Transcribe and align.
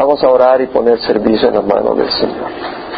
Vamos 0.00 0.24
a 0.24 0.30
orar 0.30 0.62
y 0.62 0.66
poner 0.68 0.98
servicio 1.00 1.48
en 1.48 1.56
la 1.56 1.60
mano 1.60 1.94
del 1.94 2.08
Señor. 2.08 2.48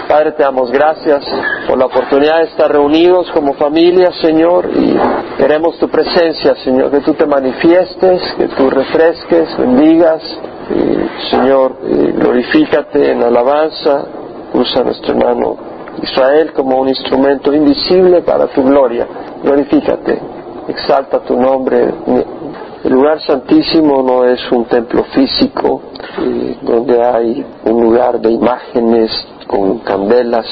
Padre, 0.06 0.30
te 0.32 0.44
damos 0.44 0.70
gracias 0.70 1.24
por 1.66 1.76
la 1.76 1.86
oportunidad 1.86 2.38
de 2.38 2.44
estar 2.44 2.70
reunidos 2.70 3.28
como 3.32 3.54
familia, 3.54 4.12
Señor, 4.22 4.70
y 4.72 4.96
queremos 5.36 5.76
tu 5.80 5.88
presencia, 5.88 6.54
Señor, 6.62 6.92
que 6.92 7.00
tú 7.00 7.12
te 7.14 7.26
manifiestes, 7.26 8.22
que 8.38 8.46
tú 8.46 8.70
refresques, 8.70 9.58
bendigas, 9.58 10.22
Señor, 11.28 11.78
glorifícate 11.82 13.10
en 13.10 13.24
alabanza, 13.24 14.04
usa 14.54 14.84
nuestro 14.84 15.14
hermano 15.14 15.56
Israel 16.00 16.52
como 16.52 16.82
un 16.82 16.88
instrumento 16.88 17.52
invisible 17.52 18.22
para 18.22 18.46
tu 18.46 18.62
gloria, 18.62 19.08
glorifícate, 19.42 20.20
exalta 20.68 21.18
tu 21.18 21.36
nombre, 21.36 21.84
el 22.84 22.92
lugar 22.92 23.20
santísimo 23.20 24.02
no 24.02 24.24
es 24.24 24.50
un 24.50 24.64
templo 24.64 25.04
físico 25.04 25.82
eh, 26.18 26.56
donde 26.62 27.00
hay 27.00 27.46
un 27.64 27.80
lugar 27.80 28.20
de 28.20 28.32
imágenes 28.32 29.10
con 29.46 29.78
candelas. 29.80 30.46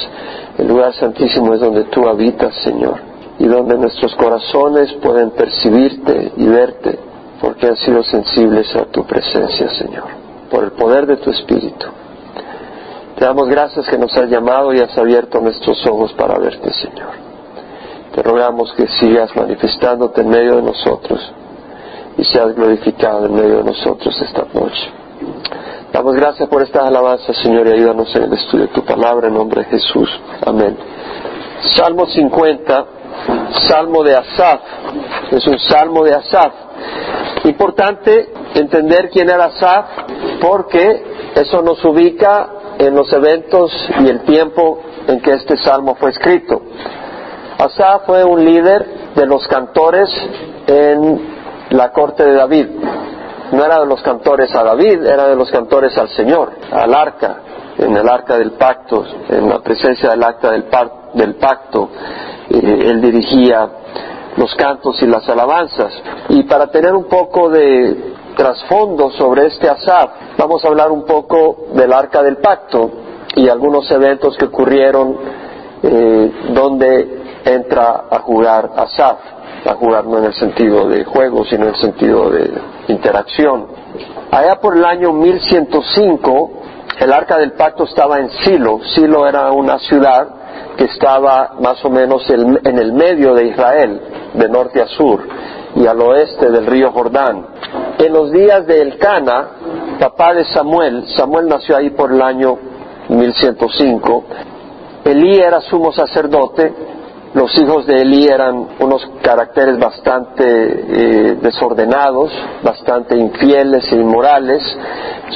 El 0.57 0.69
lugar 0.69 0.95
santísimo 0.95 1.55
es 1.55 1.61
donde 1.61 1.85
tú 1.85 2.07
habitas, 2.07 2.55
Señor, 2.63 3.01
y 3.37 3.47
donde 3.47 3.77
nuestros 3.77 4.15
corazones 4.15 4.93
pueden 5.03 5.31
percibirte 5.31 6.33
y 6.37 6.47
verte 6.47 7.01
porque 7.41 7.67
han 7.67 7.77
sido 7.77 8.05
sensibles 8.05 8.77
a 8.77 8.85
tu 8.85 9.05
presencia, 9.05 9.69
Señor, 9.71 10.05
por 10.51 10.63
el 10.63 10.71
poder 10.73 11.07
de 11.07 11.17
tu 11.17 11.31
Espíritu. 11.31 11.87
Te 13.17 13.25
damos 13.25 13.49
gracias 13.49 13.89
que 13.89 13.99
nos 13.99 14.17
has 14.17 14.31
llamado 14.31 14.73
y 14.73 14.79
has 14.79 14.97
abierto 14.97 15.41
nuestros 15.41 15.85
ojos 15.85 16.13
para 16.13 16.39
verte, 16.39 16.73
Señor. 16.75 17.11
Te 18.15 18.23
rogamos 18.23 18.73
que 18.75 18.87
sigas 18.87 19.35
manifestándote 19.35 20.21
en 20.21 20.29
medio 20.29 20.57
de 20.57 20.63
nosotros 20.63 21.33
y 22.21 22.25
seas 22.25 22.55
glorificado 22.55 23.25
en 23.27 23.35
medio 23.35 23.57
de 23.59 23.65
nosotros 23.65 24.15
esta 24.21 24.45
noche. 24.53 24.93
Damos 25.91 26.15
gracias 26.15 26.47
por 26.51 26.63
esta 26.63 26.87
alabanza, 26.87 27.33
Señor, 27.33 27.67
y 27.67 27.73
ayúdanos 27.73 28.15
en 28.15 28.25
el 28.25 28.33
estudio 28.35 28.67
de 28.67 28.73
tu 28.75 28.85
palabra 28.85 29.29
en 29.29 29.35
nombre 29.35 29.63
de 29.63 29.71
Jesús. 29.71 30.09
Amén. 30.47 30.77
Salmo 31.77 32.05
50, 32.07 32.87
Salmo 33.69 34.03
de 34.03 34.15
Asaf. 34.15 34.61
Es 35.31 35.47
un 35.47 35.59
Salmo 35.61 36.05
de 36.05 36.15
Asaf. 36.15 36.53
Importante 37.45 38.29
entender 38.55 39.09
quién 39.11 39.31
era 39.31 39.47
Asaf 39.47 39.87
porque 40.43 41.03
eso 41.35 41.63
nos 41.63 41.83
ubica 41.87 42.51
en 42.79 42.95
los 42.95 43.11
eventos 43.15 43.73
y 43.99 44.09
el 44.09 44.21
tiempo 44.25 44.79
en 45.09 45.21
que 45.21 45.33
este 45.33 45.57
salmo 45.57 45.95
fue 45.95 46.11
escrito. 46.11 46.61
Asaf 47.59 48.05
fue 48.05 48.25
un 48.25 48.45
líder 48.45 49.13
de 49.17 49.27
los 49.27 49.47
cantores 49.49 50.09
en 50.67 51.40
la 51.71 51.91
corte 51.93 52.25
de 52.25 52.35
David. 52.35 52.67
No 53.53 53.65
era 53.65 53.81
de 53.81 53.87
los 53.87 54.01
cantores 54.03 54.55
a 54.55 54.63
David, 54.63 55.05
era 55.05 55.29
de 55.29 55.35
los 55.35 55.51
cantores 55.51 55.97
al 55.99 56.09
Señor, 56.11 56.53
al 56.71 56.95
arca, 56.95 57.37
en 57.79 57.97
el 57.97 58.09
arca 58.09 58.39
del 58.39 58.53
pacto, 58.53 59.05
en 59.29 59.49
la 59.49 59.59
presencia 59.61 60.11
del 60.11 60.23
acta 60.23 60.53
del, 60.53 60.67
del 61.15 61.35
pacto. 61.35 61.89
Eh, 62.49 62.85
él 62.87 63.01
dirigía 63.01 63.69
los 64.37 64.55
cantos 64.55 65.03
y 65.03 65.07
las 65.07 65.29
alabanzas. 65.29 65.93
Y 66.29 66.45
para 66.45 66.69
tener 66.69 66.95
un 66.95 67.05
poco 67.05 67.49
de 67.49 68.15
trasfondo 68.37 69.11
sobre 69.11 69.47
este 69.47 69.69
Asaf, 69.69 70.11
vamos 70.39 70.65
a 70.65 70.69
hablar 70.69 70.93
un 70.93 71.05
poco 71.05 71.67
del 71.75 71.93
arca 71.93 72.23
del 72.23 72.37
pacto 72.37 72.91
y 73.35 73.49
algunos 73.49 73.91
eventos 73.91 74.37
que 74.37 74.47
ocurrieron 74.47 75.17
eh, 75.83 76.33
donde 76.51 77.41
entra 77.45 78.05
a 78.11 78.21
jugar 78.21 78.71
Asaf 78.77 79.19
a 79.65 79.75
jugar 79.75 80.07
no 80.07 80.19
en 80.19 80.25
el 80.25 80.35
sentido 80.35 80.89
de 80.89 81.05
juego, 81.05 81.45
sino 81.45 81.65
en 81.65 81.75
el 81.75 81.81
sentido 81.81 82.31
de 82.31 82.51
interacción. 82.89 83.67
Allá 84.31 84.57
por 84.61 84.77
el 84.77 84.85
año 84.85 85.13
1105, 85.13 86.51
el 87.01 87.13
arca 87.13 87.39
del 87.39 87.53
pacto 87.53 87.85
estaba 87.85 88.19
en 88.19 88.31
Silo. 88.31 88.81
Silo 88.95 89.27
era 89.27 89.51
una 89.53 89.79
ciudad 89.79 90.29
que 90.77 90.85
estaba 90.85 91.57
más 91.61 91.85
o 91.85 91.91
menos 91.91 92.29
en 92.31 92.79
el 92.79 92.93
medio 92.93 93.35
de 93.35 93.47
Israel, 93.47 94.01
de 94.35 94.49
norte 94.49 94.81
a 94.81 94.87
sur, 94.87 95.21
y 95.75 95.87
al 95.87 96.01
oeste 96.01 96.51
del 96.51 96.67
río 96.67 96.93
Jordán. 96.93 97.47
En 97.99 98.13
los 98.13 98.33
días 98.33 98.67
de 98.67 98.81
Elcana, 98.81 99.49
papá 99.99 100.35
de 100.35 100.45
Samuel, 100.47 101.07
Samuel 101.17 101.49
nació 101.49 101.77
ahí 101.77 101.91
por 101.91 102.13
el 102.13 102.23
año 102.23 102.57
1105, 103.09 104.25
Elí 105.05 105.39
era 105.39 105.61
sumo 105.61 105.93
sacerdote, 105.93 106.73
los 107.33 107.57
hijos 107.59 107.87
de 107.87 108.03
Elí 108.03 108.27
eran 108.27 108.71
unos 108.81 109.09
caracteres 109.23 109.79
bastante 109.79 110.43
eh, 110.45 111.39
desordenados, 111.41 112.33
bastante 112.63 113.17
infieles 113.17 113.85
e 113.93 113.97
inmorales. 113.97 114.61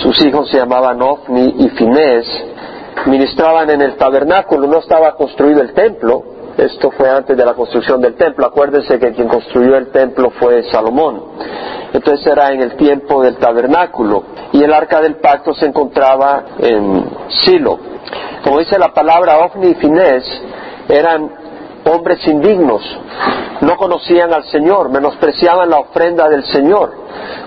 Sus 0.02 0.20
hijos 0.24 0.50
se 0.50 0.56
llamaban 0.56 1.00
Ofni 1.00 1.54
y 1.56 1.68
Finés. 1.70 2.26
Ministraban 3.06 3.70
en 3.70 3.80
el 3.80 3.96
tabernáculo, 3.96 4.66
no 4.66 4.78
estaba 4.78 5.14
construido 5.14 5.60
el 5.60 5.72
templo. 5.72 6.24
Esto 6.56 6.90
fue 6.90 7.08
antes 7.10 7.36
de 7.36 7.44
la 7.44 7.54
construcción 7.54 8.00
del 8.00 8.14
templo. 8.14 8.46
Acuérdense 8.46 8.98
que 8.98 9.12
quien 9.12 9.28
construyó 9.28 9.76
el 9.76 9.92
templo 9.92 10.30
fue 10.30 10.64
Salomón. 10.70 11.22
Entonces 11.92 12.26
era 12.26 12.50
en 12.52 12.60
el 12.60 12.76
tiempo 12.76 13.22
del 13.22 13.36
tabernáculo. 13.36 14.24
Y 14.52 14.64
el 14.64 14.72
arca 14.72 15.00
del 15.00 15.16
pacto 15.16 15.54
se 15.54 15.66
encontraba 15.66 16.44
en 16.58 17.04
Silo. 17.44 17.78
Como 18.42 18.58
dice 18.58 18.78
la 18.78 18.92
palabra, 18.92 19.38
Ofni 19.38 19.68
y 19.68 19.74
Finés 19.74 20.24
eran 20.88 21.43
hombres 21.84 22.26
indignos, 22.26 22.82
no 23.60 23.76
conocían 23.76 24.32
al 24.32 24.44
Señor, 24.44 24.90
menospreciaban 24.90 25.70
la 25.70 25.78
ofrenda 25.78 26.28
del 26.28 26.44
Señor. 26.44 26.92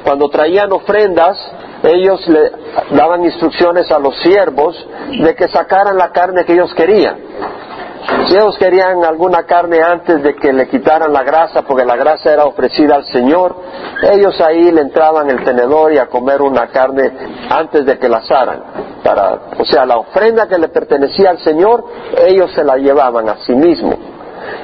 Cuando 0.04 0.30
traían 0.30 0.72
ofrendas, 0.72 1.38
ellos 1.84 2.28
le 2.28 2.52
daban 2.92 3.24
instrucciones 3.26 3.92
a 3.92 4.00
los 4.00 4.16
siervos 4.22 4.76
de 5.20 5.36
que 5.36 5.48
sacaran 5.48 5.98
la 5.98 6.12
carne 6.12 6.46
que 6.46 6.54
ellos 6.54 6.74
querían. 6.74 7.18
Si 8.28 8.36
ellos 8.36 8.58
querían 8.58 9.04
alguna 9.04 9.44
carne 9.44 9.82
antes 9.82 10.24
de 10.24 10.36
que 10.36 10.54
le 10.54 10.70
quitaran 10.70 11.12
la 11.12 11.24
grasa, 11.24 11.64
porque 11.64 11.84
la 11.84 11.98
grasa 11.98 12.32
era 12.32 12.46
ofrecida 12.46 12.96
al 12.96 13.06
Señor, 13.06 13.56
ellos 14.14 14.40
ahí 14.40 14.72
le 14.72 14.82
entraban 14.82 15.30
el 15.30 15.44
tenedor 15.44 15.92
y 15.92 15.98
a 15.98 16.08
comer 16.08 16.42
una 16.42 16.68
carne 16.68 17.12
antes 17.50 17.86
de 17.86 18.00
que 18.00 18.08
la 18.08 18.18
asaran. 18.18 18.64
O 19.60 19.66
sea, 19.66 19.86
la 19.86 19.98
ofrenda 19.98 20.48
que 20.48 20.58
le 20.58 20.70
pertenecía 20.70 21.32
al 21.32 21.40
Señor, 21.40 21.84
ellos 22.26 22.52
se 22.54 22.64
la 22.64 22.78
llevaban 22.78 23.28
a 23.28 23.38
sí 23.46 23.54
mismos. 23.54 23.98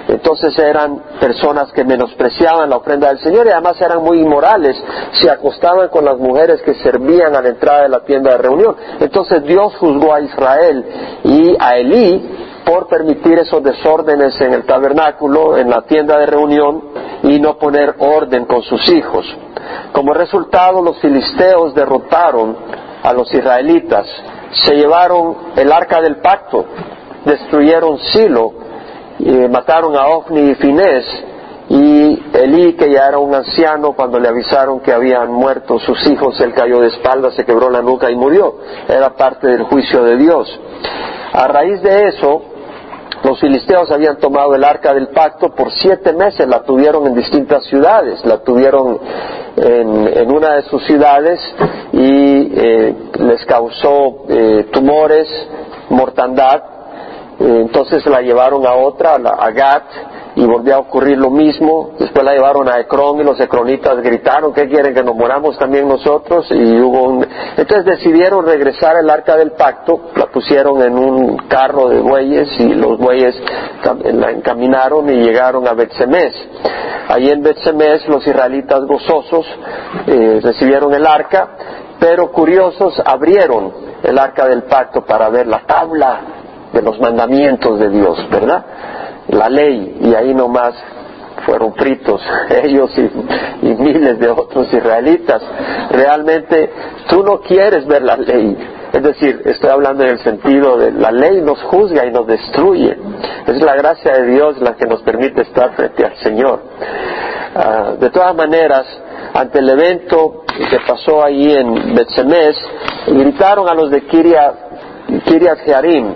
Entonces 0.08 0.58
eran 0.60 1.02
personas 1.20 1.72
que 1.72 1.84
menospreciaban 1.84 2.70
la 2.70 2.78
ofrenda 2.78 3.08
del 3.08 3.20
Señor 3.20 3.48
y 3.48 3.52
además 3.52 3.80
eran 3.82 4.04
muy 4.04 4.20
inmorales, 4.20 4.76
se 5.14 5.30
acostaban 5.30 5.88
con 5.90 6.04
las 6.04 6.18
mujeres 6.18 6.62
que 6.62 6.74
servían 6.76 7.36
a 7.36 7.42
la 7.42 7.50
entrada 7.50 7.84
de 7.84 7.90
la 7.90 8.02
tienda 8.02 8.32
de 8.32 8.38
reunión. 8.38 8.76
Entonces 9.00 9.44
Dios 9.44 9.74
juzgó 9.78 10.14
a 10.14 10.22
Israel 10.22 10.86
y 11.24 11.56
a 11.60 11.78
Elí 11.78 12.30
por 12.66 12.88
permitir 12.88 13.40
esos 13.40 13.64
desórdenes 13.64 14.40
en 14.42 14.54
el 14.54 14.66
tabernáculo, 14.66 15.58
en 15.58 15.70
la 15.70 15.84
tienda 15.84 16.18
de 16.18 16.26
reunión 16.26 16.84
y 17.24 17.40
no 17.40 17.58
poner 17.58 17.96
orden 18.00 18.46
con 18.46 18.62
sus 18.62 18.88
hijos. 18.90 19.26
Como 19.94 20.14
resultado, 20.14 20.82
los 20.82 21.00
filisteos 21.00 21.74
derrotaron 21.74 22.58
a 23.04 23.14
los 23.14 23.34
israelitas, 23.34 24.06
se 24.52 24.76
llevaron 24.76 25.36
el 25.56 25.72
arca 25.72 26.02
del 26.02 26.18
pacto, 26.18 26.66
destruyeron 27.26 27.98
Silo 28.00 28.63
mataron 29.50 29.96
a 29.96 30.08
Ofni 30.08 30.52
y 30.52 30.56
Finés 30.56 31.06
y 31.70 32.22
Elí, 32.34 32.74
que 32.74 32.92
ya 32.92 33.08
era 33.08 33.18
un 33.18 33.34
anciano, 33.34 33.94
cuando 33.94 34.20
le 34.20 34.28
avisaron 34.28 34.82
que 34.82 34.92
habían 34.92 35.32
muerto 35.32 35.80
sus 35.80 36.06
hijos, 36.08 36.40
él 36.42 36.54
cayó 36.54 36.82
de 36.82 36.88
espaldas, 36.88 37.36
se 37.36 37.46
quebró 37.46 37.70
la 37.70 37.82
nuca 37.82 38.12
y 38.12 38.16
murió. 38.16 38.58
Era 38.88 39.16
parte 39.16 39.48
del 39.48 39.64
juicio 39.64 40.04
de 40.04 40.18
Dios. 40.18 40.60
A 41.32 41.48
raíz 41.48 41.82
de 41.82 42.10
eso, 42.10 42.44
los 43.24 43.40
filisteos 43.40 43.90
habían 43.92 44.18
tomado 44.18 44.54
el 44.54 44.64
arca 44.64 44.94
del 44.94 45.08
pacto 45.08 45.56
por 45.56 45.72
siete 45.72 46.12
meses, 46.12 46.48
la 46.48 46.64
tuvieron 46.64 47.08
en 47.08 47.16
distintas 47.16 47.64
ciudades, 47.66 48.24
la 48.26 48.40
tuvieron 48.40 49.00
en, 49.56 50.32
una 50.32 50.56
de 50.56 50.64
sus 50.64 50.84
ciudades 50.86 51.40
y 51.94 52.52
eh, 52.54 52.96
les 53.20 53.46
causó 53.46 54.26
eh, 54.28 54.68
tumores, 54.72 55.28
mortandad, 55.90 56.62
eh, 56.62 56.83
entonces 57.44 58.06
la 58.06 58.22
llevaron 58.22 58.66
a 58.66 58.74
otra, 58.74 59.16
a 59.16 59.52
Gat, 59.52 59.84
y 60.36 60.46
volvió 60.46 60.76
a 60.76 60.80
ocurrir 60.80 61.18
lo 61.18 61.30
mismo. 61.30 61.92
Después 62.00 62.24
la 62.26 62.34
llevaron 62.34 62.68
a 62.70 62.80
Ecrón 62.80 63.20
y 63.20 63.24
los 63.24 63.40
ecronitas 63.40 63.98
gritaron, 64.02 64.54
¿qué 64.54 64.68
quieren 64.68 64.94
que 64.94 65.04
nos 65.04 65.16
moramos 65.16 65.58
también 65.58 65.88
nosotros? 65.88 66.48
Y 66.52 66.80
hubo 66.80 67.04
un... 67.04 67.28
Entonces 67.58 67.86
decidieron 67.86 68.46
regresar 68.46 68.96
el 68.98 69.10
arca 69.10 69.36
del 69.36 69.52
pacto, 69.52 70.12
la 70.16 70.28
pusieron 70.28 70.82
en 70.82 70.98
un 70.98 71.38
carro 71.48 71.90
de 71.90 72.00
bueyes 72.00 72.50
y 72.60 72.74
los 72.74 72.98
bueyes 72.98 73.36
la 74.04 74.32
encaminaron 74.32 75.10
y 75.10 75.24
llegaron 75.24 75.68
a 75.68 75.74
Betsemes. 75.74 76.34
Allí 77.10 77.30
en 77.30 77.44
Betsemes 77.44 78.08
los 78.08 78.26
israelitas 78.26 78.86
gozosos 78.86 79.46
eh, 80.08 80.40
recibieron 80.42 80.94
el 80.94 81.06
arca, 81.06 81.50
pero 82.00 82.32
curiosos 82.32 83.00
abrieron 83.06 83.72
el 84.02 84.18
arca 84.18 84.48
del 84.48 84.64
pacto 84.64 85.06
para 85.06 85.30
ver 85.30 85.48
la 85.48 85.60
tabla 85.66 86.22
de 86.74 86.82
los 86.82 87.00
mandamientos 87.00 87.80
de 87.80 87.90
Dios, 87.90 88.18
¿verdad? 88.30 88.66
La 89.30 89.50
ley, 89.50 89.98
y 90.02 90.14
ahí 90.16 90.34
nomás 90.34 90.74
fueron 91.46 91.74
fritos 91.76 92.22
ellos 92.64 92.92
y, 92.98 93.68
miles 93.68 94.20
de 94.20 94.30
otros 94.30 94.72
israelitas. 94.74 95.42
Realmente 95.92 96.70
tú 97.10 97.24
no 97.24 97.40
quieres 97.40 97.86
ver 97.86 98.02
la 98.04 98.18
ley, 98.18 98.58
Es 98.92 99.04
decir, 99.04 99.42
estoy 99.46 99.70
hablando 99.70 100.04
en 100.04 100.12
el 100.12 100.20
sentido 100.20 100.78
de 100.78 100.92
la 100.92 101.12
ley 101.12 101.42
nos 101.42 101.62
juzga 101.64 102.06
y 102.06 102.12
nos 102.12 102.28
destruye. 102.28 102.98
Es 103.48 103.62
la 103.62 103.76
gracia 103.76 104.14
de 104.14 104.28
Dios 104.28 104.60
la 104.62 104.76
que 104.76 104.86
nos 104.86 105.02
permite 105.02 105.42
estar 105.42 105.74
frente 105.76 106.06
al 106.06 106.18
Señor. 106.18 106.62
Ah, 107.56 107.94
de 108.00 108.10
todas 108.10 108.36
maneras, 108.36 108.86
ante 109.34 109.60
el 109.60 109.70
evento 109.70 110.44
que 110.48 110.80
pasó 110.88 111.24
ahí 111.24 111.54
en 111.54 111.96
Betsemes, 111.96 112.56
gritaron 113.08 113.68
a 113.70 113.74
los 113.74 113.92
de 113.92 114.02
Kiria, 114.06 114.54
Kiriat 115.26 115.60
Jearim 115.66 116.14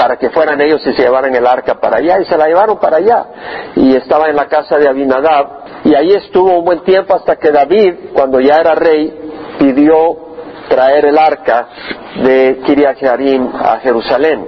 para 0.00 0.16
que 0.16 0.30
fueran 0.30 0.58
ellos 0.62 0.80
y 0.86 0.94
se 0.94 1.02
llevaran 1.02 1.34
el 1.34 1.46
arca 1.46 1.74
para 1.74 1.98
allá 1.98 2.22
y 2.22 2.24
se 2.24 2.34
la 2.38 2.46
llevaron 2.46 2.78
para 2.78 2.96
allá 2.96 3.26
y 3.76 3.94
estaba 3.94 4.30
en 4.30 4.36
la 4.36 4.46
casa 4.46 4.78
de 4.78 4.88
Abinadab 4.88 5.46
y 5.84 5.94
ahí 5.94 6.12
estuvo 6.12 6.58
un 6.58 6.64
buen 6.64 6.82
tiempo 6.84 7.14
hasta 7.14 7.36
que 7.36 7.50
David, 7.50 7.94
cuando 8.14 8.40
ya 8.40 8.56
era 8.56 8.74
rey, 8.74 9.12
pidió 9.58 10.16
traer 10.70 11.04
el 11.04 11.18
arca 11.18 11.68
de 12.24 12.62
Kiriat 12.64 12.96
Jearim 12.96 13.46
a 13.54 13.78
Jerusalén. 13.80 14.46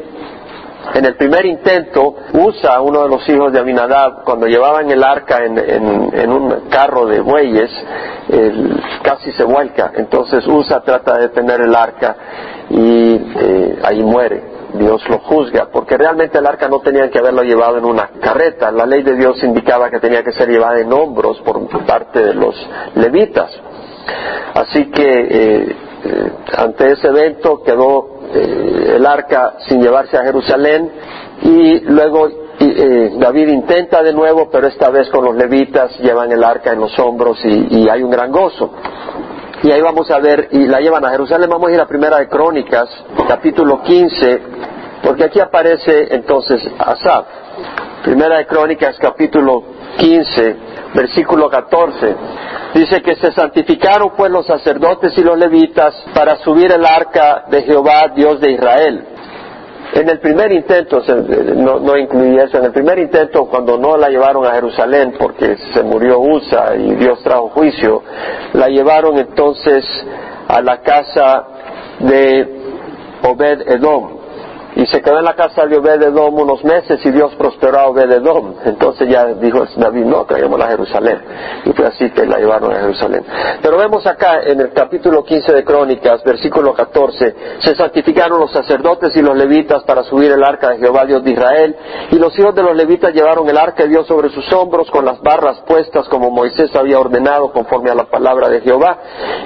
En 0.94 1.04
el 1.04 1.16
primer 1.16 1.44
intento, 1.44 2.14
Usa, 2.32 2.81
uno 2.81 3.02
de 3.02 3.08
los 3.10 3.28
hijos 3.28 3.52
de 3.52 3.58
Abinadab, 3.58 4.25
cuando 4.25 4.46
llevaban 4.46 4.90
el 4.90 5.04
arca 5.04 5.44
en, 5.44 6.31
un 6.31 6.69
carro 6.70 7.06
de 7.06 7.20
bueyes, 7.20 7.70
casi 9.02 9.32
se 9.32 9.44
vuelca. 9.44 9.93
Entonces 9.96 10.46
Usa 10.46 10.81
trata 10.81 11.16
de 11.16 11.28
detener 11.28 11.60
el 11.60 11.75
arca 11.75 12.16
y 12.70 13.14
eh, 13.38 13.78
ahí 13.84 14.02
muere. 14.02 14.51
Dios 14.75 15.07
lo 15.09 15.19
juzga, 15.19 15.69
porque 15.73 15.97
realmente 15.97 16.39
el 16.39 16.47
arca 16.47 16.69
no 16.69 16.81
tenía 16.81 17.11
que 17.11 17.19
haberlo 17.19 17.43
llevado 17.43 17.79
en 17.79 17.85
una 17.85 18.09
carreta. 18.21 18.71
La 18.71 18.87
ley 18.87 19.03
de 19.03 19.17
Dios 19.17 19.43
indicaba 19.43 19.91
que 19.91 20.01
tenía 20.01 20.23
que 20.23 20.33
ser 20.33 20.49
llevada 20.49 20.81
en 20.81 20.93
hombros 20.93 21.41
por 21.41 21.69
parte 21.87 22.23
de 22.23 22.35
los 22.35 22.55
levitas. 22.95 23.51
Así 24.55 24.91
que 24.91 25.03
eh, 25.03 25.77
eh, 26.05 26.33
ante 26.57 26.93
ese 26.93 27.09
evento 27.09 27.63
quedó 27.63 28.21
eh, 28.35 28.95
el 28.97 29.07
arca 29.07 29.55
sin 29.69 29.83
llevarse 29.83 30.17
a 30.17 30.25
Jerusalén 30.25 30.91
y 31.43 31.81
luego 31.81 32.29
David 33.19 33.49
intenta 33.49 34.03
de 34.03 34.13
nuevo, 34.13 34.49
pero 34.49 34.69
esta 34.69 34.89
vez 34.91 35.09
con 35.09 35.25
los 35.25 35.35
levitas 35.35 35.99
llevan 35.99 36.31
el 36.31 36.45
arca 36.45 36.73
en 36.73 36.81
los 36.81 36.97
hombros 36.99 37.39
y, 37.45 37.89
hay 37.89 38.03
un 38.05 38.11
gran 38.11 38.31
gozo. 38.31 38.71
Y 39.62 39.70
ahí 39.70 39.81
vamos 39.81 40.11
a 40.11 40.19
ver, 40.19 40.49
y 40.50 40.67
la 40.67 40.81
llevan 40.81 41.05
a 41.05 41.11
Jerusalén, 41.11 41.49
vamos 41.49 41.70
a 41.70 41.73
ir 41.73 41.81
a 41.81 41.87
Primera 41.87 42.19
de 42.19 42.29
Crónicas, 42.29 42.88
capítulo 43.29 43.81
15, 43.81 44.43
porque 45.05 45.25
aquí 45.25 45.38
aparece 45.38 46.12
entonces 46.14 46.61
Asaf. 46.79 47.26
Primera 48.03 48.38
de 48.38 48.47
Crónicas, 48.47 48.97
capítulo 48.99 49.62
15, 49.99 50.56
versículo 50.94 51.49
14. 51.49 52.17
Dice 52.75 53.03
que 53.03 53.14
se 53.14 53.31
santificaron 53.31 54.11
pues 54.17 54.32
los 54.32 54.47
sacerdotes 54.47 55.17
y 55.17 55.23
los 55.23 55.38
levitas 55.38 55.94
para 56.12 56.38
subir 56.38 56.73
el 56.73 56.85
arca 56.85 57.44
de 57.49 57.62
Jehová, 57.62 58.11
Dios 58.17 58.41
de 58.41 58.50
Israel. 58.50 59.06
En 59.94 60.09
el 60.09 60.21
primer 60.21 60.50
intento, 60.53 61.03
no, 61.56 61.79
no 61.79 61.99
incluí 61.99 62.39
eso, 62.39 62.56
en 62.56 62.65
el 62.65 62.73
primer 62.73 62.99
intento 62.99 63.44
cuando 63.44 63.77
no 63.77 63.99
la 63.99 64.09
llevaron 64.09 64.47
a 64.47 64.53
Jerusalén 64.53 65.15
porque 65.19 65.56
se 65.75 65.83
murió 65.83 66.19
Usa 66.19 66.75
y 66.77 66.94
Dios 66.94 67.23
trajo 67.23 67.50
juicio, 67.50 68.03
la 68.55 68.69
llevaron 68.69 69.19
entonces 69.19 69.85
a 70.49 70.62
la 70.62 70.81
casa 70.81 71.44
de 72.00 72.49
Obed 73.23 73.69
Edom 73.71 74.22
y 74.75 74.87
se 74.87 75.03
quedó 75.03 75.19
en 75.19 75.25
la 75.25 75.35
casa 75.35 75.67
de 75.67 75.77
Obededom 75.77 76.35
unos 76.35 76.65
meses 76.65 77.05
y 77.05 77.11
Dios 77.11 77.35
prosperó 77.37 77.79
a 77.79 77.87
Obededom. 77.89 78.55
Entonces 78.65 79.09
ya 79.09 79.27
dijo 79.27 79.65
David, 79.77 80.05
no, 80.05 80.25
traigamos 80.25 80.61
a 80.61 80.69
Jerusalén. 80.69 81.21
Y 81.65 81.73
fue 81.73 81.87
así 81.87 82.11
que 82.11 82.25
la 82.27 82.39
llevaron 82.39 82.73
a 82.73 82.81
Jerusalén. 82.81 83.25
Pero 83.61 83.77
vemos 83.77 84.07
acá 84.07 84.43
en 84.45 84.61
el 84.61 84.73
capítulo 84.73 85.25
15 85.25 85.53
de 85.53 85.65
Crónicas, 85.65 86.23
versículo 86.25 86.73
14, 86.73 87.35
se 87.61 87.75
santificaron 87.75 88.41
los 88.41 88.53
sacerdotes 88.53 89.15
y 89.15 89.23
los 89.23 89.37
levitas 89.37 89.83
para 89.85 90.05
subir 90.05 90.33
el 90.33 90.43
arca 90.43 90.71
de 90.71 90.79
Jehová, 90.79 91.05
Dios 91.05 91.23
de 91.23 91.31
Israel. 91.33 91.77
Y 92.11 92.17
los 92.17 92.39
hijos 92.39 92.55
de 92.55 92.63
los 92.63 92.75
levitas 92.75 93.13
llevaron 93.13 93.49
el 93.49 93.59
arca 93.59 93.83
de 93.83 93.91
Dios 93.91 94.07
sobre 94.07 94.31
sus 94.31 94.51
hombros 94.53 94.91
con 94.91 95.05
las 95.05 95.21
barras 95.21 95.61
puestas 95.67 96.09
como 96.09 96.31
Moisés 96.31 96.75
había 96.75 96.99
ordenado 96.99 97.53
conforme 97.53 97.91
a 97.91 97.95
la 97.95 98.05
palabra 98.05 98.49
de 98.49 98.61
Jehová. 98.61 98.99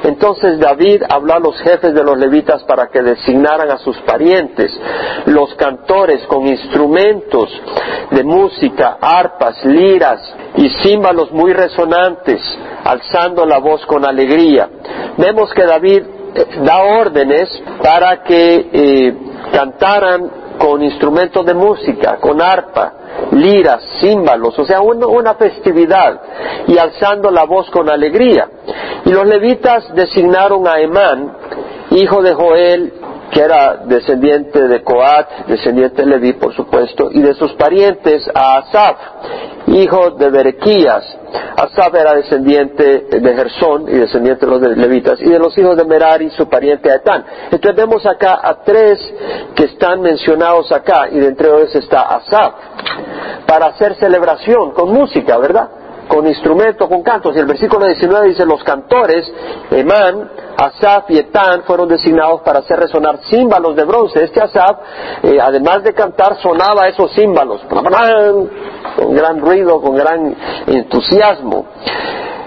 Entonces 0.04 0.60
David 0.60 1.02
habló 1.08 1.34
a 1.34 1.40
los 1.40 1.58
jefes 1.60 1.94
de 1.94 2.04
los 2.04 2.16
levitas 2.16 2.62
para 2.64 2.88
que 2.88 3.02
designaran 3.02 3.70
a 3.70 3.78
sus 3.78 3.98
parientes 4.02 4.72
los 5.26 5.54
cantores 5.54 6.26
con 6.26 6.46
instrumentos 6.46 7.50
de 8.10 8.22
música, 8.22 8.98
arpas, 9.00 9.64
liras 9.64 10.20
y 10.56 10.68
címbalos 10.82 11.32
muy 11.32 11.52
resonantes, 11.52 12.40
alzando 12.84 13.44
la 13.44 13.58
voz 13.58 13.84
con 13.86 14.04
alegría. 14.04 14.68
Vemos 15.16 15.52
que 15.52 15.64
David 15.64 16.02
eh, 16.34 16.46
da 16.62 16.82
órdenes 16.82 17.48
para 17.82 18.22
que 18.22 18.68
eh, 18.72 19.14
cantaran 19.52 20.30
con 20.58 20.82
instrumentos 20.82 21.44
de 21.44 21.54
música, 21.54 22.16
con 22.16 22.40
arpa, 22.40 22.92
liras, 23.32 23.82
címbalos, 24.00 24.58
o 24.58 24.64
sea, 24.64 24.80
una 24.80 25.34
festividad, 25.34 26.20
y 26.66 26.78
alzando 26.78 27.30
la 27.30 27.44
voz 27.44 27.70
con 27.70 27.88
alegría. 27.88 28.48
Y 29.04 29.10
los 29.10 29.26
levitas 29.26 29.94
designaron 29.94 30.66
a 30.66 30.80
Emán, 30.80 31.36
hijo 31.90 32.22
de 32.22 32.34
Joel, 32.34 32.92
que 33.30 33.40
era 33.40 33.76
descendiente 33.84 34.68
de 34.68 34.82
Coat, 34.82 35.28
descendiente 35.46 36.02
de 36.02 36.06
Leví, 36.06 36.32
por 36.34 36.54
supuesto, 36.54 37.10
y 37.12 37.20
de 37.20 37.34
sus 37.34 37.52
parientes 37.54 38.28
a 38.34 38.58
Asaf, 38.58 38.96
hijo 39.66 40.10
de 40.12 40.30
Berequías. 40.30 41.04
Asaf 41.56 41.94
era 41.94 42.14
descendiente 42.14 43.06
de 43.10 43.34
Gersón 43.34 43.88
y 43.88 43.92
descendiente 43.92 44.46
de 44.46 44.52
los 44.52 44.76
levitas, 44.76 45.20
y 45.20 45.28
de 45.28 45.38
los 45.38 45.56
hijos 45.58 45.76
de 45.76 45.84
Merari, 45.84 46.30
su 46.30 46.48
pariente 46.48 46.92
Etán. 46.92 47.24
Entonces 47.50 47.76
vemos 47.76 48.06
acá 48.06 48.40
a 48.42 48.62
tres 48.62 48.98
que 49.54 49.64
están 49.64 50.00
mencionados 50.00 50.70
acá, 50.72 51.08
y 51.10 51.18
de 51.18 51.26
entre 51.28 51.48
ellos 51.48 51.74
está 51.74 52.02
Asaf, 52.02 52.54
para 53.46 53.66
hacer 53.66 53.94
celebración 53.96 54.72
con 54.72 54.92
música, 54.92 55.36
¿verdad? 55.38 55.68
Con 56.08 56.26
instrumento, 56.26 56.88
con 56.88 57.02
cantos. 57.02 57.34
Y 57.36 57.38
el 57.38 57.46
versículo 57.46 57.86
19 57.86 58.28
dice, 58.28 58.44
los 58.46 58.62
cantores, 58.64 59.30
Emán, 59.70 60.30
Asaf 60.56 61.10
y 61.10 61.18
Etán, 61.18 61.62
fueron 61.64 61.88
designados 61.88 62.42
para 62.42 62.60
hacer 62.60 62.78
resonar 62.78 63.18
címbalos 63.28 63.76
de 63.76 63.84
bronce. 63.84 64.24
Este 64.24 64.40
Asaf, 64.40 64.78
eh, 65.22 65.38
además 65.40 65.82
de 65.82 65.92
cantar, 65.92 66.40
sonaba 66.40 66.88
esos 66.88 67.12
címbalos, 67.12 67.62
con 67.68 67.84
gran 69.14 69.40
ruido, 69.40 69.80
con 69.80 69.96
gran 69.96 70.34
entusiasmo. 70.66 71.66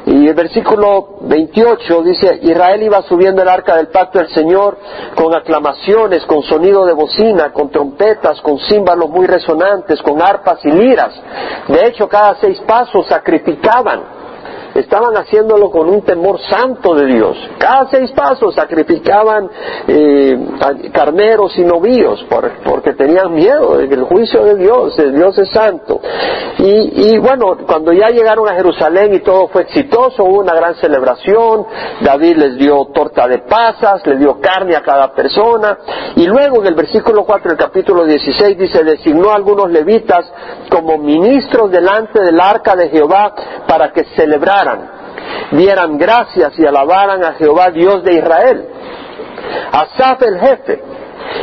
Y 0.10 0.28
el 0.28 0.34
versículo 0.34 1.20
28 1.22 2.02
dice, 2.02 2.40
Israel 2.42 2.82
iba 2.82 3.04
subiendo 3.04 3.44
el 3.44 3.48
arca 3.48 3.76
del 3.76 3.90
pacto 3.90 4.18
del 4.18 4.30
Señor 4.30 4.80
con 5.14 5.36
aclamaciones, 5.36 6.26
con 6.26 6.42
sonido 6.42 6.84
de 6.84 6.94
bocina, 6.94 7.54
con 7.54 7.70
trompetas, 7.70 8.42
con 8.42 8.58
címbalos 8.58 9.08
muy 9.08 9.28
resonantes, 9.28 10.02
con 10.02 10.20
arpas 10.20 10.66
y 10.66 10.72
liras. 10.72 11.14
De 11.68 11.86
hecho, 11.86 12.10
cada 12.10 12.36
seis 12.42 12.60
pasos 12.62 13.06
sacrificaban 13.06 14.19
estaban 14.80 15.16
haciéndolo 15.16 15.70
con 15.70 15.90
un 15.90 16.02
temor 16.02 16.40
santo 16.50 16.96
de 16.96 17.06
Dios. 17.06 17.38
Cada 17.58 17.90
seis 17.90 18.12
pasos 18.12 18.56
sacrificaban 18.56 19.50
eh, 19.88 20.38
carneros 20.94 21.58
y 21.58 21.64
novíos 21.64 22.26
porque 22.64 22.94
tenían 22.94 23.34
miedo 23.34 23.78
del 23.78 24.04
juicio 24.04 24.44
de 24.44 24.56
Dios, 24.56 24.98
el 25.00 25.16
Dios 25.16 25.38
es 25.38 25.50
santo. 25.50 26.02
Y, 26.58 27.14
y, 27.14 27.18
bueno, 27.20 27.58
cuando 27.66 27.94
ya 27.94 28.10
llegaron 28.10 28.48
a 28.50 28.54
Jerusalén 28.54 29.14
y 29.14 29.20
todo 29.20 29.48
fue 29.48 29.62
exitoso, 29.62 30.26
hubo 30.26 30.40
una 30.40 30.54
gran 30.54 30.76
celebración, 30.76 31.66
David 32.02 32.38
les 32.38 32.58
dio 32.58 32.86
torta 32.94 33.28
de 33.28 33.40
pasas, 33.40 34.06
le 34.06 34.18
dio 34.18 34.40
carne 34.42 34.76
a 34.76 34.82
cada 34.82 35.14
persona, 35.14 35.78
y 36.16 36.28
luego 36.28 36.62
en 36.62 36.68
el 36.68 36.76
versículo 36.76 37.24
4 37.24 37.52
del 37.52 37.58
capítulo 37.58 38.06
16 38.06 38.58
dice, 38.58 38.84
designó 38.84 39.30
a 39.32 39.36
algunos 39.36 39.70
levitas 39.72 40.26
como 40.70 40.98
ministros 40.98 41.72
delante 41.72 42.22
del 42.22 42.40
arca 42.40 42.76
de 42.76 42.90
Jehová 42.90 43.34
para 43.68 43.92
que 43.92 44.04
celebraran 44.16 44.69
dieran 45.52 45.98
gracias 45.98 46.58
y 46.58 46.66
alabaran 46.66 47.24
a 47.24 47.34
Jehová 47.34 47.72
Dios 47.72 48.04
de 48.04 48.14
Israel. 48.16 48.66
Asaf 49.72 50.22
el 50.24 50.40
jefe, 50.40 50.82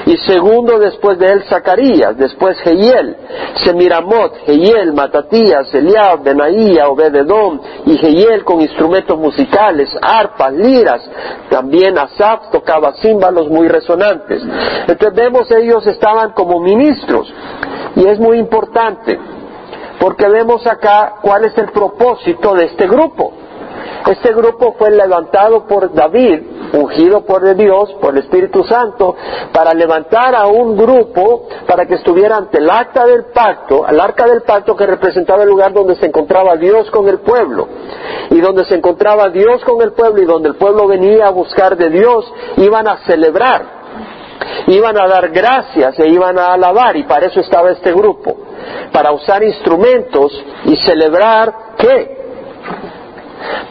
y 0.06 0.16
segundo 0.18 0.78
después 0.78 1.18
de 1.18 1.26
él 1.26 1.44
Zacarías, 1.44 2.16
después 2.16 2.58
Jehiel, 2.60 3.16
Semiramot, 3.64 4.34
Jehiel, 4.46 4.92
Matatías, 4.92 5.72
Eliab, 5.74 6.22
Benaía, 6.22 6.88
Obededom 6.88 7.60
y 7.86 7.96
Jehiel 7.98 8.44
con 8.44 8.60
instrumentos 8.60 9.18
musicales, 9.18 9.88
arpas, 10.00 10.52
liras. 10.52 11.02
También 11.50 11.98
Asaf 11.98 12.50
tocaba 12.50 12.94
címbalos 13.00 13.48
muy 13.48 13.68
resonantes. 13.68 14.42
Entonces 14.86 15.14
vemos 15.14 15.50
ellos 15.50 15.86
estaban 15.86 16.32
como 16.32 16.60
ministros 16.60 17.32
y 17.96 18.06
es 18.06 18.18
muy 18.18 18.38
importante 18.38 19.18
porque 20.06 20.28
vemos 20.28 20.64
acá 20.68 21.14
cuál 21.20 21.46
es 21.46 21.58
el 21.58 21.72
propósito 21.72 22.54
de 22.54 22.66
este 22.66 22.86
grupo. 22.86 23.32
Este 24.06 24.32
grupo 24.32 24.76
fue 24.78 24.92
levantado 24.92 25.66
por 25.66 25.92
David, 25.92 26.42
ungido 26.74 27.22
por 27.22 27.56
Dios, 27.56 27.92
por 28.00 28.12
el 28.14 28.22
Espíritu 28.22 28.62
Santo, 28.62 29.16
para 29.52 29.74
levantar 29.74 30.36
a 30.36 30.46
un 30.46 30.76
grupo 30.76 31.48
para 31.66 31.86
que 31.86 31.94
estuviera 31.94 32.36
ante 32.36 32.58
el 32.58 32.70
acta 32.70 33.04
del 33.04 33.24
pacto, 33.34 33.84
al 33.84 33.98
arca 33.98 34.28
del 34.28 34.42
pacto 34.42 34.76
que 34.76 34.86
representaba 34.86 35.42
el 35.42 35.48
lugar 35.48 35.72
donde 35.72 35.96
se 35.96 36.06
encontraba 36.06 36.54
Dios 36.54 36.88
con 36.92 37.08
el 37.08 37.18
pueblo. 37.18 37.66
Y 38.30 38.40
donde 38.40 38.64
se 38.64 38.76
encontraba 38.76 39.28
Dios 39.30 39.64
con 39.64 39.82
el 39.82 39.92
pueblo 39.92 40.22
y 40.22 40.24
donde 40.24 40.50
el 40.50 40.54
pueblo 40.54 40.86
venía 40.86 41.26
a 41.26 41.30
buscar 41.30 41.76
de 41.76 41.90
Dios, 41.90 42.32
iban 42.58 42.86
a 42.86 42.98
celebrar 42.98 43.76
Iban 44.66 44.98
a 44.98 45.06
dar 45.06 45.28
gracias 45.30 45.98
e 45.98 46.08
iban 46.08 46.38
a 46.38 46.52
alabar 46.52 46.96
y 46.96 47.04
para 47.04 47.26
eso 47.26 47.40
estaba 47.40 47.70
este 47.70 47.92
grupo, 47.92 48.36
para 48.92 49.12
usar 49.12 49.42
instrumentos 49.42 50.32
y 50.64 50.76
celebrar 50.76 51.52
qué? 51.78 52.16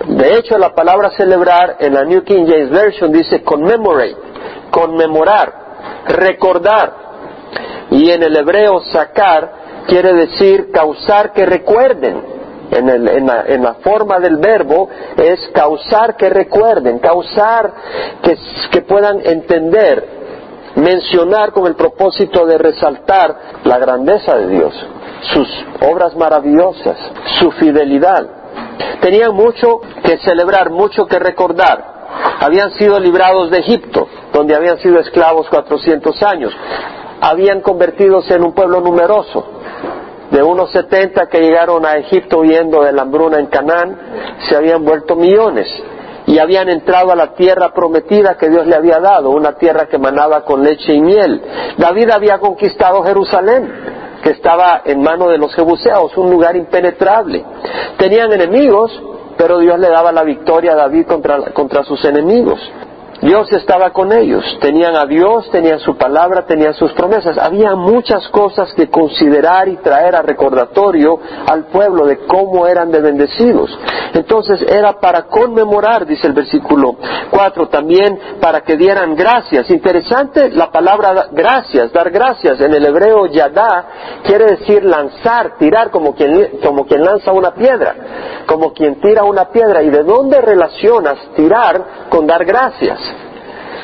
De 0.08 0.38
hecho, 0.38 0.58
la 0.58 0.74
palabra 0.74 1.12
celebrar 1.12 1.78
en 1.80 1.94
la 1.94 2.04
New 2.04 2.24
King 2.24 2.46
James 2.48 2.70
Version 2.70 3.12
dice 3.12 3.44
commemorate, 3.44 4.16
conmemorar, 4.70 5.54
recordar. 6.08 7.06
Y 7.92 8.10
en 8.12 8.24
el 8.24 8.36
hebreo 8.36 8.82
sacar 8.92 9.66
quiere 9.88 10.14
decir 10.14 10.72
causar 10.72 11.34
que 11.34 11.46
recuerden 11.46 12.36
en, 12.72 13.64
la, 13.64 13.76
forma 13.76 14.20
del 14.20 14.38
verbo 14.38 14.90
es 15.18 15.40
causar 15.54 16.16
que 16.16 16.30
recuerden, 16.30 17.00
causar 17.00 17.74
que 18.72 18.82
puedan 18.82 19.22
entender, 19.26 20.15
mencionar 20.76 21.52
con 21.52 21.68
el 21.68 21.76
propósito 21.76 22.46
de 22.46 22.58
resaltar 22.58 23.36
la 23.64 23.78
grandeza 23.78 24.38
de 24.38 24.48
Dios, 24.48 24.74
sus 25.34 25.48
obras 25.90 26.16
maravillosas, 26.16 26.98
su 27.40 27.52
fidelidad. 27.52 28.28
Tenían 29.02 29.34
mucho 29.34 29.82
que 30.04 30.18
celebrar, 30.20 30.70
mucho 30.70 31.06
que 31.06 31.20
recordar. 31.20 31.96
Habían 32.40 32.72
sido 32.72 33.00
librados 33.00 33.50
de 33.52 33.60
Egipto, 33.60 34.08
donde 34.34 34.56
habían 34.56 34.80
sido 34.80 35.00
esclavos 35.00 35.48
400 35.50 36.24
años. 36.24 36.54
Habían 37.22 37.62
convertidos 37.62 38.30
en 38.32 38.44
un 38.44 38.54
pueblo 38.54 38.82
numeroso 38.82 39.46
de 40.32 40.44
unos 40.44 40.72
70 40.72 41.28
que 41.28 41.40
llegaron 41.40 41.86
a 41.86 41.98
Egipto 41.98 42.40
huyendo 42.40 42.84
de 42.84 42.92
la 42.92 43.04
hambruna 43.04 43.40
en 43.40 43.46
Canaán, 43.46 43.98
se 44.50 44.56
habían 44.56 44.84
vuelto 44.84 45.16
millones 45.16 45.68
y 46.36 46.40
habían 46.40 46.68
entrado 46.68 47.14
a 47.14 47.16
la 47.16 47.34
tierra 47.34 47.72
prometida 47.74 48.36
que 48.36 48.50
Dios 48.50 48.68
le 48.68 48.76
había 48.76 49.00
dado, 49.00 49.30
una 49.30 49.54
tierra 49.54 49.86
que 49.86 49.98
manaba 49.98 50.44
con 50.44 50.62
leche 50.62 50.94
y 50.94 51.00
miel. 51.00 51.42
David 51.78 52.10
había 52.10 52.40
conquistado 52.40 53.02
Jerusalén, 53.04 53.72
que 54.22 54.32
estaba 54.32 54.82
en 54.84 55.02
manos 55.02 55.30
de 55.30 55.38
los 55.38 55.56
jebuseos, 55.56 56.12
un 56.18 56.30
lugar 56.30 56.58
impenetrable. 56.58 57.42
Tenían 57.98 58.34
enemigos, 58.34 58.92
pero 59.38 59.60
Dios 59.60 59.80
le 59.80 59.88
daba 59.88 60.12
la 60.12 60.24
victoria 60.24 60.74
a 60.74 60.76
David 60.76 61.06
contra, 61.08 61.54
contra 61.54 61.86
sus 61.86 62.04
enemigos. 62.04 62.60
Dios 63.26 63.52
estaba 63.54 63.90
con 63.90 64.12
ellos, 64.12 64.44
tenían 64.62 64.96
a 64.96 65.08
Dios, 65.08 65.50
tenían 65.50 65.80
su 65.80 65.98
palabra, 65.98 66.46
tenían 66.46 66.76
sus 66.76 66.94
promesas. 66.94 67.40
Había 67.40 67.74
muchas 67.74 68.28
cosas 68.30 68.72
que 68.76 68.88
considerar 68.88 69.68
y 69.68 69.78
traer 69.78 70.16
a 70.16 70.22
recordatorio 70.22 71.20
al 71.48 71.66
pueblo 71.66 72.06
de 72.06 72.20
cómo 72.28 72.68
eran 72.68 72.92
de 72.92 73.02
bendecidos. 73.02 73.76
Entonces 74.14 74.62
era 74.62 75.00
para 75.00 75.24
conmemorar, 75.24 76.06
dice 76.06 76.28
el 76.28 76.34
versículo 76.34 76.98
4, 77.32 77.68
también 77.68 78.20
para 78.40 78.62
que 78.62 78.78
dieran 78.78 79.16
gracias. 79.16 79.72
Interesante 79.72 80.52
la 80.52 80.70
palabra 80.70 81.30
gracias, 81.32 81.92
dar 81.92 82.12
gracias. 82.12 82.62
En 82.62 82.76
el 82.76 82.86
hebreo 82.86 83.26
yadá 83.26 84.22
quiere 84.24 84.46
decir 84.58 84.84
lanzar, 84.86 85.58
tirar 85.58 85.90
como 85.90 86.14
quien, 86.14 86.60
como 86.64 86.86
quien 86.86 87.04
lanza 87.04 87.32
una 87.32 87.56
piedra, 87.56 87.96
como 88.46 88.72
quien 88.72 89.02
tira 89.02 89.24
una 89.24 89.50
piedra. 89.50 89.82
¿Y 89.82 89.90
de 89.90 90.04
dónde 90.04 90.40
relacionas 90.42 91.18
tirar 91.36 92.08
con 92.10 92.28
dar 92.28 92.46
gracias? 92.46 93.15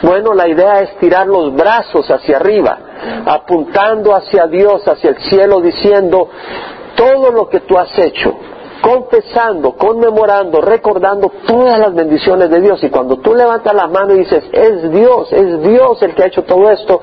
Bueno, 0.02 0.34
la 0.34 0.48
idea 0.48 0.82
es 0.82 0.98
tirar 0.98 1.28
los 1.28 1.54
brazos 1.54 2.10
hacia 2.10 2.38
arriba, 2.38 2.78
apuntando 3.26 4.16
hacia 4.16 4.48
Dios, 4.48 4.88
hacia 4.88 5.12
el 5.12 5.18
cielo, 5.30 5.62
diciendo, 5.62 6.28
todo 6.96 7.32
lo 7.32 7.48
que 7.48 7.60
tú 7.62 7.78
has 7.78 7.96
hecho, 8.00 8.36
confesando, 8.82 9.74
conmemorando, 9.74 10.60
recordando 10.60 11.32
todas 11.46 11.78
las 11.78 11.94
bendiciones 11.94 12.50
de 12.50 12.62
Dios. 12.62 12.84
Y 12.84 12.90
cuando 12.90 13.18
tú 13.18 13.36
levantas 13.36 13.76
la 13.76 13.88
mano 13.88 14.16
y 14.16 14.20
dices, 14.20 14.44
es 14.52 14.92
Dios, 14.92 15.32
es 15.32 15.62
Dios 15.62 16.02
el 16.02 16.16
que 16.16 16.24
ha 16.24 16.28
hecho 16.28 16.44
todo 16.44 16.72
esto, 16.72 17.02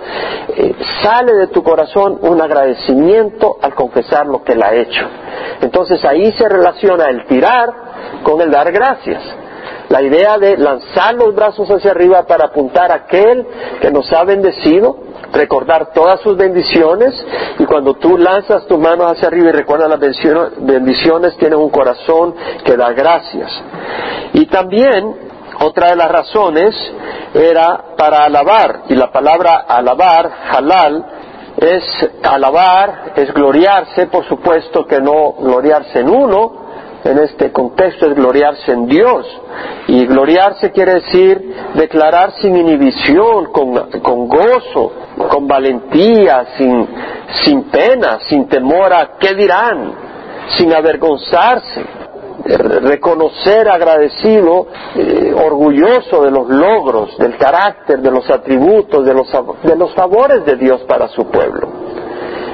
eh, 0.56 0.74
sale 1.00 1.34
de 1.34 1.46
tu 1.48 1.62
corazón 1.62 2.18
un 2.20 2.42
agradecimiento 2.42 3.58
al 3.62 3.74
confesar 3.76 4.26
lo 4.26 4.42
que 4.42 4.54
Él 4.54 4.62
ha 4.62 4.74
hecho. 4.74 5.06
Entonces 5.60 6.04
ahí 6.04 6.32
se 6.32 6.48
relaciona 6.48 7.06
el 7.10 7.26
tirar 7.26 7.68
con 8.24 8.40
el 8.40 8.50
dar 8.50 8.72
gracias 8.72 9.22
la 9.88 10.02
idea 10.02 10.38
de 10.38 10.56
lanzar 10.56 11.14
los 11.14 11.34
brazos 11.34 11.68
hacia 11.70 11.90
arriba 11.90 12.24
para 12.24 12.46
apuntar 12.46 12.92
a 12.92 12.96
aquel 12.96 13.46
que 13.80 13.90
nos 13.90 14.12
ha 14.12 14.24
bendecido, 14.24 14.98
recordar 15.32 15.92
todas 15.92 16.20
sus 16.20 16.36
bendiciones 16.36 17.14
y 17.58 17.64
cuando 17.64 17.94
tú 17.94 18.18
lanzas 18.18 18.66
tus 18.66 18.78
manos 18.78 19.12
hacia 19.12 19.28
arriba 19.28 19.48
y 19.48 19.52
recuerdas 19.52 19.88
las 19.88 20.00
bendiciones, 20.58 21.36
tienes 21.38 21.58
un 21.58 21.70
corazón 21.70 22.34
que 22.64 22.76
da 22.76 22.92
gracias. 22.92 23.50
Y 24.34 24.46
también 24.46 25.28
otra 25.60 25.88
de 25.88 25.96
las 25.96 26.10
razones 26.10 26.74
era 27.34 27.96
para 27.96 28.24
alabar 28.24 28.82
y 28.88 28.94
la 28.94 29.10
palabra 29.10 29.64
alabar, 29.68 30.30
halal, 30.50 31.04
es 31.56 32.10
alabar, 32.22 33.12
es 33.16 33.32
gloriarse, 33.34 34.06
por 34.06 34.24
supuesto 34.26 34.86
que 34.86 35.00
no 35.00 35.32
gloriarse 35.32 36.00
en 36.00 36.08
uno, 36.08 36.67
en 37.08 37.18
este 37.18 37.50
contexto 37.52 38.06
es 38.06 38.14
gloriarse 38.14 38.70
en 38.72 38.86
Dios. 38.86 39.26
Y 39.86 40.04
gloriarse 40.06 40.70
quiere 40.72 40.94
decir 40.94 41.54
declarar 41.74 42.34
sin 42.40 42.56
inhibición, 42.56 43.46
con, 43.46 44.28
gozo, 44.28 44.92
con 45.30 45.48
valentía, 45.48 46.46
sin, 46.58 46.86
sin 47.44 47.62
pena, 47.70 48.18
sin 48.28 48.46
temor 48.48 48.92
a 48.92 49.16
qué 49.18 49.34
dirán, 49.34 49.94
sin 50.58 50.74
avergonzarse, 50.74 51.84
reconocer 52.82 53.68
agradecido, 53.68 54.66
eh, 54.94 55.34
orgulloso 55.34 56.22
de 56.22 56.30
los 56.30 56.48
logros, 56.48 57.16
del 57.16 57.38
carácter, 57.38 58.00
de 58.00 58.10
los 58.10 58.28
atributos, 58.28 59.04
de 59.04 59.14
los, 59.14 59.28
de 59.62 59.76
los 59.76 59.94
favores 59.94 60.44
de 60.44 60.56
Dios 60.56 60.82
para 60.82 61.08
su 61.08 61.24
pueblo. 61.30 61.77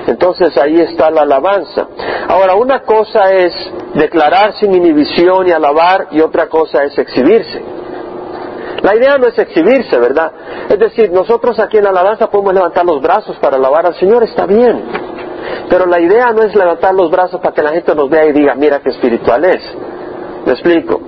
Entonces 0.06 0.56
ahí 0.58 0.80
está 0.80 1.10
la 1.10 1.22
alabanza. 1.22 1.88
Ahora, 2.28 2.54
una 2.54 2.80
cosa 2.82 3.32
es 3.32 3.52
declarar 3.94 4.54
sin 4.54 4.74
inhibición 4.74 5.48
y 5.48 5.52
alabar 5.52 6.08
y 6.10 6.20
otra 6.20 6.48
cosa 6.48 6.84
es 6.84 6.96
exhibirse. 6.98 7.62
La 8.82 8.94
idea 8.94 9.16
no 9.16 9.26
es 9.26 9.38
exhibirse, 9.38 9.98
¿verdad? 9.98 10.30
Es 10.68 10.78
decir, 10.78 11.10
nosotros 11.10 11.58
aquí 11.58 11.78
en 11.78 11.84
la 11.84 11.90
alabanza 11.90 12.28
podemos 12.28 12.52
levantar 12.52 12.84
los 12.84 13.00
brazos 13.00 13.36
para 13.38 13.56
alabar 13.56 13.86
al 13.86 13.94
Señor, 13.94 14.22
está 14.24 14.44
bien. 14.44 14.84
Pero 15.70 15.86
la 15.86 16.00
idea 16.00 16.32
no 16.32 16.42
es 16.42 16.54
levantar 16.54 16.94
los 16.94 17.10
brazos 17.10 17.40
para 17.40 17.54
que 17.54 17.62
la 17.62 17.70
gente 17.70 17.94
nos 17.94 18.10
vea 18.10 18.26
y 18.26 18.32
diga, 18.32 18.54
mira 18.54 18.80
qué 18.80 18.90
espiritual 18.90 19.44
es. 19.44 19.62
¿Me 20.44 20.52
explico? 20.52 21.00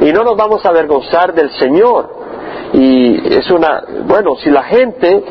Y 0.00 0.12
no 0.12 0.22
nos 0.22 0.36
vamos 0.36 0.64
a 0.64 0.68
avergonzar 0.68 1.34
del 1.34 1.50
Señor. 1.58 2.25
Y 2.72 3.34
es 3.34 3.50
una, 3.50 3.84
bueno, 4.06 4.36
si 4.36 4.50
la 4.50 4.64
gente 4.64 5.24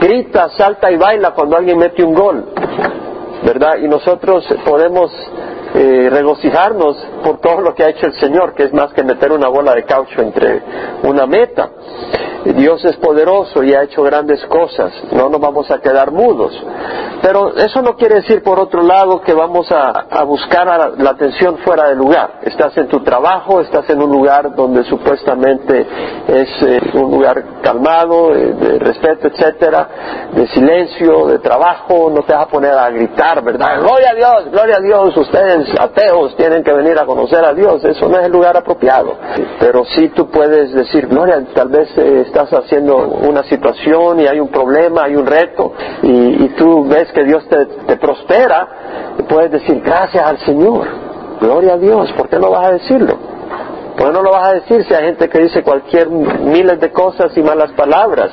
grita, 0.00 0.50
salta 0.50 0.90
y 0.90 0.96
baila 0.96 1.32
cuando 1.32 1.56
alguien 1.56 1.78
mete 1.78 2.04
un 2.04 2.14
gol, 2.14 2.46
¿verdad? 3.44 3.78
Y 3.82 3.88
nosotros 3.88 4.46
podemos 4.64 5.10
eh, 5.74 6.08
regocijarnos 6.10 6.96
por 7.24 7.40
todo 7.40 7.60
lo 7.60 7.74
que 7.74 7.84
ha 7.84 7.88
hecho 7.90 8.06
el 8.06 8.14
Señor, 8.14 8.54
que 8.54 8.64
es 8.64 8.72
más 8.72 8.92
que 8.92 9.02
meter 9.02 9.32
una 9.32 9.48
bola 9.48 9.74
de 9.74 9.84
caucho 9.84 10.20
entre 10.20 10.62
una 11.02 11.26
meta. 11.26 11.70
Dios 12.44 12.84
es 12.84 12.96
poderoso 12.96 13.62
y 13.62 13.72
ha 13.72 13.84
hecho 13.84 14.02
grandes 14.02 14.44
cosas, 14.46 14.92
no 15.12 15.28
nos 15.28 15.40
vamos 15.40 15.70
a 15.70 15.78
quedar 15.78 16.10
mudos. 16.10 16.52
Pero 17.22 17.54
eso 17.54 17.80
no 17.82 17.94
quiere 17.94 18.16
decir, 18.16 18.42
por 18.42 18.58
otro 18.58 18.82
lado, 18.82 19.20
que 19.20 19.32
vamos 19.32 19.70
a, 19.70 20.24
buscar 20.24 20.66
la 20.98 21.10
atención 21.10 21.58
fuera 21.58 21.88
de 21.88 21.94
lugar. 21.94 22.40
Estás 22.42 22.76
en 22.78 22.88
tu 22.88 23.00
trabajo, 23.00 23.60
estás 23.60 23.88
en 23.90 24.02
un 24.02 24.10
lugar 24.10 24.54
donde 24.56 24.82
supuestamente 24.84 25.86
es 26.26 26.48
eh, 26.62 26.80
un 26.94 27.12
lugar 27.12 27.44
calmado, 27.62 28.34
eh, 28.34 28.54
de 28.54 28.78
respeto, 28.80 29.28
etcétera, 29.28 29.88
de 30.32 30.48
silencio, 30.48 31.26
de 31.28 31.38
trabajo, 31.38 32.10
no 32.10 32.22
te 32.22 32.32
vas 32.32 32.46
a 32.46 32.48
poner 32.48 32.72
a 32.72 32.90
gritar, 32.90 33.42
¿verdad? 33.44 33.80
Gloria 33.80 34.10
a 34.10 34.14
Dios, 34.14 34.50
gloria 34.50 34.76
a 34.78 34.80
Dios, 34.80 35.16
ustedes 35.16 35.61
ateos 35.78 36.36
tienen 36.36 36.62
que 36.62 36.72
venir 36.72 36.98
a 36.98 37.06
conocer 37.06 37.44
a 37.44 37.54
Dios, 37.54 37.84
eso 37.84 38.08
no 38.08 38.18
es 38.18 38.26
el 38.26 38.32
lugar 38.32 38.56
apropiado. 38.56 39.14
Pero 39.58 39.84
sí 39.84 40.08
tú 40.10 40.28
puedes 40.28 40.72
decir, 40.72 41.06
gloria, 41.06 41.42
tal 41.54 41.68
vez 41.68 41.88
eh, 41.96 42.24
estás 42.26 42.52
haciendo 42.52 42.96
una 42.96 43.42
situación 43.44 44.20
y 44.20 44.26
hay 44.26 44.40
un 44.40 44.48
problema, 44.48 45.04
hay 45.04 45.16
un 45.16 45.26
reto, 45.26 45.72
y, 46.02 46.48
tú 46.56 46.84
ves 46.86 47.10
que 47.12 47.24
Dios 47.24 47.46
te, 47.48 47.64
te 47.64 47.96
prospera, 47.96 48.68
puedes 49.28 49.50
decir 49.50 49.80
gracias 49.80 50.24
al 50.24 50.38
Señor, 50.38 50.86
gloria 51.40 51.74
a 51.74 51.78
Dios, 51.78 52.12
¿por 52.12 52.28
qué 52.28 52.38
no 52.38 52.50
vas 52.50 52.66
a 52.66 52.72
decirlo? 52.72 53.32
¿Por 53.96 54.06
qué 54.06 54.12
no 54.12 54.22
lo 54.22 54.30
vas 54.30 54.48
a 54.48 54.52
decir 54.54 54.84
si 54.84 54.94
hay 54.94 55.04
gente 55.04 55.28
que 55.28 55.38
dice 55.38 55.62
cualquier 55.62 56.08
miles 56.08 56.80
de 56.80 56.90
cosas 56.90 57.36
y 57.36 57.42
malas 57.42 57.72
palabras? 57.72 58.30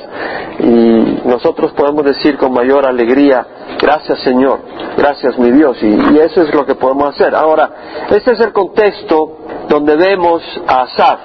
Y 0.58 0.99
nosotros 1.24 1.72
podemos 1.72 2.04
decir 2.04 2.36
con 2.38 2.52
mayor 2.52 2.86
alegría, 2.86 3.46
gracias 3.80 4.20
Señor, 4.20 4.60
gracias 4.96 5.38
mi 5.38 5.50
Dios, 5.50 5.76
y, 5.82 6.18
eso 6.18 6.42
es 6.42 6.54
lo 6.54 6.64
que 6.64 6.74
podemos 6.74 7.14
hacer. 7.14 7.34
Ahora, 7.34 7.70
este 8.10 8.32
es 8.32 8.40
el 8.40 8.52
contexto 8.52 9.38
donde 9.68 9.96
vemos 9.96 10.42
a 10.66 10.82
Asaf. 10.82 11.20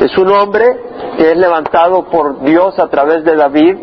Es 0.00 0.16
un 0.18 0.30
hombre 0.30 0.64
que 1.16 1.32
es 1.32 1.36
levantado 1.36 2.04
por 2.04 2.42
Dios 2.42 2.78
a 2.78 2.88
través 2.88 3.24
de 3.24 3.34
David 3.34 3.76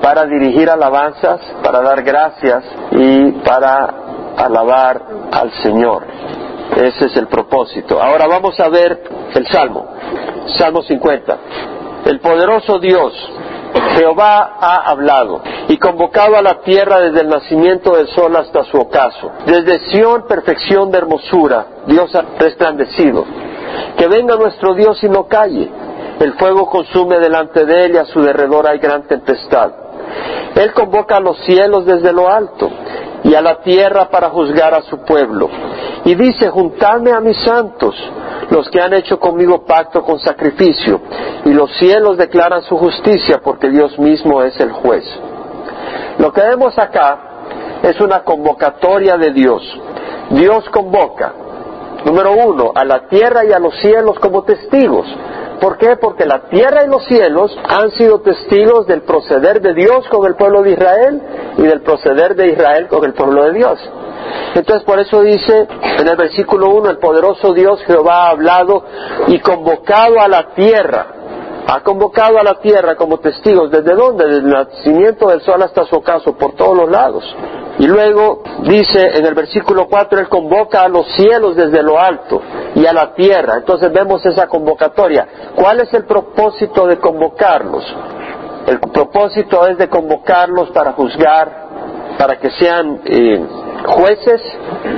para 0.00 0.24
dirigir 0.24 0.70
alabanzas, 0.70 1.40
para 1.62 1.82
dar 1.82 2.02
gracias 2.02 2.64
y 2.92 3.32
para 3.44 3.94
alabar 4.36 5.02
al 5.32 5.52
Señor. 5.62 6.04
Ese 6.76 7.06
es 7.06 7.16
el 7.16 7.26
propósito. 7.26 8.00
Ahora 8.00 8.26
vamos 8.26 8.58
a 8.60 8.68
ver 8.68 9.02
el 9.34 9.46
Salmo, 9.48 9.86
Salmo 10.56 10.82
50. 10.82 11.38
El 12.06 12.20
poderoso 12.20 12.78
Dios 12.78 13.12
Jehová 13.96 14.56
ha 14.60 14.90
hablado 14.90 15.42
y 15.68 15.76
convocado 15.78 16.36
a 16.36 16.42
la 16.42 16.60
tierra 16.60 17.00
desde 17.00 17.20
el 17.20 17.28
nacimiento 17.28 17.96
del 17.96 18.08
sol 18.08 18.34
hasta 18.36 18.64
su 18.64 18.78
ocaso. 18.78 19.30
Desde 19.46 19.90
Sión, 19.90 20.26
perfección 20.26 20.90
de 20.90 20.98
hermosura, 20.98 21.66
Dios 21.86 22.14
ha 22.14 22.22
resplandecido. 22.38 23.24
Que 23.96 24.08
venga 24.08 24.36
nuestro 24.36 24.74
Dios 24.74 25.02
y 25.02 25.08
no 25.08 25.26
calle. 25.26 25.70
El 26.18 26.34
fuego 26.34 26.68
consume 26.68 27.18
delante 27.18 27.64
de 27.64 27.86
él 27.86 27.94
y 27.94 27.98
a 27.98 28.04
su 28.06 28.20
derredor 28.20 28.66
hay 28.66 28.78
gran 28.78 29.06
tempestad. 29.06 29.70
Él 30.54 30.72
convoca 30.72 31.16
a 31.16 31.20
los 31.20 31.38
cielos 31.44 31.86
desde 31.86 32.12
lo 32.12 32.28
alto 32.28 32.70
y 33.24 33.34
a 33.34 33.40
la 33.40 33.60
tierra 33.62 34.08
para 34.08 34.30
juzgar 34.30 34.74
a 34.74 34.82
su 34.82 34.98
pueblo. 35.04 35.48
Y 36.04 36.14
dice, 36.14 36.48
juntadme 36.48 37.12
a 37.12 37.20
mis 37.20 37.38
santos, 37.38 37.94
los 38.50 38.68
que 38.70 38.80
han 38.80 38.94
hecho 38.94 39.18
conmigo 39.18 39.64
pacto 39.64 40.02
con 40.02 40.18
sacrificio, 40.18 41.00
y 41.44 41.52
los 41.52 41.70
cielos 41.78 42.16
declaran 42.16 42.62
su 42.62 42.76
justicia 42.76 43.40
porque 43.42 43.68
Dios 43.70 43.98
mismo 43.98 44.42
es 44.42 44.58
el 44.60 44.72
juez. 44.72 45.04
Lo 46.18 46.32
que 46.32 46.42
vemos 46.42 46.78
acá 46.78 47.18
es 47.82 48.00
una 48.00 48.22
convocatoria 48.24 49.16
de 49.16 49.32
Dios. 49.32 49.62
Dios 50.30 50.68
convoca, 50.70 51.32
número 52.04 52.32
uno, 52.32 52.72
a 52.74 52.84
la 52.84 53.08
tierra 53.08 53.44
y 53.44 53.52
a 53.52 53.58
los 53.58 53.74
cielos 53.80 54.18
como 54.18 54.42
testigos. 54.42 55.06
¿Por 55.60 55.76
qué? 55.76 55.96
Porque 55.96 56.24
la 56.24 56.48
tierra 56.48 56.84
y 56.84 56.88
los 56.88 57.04
cielos 57.04 57.56
han 57.68 57.90
sido 57.92 58.20
testigos 58.20 58.86
del 58.86 59.02
proceder 59.02 59.60
de 59.60 59.74
Dios 59.74 60.08
con 60.10 60.26
el 60.26 60.34
pueblo 60.34 60.62
de 60.62 60.72
Israel 60.72 61.22
y 61.58 61.62
del 61.62 61.82
proceder 61.82 62.34
de 62.34 62.48
Israel 62.52 62.88
con 62.88 63.04
el 63.04 63.12
pueblo 63.12 63.44
de 63.44 63.52
Dios. 63.52 63.78
Entonces 64.54 64.84
por 64.84 64.98
eso 64.98 65.22
dice 65.22 65.68
en 65.98 66.08
el 66.08 66.16
versículo 66.16 66.70
1, 66.70 66.90
el 66.90 66.98
poderoso 66.98 67.52
Dios 67.52 67.82
Jehová 67.84 68.26
ha 68.26 68.30
hablado 68.30 68.84
y 69.28 69.38
convocado 69.40 70.20
a 70.20 70.28
la 70.28 70.54
tierra, 70.54 71.06
ha 71.66 71.80
convocado 71.80 72.38
a 72.38 72.42
la 72.42 72.60
tierra 72.60 72.96
como 72.96 73.18
testigos, 73.18 73.70
¿desde 73.70 73.94
dónde? 73.94 74.24
Desde 74.26 74.38
el 74.38 74.48
nacimiento 74.50 75.28
del 75.28 75.40
sol 75.42 75.62
hasta 75.62 75.84
su 75.84 75.96
ocaso, 75.96 76.36
por 76.36 76.54
todos 76.54 76.76
los 76.76 76.90
lados. 76.90 77.24
Y 77.78 77.86
luego 77.86 78.42
dice 78.62 79.00
en 79.14 79.24
el 79.24 79.34
versículo 79.34 79.86
4, 79.88 80.20
Él 80.20 80.28
convoca 80.28 80.82
a 80.82 80.88
los 80.88 81.06
cielos 81.14 81.56
desde 81.56 81.82
lo 81.82 81.98
alto 81.98 82.42
y 82.74 82.84
a 82.84 82.92
la 82.92 83.14
tierra. 83.14 83.58
Entonces 83.58 83.92
vemos 83.92 84.24
esa 84.26 84.46
convocatoria. 84.48 85.26
¿Cuál 85.54 85.80
es 85.80 85.94
el 85.94 86.04
propósito 86.04 86.86
de 86.86 86.98
convocarlos? 86.98 87.84
El 88.66 88.80
propósito 88.80 89.66
es 89.66 89.78
de 89.78 89.88
convocarlos 89.88 90.70
para 90.70 90.92
juzgar, 90.92 91.68
para 92.18 92.38
que 92.38 92.50
sean 92.50 93.00
eh, 93.04 93.46
jueces, 93.86 94.42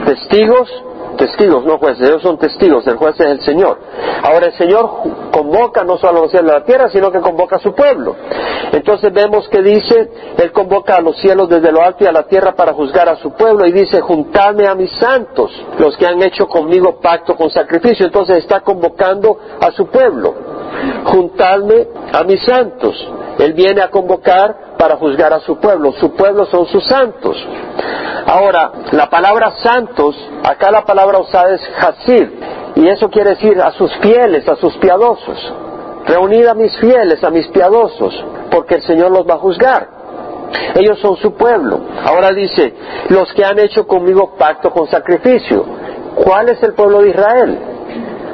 testigos 0.04 0.69
testigos, 1.16 1.64
no 1.64 1.78
jueces, 1.78 2.09
ellos 2.09 2.23
son 2.23 2.38
testigos, 2.38 2.87
el 2.87 2.97
juez 2.97 3.19
es 3.21 3.26
el 3.26 3.40
Señor. 3.40 3.78
Ahora 4.23 4.47
el 4.47 4.52
Señor 4.54 4.90
convoca 5.33 5.85
no 5.85 5.97
solo 5.99 6.19
a 6.19 6.23
los 6.23 6.31
cielos 6.31 6.52
de 6.52 6.59
la 6.59 6.64
tierra, 6.64 6.88
sino 6.90 7.11
que 7.11 7.21
convoca 7.21 7.57
a 7.57 7.59
su 7.59 7.75
pueblo. 7.75 8.16
Entonces 8.73 9.12
vemos 9.12 9.49
que 9.49 9.62
dice, 9.62 10.11
Él 10.38 10.52
convoca 10.52 10.97
a 10.97 11.00
los 11.00 11.16
cielos 11.19 11.49
desde 11.49 11.73
lo 11.73 11.83
alto 11.83 12.04
y 12.04 12.07
a 12.07 12.12
la 12.12 12.25
tierra 12.25 12.54
para 12.54 12.73
juzgar 12.73 13.09
a 13.09 13.16
su 13.16 13.33
pueblo 13.33 13.66
y 13.66 13.73
dice, 13.73 14.00
juntadme 14.00 14.66
a 14.66 14.75
mis 14.75 14.90
santos, 14.99 15.50
los 15.78 15.97
que 15.97 16.07
han 16.07 16.23
hecho 16.23 16.49
conmigo 16.49 17.00
pacto 17.00 17.37
con 17.37 17.50
sacrificio. 17.50 18.07
Entonces 18.07 18.38
está 18.38 18.61
convocando 18.61 19.38
a 19.61 19.71
su 19.73 19.87
pueblo. 19.87 20.35
Juntadme 21.04 21.87
a 22.12 22.25
mis 22.25 22.42
santos. 22.45 22.97
Él 23.38 23.52
viene 23.52 23.83
a 23.83 23.90
convocar 23.90 24.62
para 24.82 24.96
juzgar 24.96 25.32
a 25.32 25.38
su 25.38 25.60
pueblo. 25.60 25.92
Su 25.92 26.12
pueblo 26.16 26.44
son 26.46 26.66
sus 26.66 26.84
santos. 26.88 27.36
Ahora, 28.26 28.72
la 28.90 29.08
palabra 29.08 29.52
santos, 29.62 30.16
acá 30.42 30.72
la 30.72 30.84
palabra 30.84 31.20
usada 31.20 31.54
es 31.54 31.60
hasid, 31.78 32.28
y 32.74 32.88
eso 32.88 33.08
quiere 33.08 33.30
decir 33.30 33.60
a 33.60 33.70
sus 33.70 33.94
fieles, 33.98 34.48
a 34.48 34.56
sus 34.56 34.76
piadosos. 34.78 35.54
Reunid 36.04 36.46
a 36.48 36.54
mis 36.54 36.76
fieles, 36.78 37.22
a 37.22 37.30
mis 37.30 37.46
piadosos, 37.48 38.12
porque 38.50 38.74
el 38.74 38.82
Señor 38.82 39.12
los 39.12 39.24
va 39.24 39.34
a 39.34 39.38
juzgar. 39.38 39.88
Ellos 40.74 40.98
son 40.98 41.16
su 41.18 41.32
pueblo. 41.34 41.78
Ahora 42.04 42.32
dice, 42.32 42.74
los 43.08 43.32
que 43.34 43.44
han 43.44 43.61
hecho 43.61 43.87
conmigo 43.87 44.35
pacto 44.37 44.72
con 44.72 44.88
sacrificio. 44.88 45.64
¿Cuál 46.16 46.48
es 46.48 46.61
el 46.61 46.74
pueblo 46.74 47.02
de 47.02 47.11
Israel? 47.11 47.59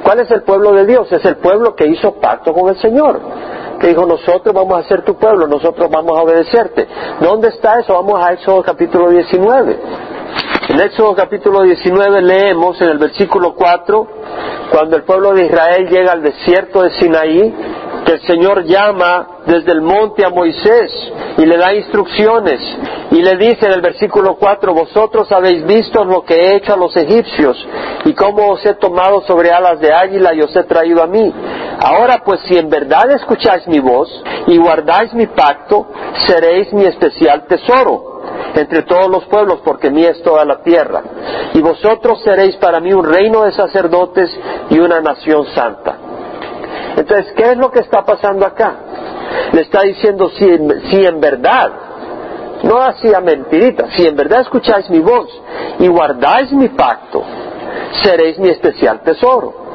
¿Cuál 0.03 0.21
es 0.21 0.31
el 0.31 0.45
pueblo 0.45 0.73
de 0.73 0.87
Dios? 0.87 1.13
Es 1.13 1.27
el 1.27 1.37
pueblo 1.37 1.77
que 1.77 1.87
hizo 1.89 2.13
pacto 2.13 2.55
con 2.55 2.71
el 2.71 2.81
Señor 2.81 3.38
que 3.79 3.89
dijo, 3.89 4.05
nosotros 4.07 4.55
vamos 4.55 4.79
a 4.79 4.89
ser 4.89 5.03
tu 5.03 5.15
pueblo, 5.15 5.47
nosotros 5.47 5.89
vamos 5.91 6.19
a 6.19 6.23
obedecerte. 6.23 6.87
¿Dónde 7.21 7.49
está 7.49 7.81
eso? 7.81 7.95
Vamos 7.95 8.25
a 8.25 8.33
Éxodo 8.33 8.63
capítulo 8.63 9.11
19. 9.11 9.81
En 10.69 10.81
Éxodo 10.81 11.15
capítulo 11.15 11.63
19 11.63 12.21
leemos 12.23 12.81
en 12.83 12.91
el 12.91 12.99
versículo 12.99 13.55
4, 13.55 14.07
cuando 14.71 14.97
el 14.97 15.05
pueblo 15.05 15.33
de 15.33 15.47
Israel 15.47 15.89
llega 15.89 16.13
al 16.13 16.23
desierto 16.23 16.83
de 16.83 16.91
Sinaí, 16.91 17.55
que 18.09 18.15
el 18.15 18.23
Señor 18.23 18.65
llama 18.65 19.43
desde 19.45 19.71
el 19.71 19.83
monte 19.83 20.25
a 20.25 20.31
Moisés 20.31 21.13
y 21.37 21.45
le 21.45 21.59
da 21.59 21.75
instrucciones 21.75 22.59
y 23.11 23.21
le 23.21 23.37
dice 23.37 23.67
en 23.67 23.73
el 23.73 23.83
versículo 23.83 24.37
4, 24.37 24.73
vosotros 24.73 25.31
habéis 25.31 25.63
visto 25.67 26.03
lo 26.07 26.25
que 26.25 26.35
he 26.35 26.57
hecho 26.57 26.73
a 26.73 26.79
los 26.79 26.97
egipcios 26.97 27.69
y 28.07 28.15
cómo 28.15 28.49
os 28.49 28.65
he 28.65 28.73
tomado 28.77 29.21
sobre 29.27 29.51
alas 29.51 29.79
de 29.81 29.93
águila 29.93 30.33
y 30.33 30.41
os 30.41 30.57
he 30.57 30.65
traído 30.65 31.03
a 31.03 31.07
mí. 31.07 31.31
Ahora 31.81 32.23
pues 32.25 32.41
si 32.49 32.57
en 32.57 32.71
verdad 32.71 33.11
escucháis 33.11 33.69
mi 33.69 33.79
voz 33.79 34.09
y 34.47 34.57
guardáis 34.57 35.13
mi 35.13 35.27
pacto, 35.27 35.89
seréis 36.27 36.73
mi 36.73 36.87
especial 36.87 37.45
tesoro 37.47 38.23
entre 38.55 38.85
todos 38.85 39.11
los 39.11 39.27
pueblos, 39.27 39.61
porque 39.63 39.91
mí 39.91 40.05
es 40.05 40.23
toda 40.23 40.47
la 40.47 40.63
tierra. 40.63 41.03
Y 41.53 41.61
vosotros 41.61 42.23
seréis 42.25 42.57
para 42.57 42.81
mí 42.81 42.91
un 42.91 43.05
reino 43.05 43.43
de 43.43 43.53
sacerdotes 43.53 44.31
y 44.71 44.79
una 44.79 45.03
nación 45.03 45.45
santa. 45.55 46.18
Entonces, 46.97 47.33
¿qué 47.37 47.53
es 47.53 47.57
lo 47.57 47.71
que 47.71 47.81
está 47.81 48.05
pasando 48.05 48.47
acá? 48.47 48.75
Le 49.53 49.63
está 49.63 49.83
diciendo, 49.83 50.31
si, 50.31 50.47
si 50.91 51.05
en 51.05 51.21
verdad, 51.21 51.71
no 52.63 52.81
hacía 52.83 53.21
mentirita, 53.21 53.89
si 53.97 54.07
en 54.07 54.17
verdad 54.17 54.41
escucháis 54.41 54.89
mi 54.91 55.01
voz 55.01 55.29
y 55.79 55.89
guardáis 55.89 56.53
mi 56.53 56.69
pacto, 56.69 57.23
seréis 58.03 58.39
mi 58.39 58.49
especial 58.49 59.01
tesoro. 59.01 59.69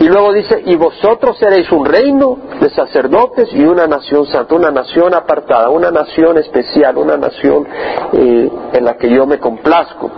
Y 0.00 0.04
luego 0.04 0.32
dice, 0.32 0.62
y 0.64 0.76
vosotros 0.76 1.36
seréis 1.38 1.70
un 1.72 1.84
reino 1.84 2.38
de 2.60 2.70
sacerdotes 2.70 3.48
y 3.52 3.64
una 3.64 3.86
nación 3.88 4.26
santa, 4.26 4.54
una 4.54 4.70
nación 4.70 5.12
apartada, 5.12 5.70
una 5.70 5.90
nación 5.90 6.38
especial, 6.38 6.96
una 6.98 7.16
nación 7.16 7.66
eh, 8.12 8.50
en 8.74 8.84
la 8.84 8.96
que 8.96 9.10
yo 9.10 9.26
me 9.26 9.38
complazco. 9.38 10.10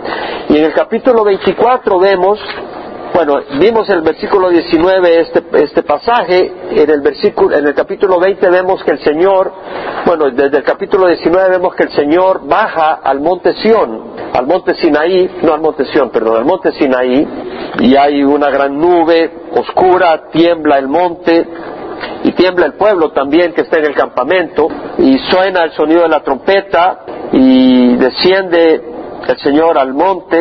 Y 0.49 0.57
en 0.57 0.65
el 0.65 0.73
capítulo 0.73 1.23
24 1.23 1.97
vemos 1.99 2.39
bueno, 3.13 3.39
vimos 3.59 3.89
el 3.89 4.01
versículo 4.01 4.49
19 4.49 5.19
este, 5.19 5.43
este 5.63 5.83
pasaje, 5.83 6.51
en 6.71 6.89
el 6.89 7.01
versículo, 7.01 7.55
en 7.55 7.67
el 7.67 7.73
capítulo 7.73 8.19
20 8.19 8.49
vemos 8.49 8.83
que 8.83 8.91
el 8.91 8.99
Señor, 8.99 9.51
bueno, 10.05 10.29
desde 10.31 10.57
el 10.57 10.63
capítulo 10.63 11.07
19 11.07 11.49
vemos 11.49 11.75
que 11.75 11.83
el 11.83 11.91
Señor 11.91 12.47
baja 12.47 12.99
al 13.03 13.19
monte 13.19 13.53
Sión, 13.55 14.13
al 14.33 14.47
monte 14.47 14.75
Sinaí, 14.75 15.39
no 15.43 15.53
al 15.53 15.61
monte 15.61 15.85
Sión, 15.85 16.09
perdón, 16.09 16.37
al 16.37 16.45
monte 16.45 16.71
Sinaí, 16.71 17.27
y 17.79 17.95
hay 17.95 18.23
una 18.23 18.49
gran 18.49 18.77
nube 18.77 19.31
oscura, 19.55 20.29
tiembla 20.31 20.77
el 20.77 20.87
monte, 20.87 21.47
y 22.23 22.31
tiembla 22.31 22.65
el 22.65 22.73
pueblo 22.73 23.11
también 23.11 23.53
que 23.53 23.61
está 23.61 23.77
en 23.77 23.85
el 23.85 23.93
campamento, 23.93 24.67
y 24.97 25.17
suena 25.29 25.63
el 25.63 25.71
sonido 25.71 26.03
de 26.03 26.09
la 26.09 26.21
trompeta, 26.21 26.99
y 27.33 27.95
desciende 27.97 28.81
el 29.27 29.37
Señor 29.39 29.77
al 29.77 29.93
monte 29.93 30.37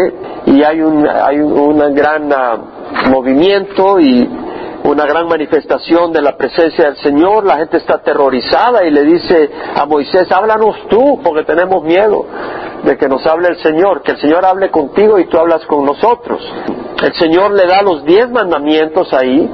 y 0.50 0.62
hay 0.64 0.80
un, 0.80 1.06
hay 1.08 1.38
un 1.38 1.94
gran 1.94 2.32
ah, 2.32 2.58
movimiento 3.08 4.00
y 4.00 4.28
una 4.84 5.04
gran 5.06 5.28
manifestación 5.28 6.12
de 6.12 6.22
la 6.22 6.36
presencia 6.36 6.86
del 6.86 6.96
Señor, 6.96 7.44
la 7.44 7.58
gente 7.58 7.76
está 7.76 7.96
aterrorizada 7.96 8.84
y 8.84 8.90
le 8.90 9.02
dice 9.02 9.50
a 9.76 9.84
Moisés, 9.86 10.30
háblanos 10.32 10.88
tú, 10.88 11.20
porque 11.22 11.44
tenemos 11.44 11.84
miedo 11.84 12.26
de 12.82 12.96
que 12.96 13.08
nos 13.08 13.24
hable 13.26 13.48
el 13.48 13.58
Señor, 13.58 14.02
que 14.02 14.12
el 14.12 14.20
Señor 14.20 14.44
hable 14.44 14.70
contigo 14.70 15.18
y 15.18 15.26
tú 15.26 15.38
hablas 15.38 15.64
con 15.66 15.84
nosotros. 15.84 16.40
El 17.02 17.14
Señor 17.14 17.52
le 17.52 17.66
da 17.66 17.82
los 17.82 18.04
diez 18.04 18.28
mandamientos 18.30 19.12
ahí, 19.12 19.48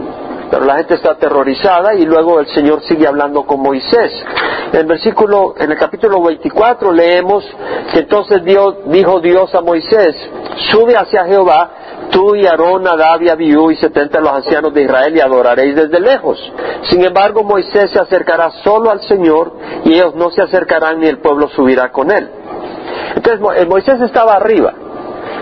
pero 0.50 0.64
la 0.64 0.76
gente 0.76 0.94
está 0.94 1.12
aterrorizada 1.12 1.94
y 1.94 2.04
luego 2.04 2.40
el 2.40 2.46
Señor 2.48 2.82
sigue 2.82 3.06
hablando 3.06 3.44
con 3.44 3.60
Moisés. 3.60 4.12
En 4.72 4.80
el 4.80 4.86
versículo, 4.86 5.54
en 5.58 5.72
el 5.72 5.78
capítulo 5.78 6.22
24 6.22 6.92
leemos 6.92 7.44
que 7.92 8.00
entonces 8.00 8.44
Dios, 8.44 8.76
dijo 8.86 9.20
Dios 9.20 9.54
a 9.54 9.60
Moisés, 9.60 10.14
sube 10.70 10.96
hacia 10.96 11.24
Jehová, 11.24 11.70
tú 12.10 12.34
y 12.34 12.46
Aarón, 12.46 12.82
Nadab 12.82 13.22
y 13.22 13.28
Abiú 13.28 13.70
y 13.70 13.76
setenta 13.76 14.20
los 14.20 14.32
ancianos 14.32 14.72
de 14.72 14.82
Israel 14.82 15.16
y 15.16 15.20
adoraréis 15.20 15.74
desde 15.76 16.00
lejos. 16.00 16.38
Sin 16.88 17.04
embargo, 17.04 17.42
Moisés 17.42 17.90
se 17.90 17.98
acercará 17.98 18.50
solo 18.62 18.90
al 18.90 19.00
Señor 19.02 19.52
y 19.84 19.94
ellos 19.94 20.14
no 20.14 20.30
se 20.30 20.42
acercarán 20.42 21.00
ni 21.00 21.08
el 21.08 21.18
pueblo 21.18 21.48
subirá 21.48 21.90
con 21.90 22.10
él. 22.10 22.28
Entonces 23.14 23.66
Moisés 23.66 24.00
estaba 24.00 24.34
arriba, 24.34 24.74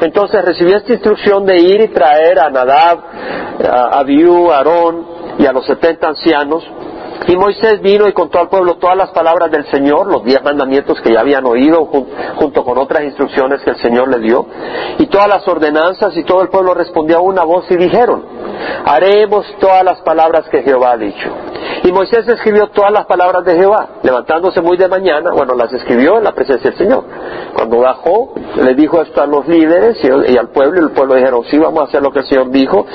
entonces 0.04 0.44
recibió 0.44 0.76
esta 0.76 0.92
instrucción 0.92 1.44
de 1.44 1.58
ir 1.58 1.80
y 1.80 1.88
traer 1.88 2.38
a 2.38 2.50
Nadab, 2.50 2.98
a 3.68 3.98
Abiú, 3.98 4.50
a 4.50 4.58
Aarón 4.58 5.06
y 5.38 5.46
a 5.46 5.52
los 5.52 5.66
setenta 5.66 6.08
ancianos. 6.08 6.64
Y 7.26 7.37
Moisés 7.37 7.80
vino 7.80 8.06
y 8.06 8.12
contó 8.12 8.38
al 8.38 8.48
pueblo 8.48 8.76
todas 8.76 8.96
las 8.96 9.10
palabras 9.10 9.50
del 9.50 9.64
Señor, 9.66 10.06
los 10.06 10.24
diez 10.24 10.42
mandamientos 10.42 11.00
que 11.00 11.12
ya 11.12 11.20
habían 11.20 11.44
oído, 11.46 11.87
junto 11.87 12.64
con 12.64 12.78
otras 12.78 13.04
instrucciones 13.04 13.62
que 13.62 13.70
el 13.70 13.78
Señor 13.78 14.08
le 14.08 14.18
dio, 14.18 14.46
y 14.98 15.06
todas 15.06 15.28
las 15.28 15.46
ordenanzas, 15.48 16.16
y 16.16 16.24
todo 16.24 16.42
el 16.42 16.48
pueblo 16.48 16.74
respondió 16.74 17.18
a 17.18 17.20
una 17.22 17.44
voz 17.44 17.70
y 17.70 17.76
dijeron, 17.76 18.24
haremos 18.84 19.46
todas 19.58 19.84
las 19.84 20.00
palabras 20.02 20.48
que 20.50 20.62
Jehová 20.62 20.92
ha 20.92 20.96
dicho. 20.96 21.30
Y 21.82 21.92
Moisés 21.92 22.26
escribió 22.28 22.68
todas 22.68 22.92
las 22.92 23.06
palabras 23.06 23.44
de 23.44 23.56
Jehová, 23.56 23.88
levantándose 24.02 24.60
muy 24.60 24.76
de 24.76 24.88
mañana, 24.88 25.32
bueno, 25.32 25.54
las 25.54 25.72
escribió 25.72 26.18
en 26.18 26.24
la 26.24 26.32
presencia 26.32 26.70
del 26.70 26.78
Señor. 26.78 27.04
Cuando 27.54 27.78
bajó, 27.78 28.32
le 28.62 28.74
dijo 28.74 29.00
esto 29.02 29.22
a 29.22 29.26
los 29.26 29.46
líderes 29.46 29.98
y, 30.02 30.37
al 30.37 30.48
pueblo, 30.48 30.80
y 30.80 30.84
el 30.84 30.90
pueblo 30.90 31.14
dijeron, 31.14 31.42
sí, 31.44 31.58
vamos 31.58 31.82
a 31.82 31.84
hacer 31.84 32.02
lo 32.02 32.10
que 32.10 32.20
el 32.20 32.26
Señor 32.26 32.50
dijo. 32.50 32.87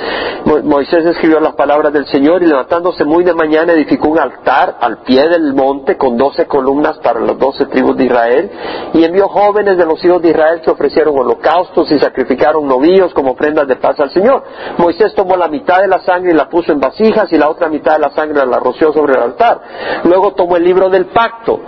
Moisés 0.64 1.06
escribió 1.06 1.40
las 1.40 1.54
palabras 1.54 1.94
del 1.94 2.06
Señor 2.08 2.44
y 2.44 2.48
levantándose 2.48 3.04
muy 3.06 3.24
de 3.24 3.34
mañana 3.34 3.74
edificó 3.74 4.10
un 4.10 4.19
altar 4.20 4.78
al 4.82 5.00
pie 5.00 5.28
del 5.30 5.54
monte 5.54 5.98
con 5.98 6.18
doce 6.18 6.46
columnas 6.46 6.98
para 7.00 7.20
las 7.20 7.38
doce 7.38 7.66
tribus 7.66 7.98
de 7.98 8.06
Israel 8.06 8.52
y 8.94 9.04
envió 9.04 9.28
jóvenes 9.28 9.78
de 9.78 9.86
los 9.86 10.04
hijos 10.04 10.22
de 10.22 10.30
Israel 10.30 10.62
que 10.62 10.72
ofrecieron 10.72 11.18
holocaustos 11.18 11.92
y 11.92 12.00
sacrificaron 12.00 12.68
novillos 12.68 13.14
como 13.14 13.32
ofrendas 13.32 13.68
de 13.68 13.76
paz 13.78 14.00
al 14.00 14.12
Señor. 14.12 14.44
Moisés 14.78 15.14
tomó 15.16 15.36
la 15.36 15.48
mitad 15.48 15.80
de 15.80 15.88
la 15.88 16.00
sangre 16.00 16.32
y 16.32 16.36
la 16.36 16.50
puso 16.50 16.72
en 16.72 16.80
vasijas 16.80 17.32
y 17.32 17.38
la 17.38 17.50
otra 17.50 17.70
mitad 17.70 17.94
de 17.94 18.00
la 18.00 18.12
sangre 18.12 18.46
la 18.46 18.60
roció 18.60 18.94
sobre 18.94 19.14
el 19.14 19.24
altar. 19.24 19.62
Luego 20.04 20.34
tomó 20.34 20.58
el 20.58 20.64
libro 20.64 20.90
del 20.90 21.06
pacto 21.08 21.60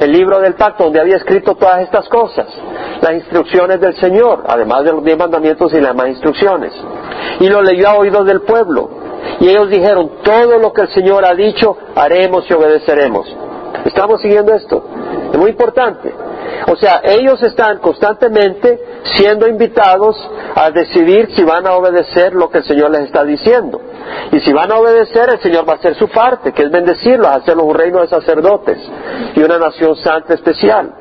el 0.00 0.12
libro 0.12 0.40
del 0.40 0.54
pacto 0.54 0.84
donde 0.84 0.98
había 0.98 1.16
escrito 1.16 1.54
todas 1.54 1.82
estas 1.82 2.08
cosas, 2.08 2.46
las 3.02 3.12
instrucciones 3.12 3.80
del 3.80 3.94
Señor, 3.96 4.44
además 4.46 4.82
de 4.84 4.92
los 4.92 5.04
diez 5.04 5.18
mandamientos 5.18 5.72
y 5.74 5.80
las 5.80 5.90
demás 5.90 6.08
instrucciones. 6.08 6.72
Y 7.38 7.48
lo 7.48 7.60
leyó 7.60 7.88
a 7.88 7.98
oídos 7.98 8.26
del 8.26 8.40
pueblo. 8.40 8.99
Y 9.40 9.48
ellos 9.48 9.68
dijeron, 9.70 10.10
todo 10.22 10.58
lo 10.58 10.72
que 10.72 10.82
el 10.82 10.88
Señor 10.88 11.24
ha 11.24 11.34
dicho, 11.34 11.76
haremos 11.94 12.48
y 12.48 12.54
obedeceremos. 12.54 13.26
¿Estamos 13.84 14.20
siguiendo 14.20 14.54
esto? 14.54 14.84
Es 15.32 15.38
muy 15.38 15.50
importante. 15.50 16.12
O 16.66 16.76
sea, 16.76 17.00
ellos 17.04 17.42
están 17.42 17.78
constantemente 17.78 18.78
siendo 19.16 19.46
invitados 19.48 20.16
a 20.54 20.70
decidir 20.70 21.30
si 21.34 21.42
van 21.42 21.66
a 21.66 21.74
obedecer 21.74 22.34
lo 22.34 22.50
que 22.50 22.58
el 22.58 22.64
Señor 22.64 22.90
les 22.90 23.02
está 23.02 23.24
diciendo. 23.24 23.80
Y 24.32 24.40
si 24.40 24.52
van 24.52 24.70
a 24.70 24.78
obedecer, 24.78 25.28
el 25.32 25.40
Señor 25.40 25.68
va 25.68 25.74
a 25.74 25.76
hacer 25.76 25.94
su 25.96 26.08
parte, 26.08 26.52
que 26.52 26.62
es 26.64 26.70
bendecirlos, 26.70 27.28
hacerlos 27.28 27.66
un 27.66 27.74
reino 27.74 28.00
de 28.00 28.08
sacerdotes 28.08 28.78
y 29.34 29.42
una 29.42 29.58
nación 29.58 29.96
santa 29.96 30.34
especial. 30.34 30.92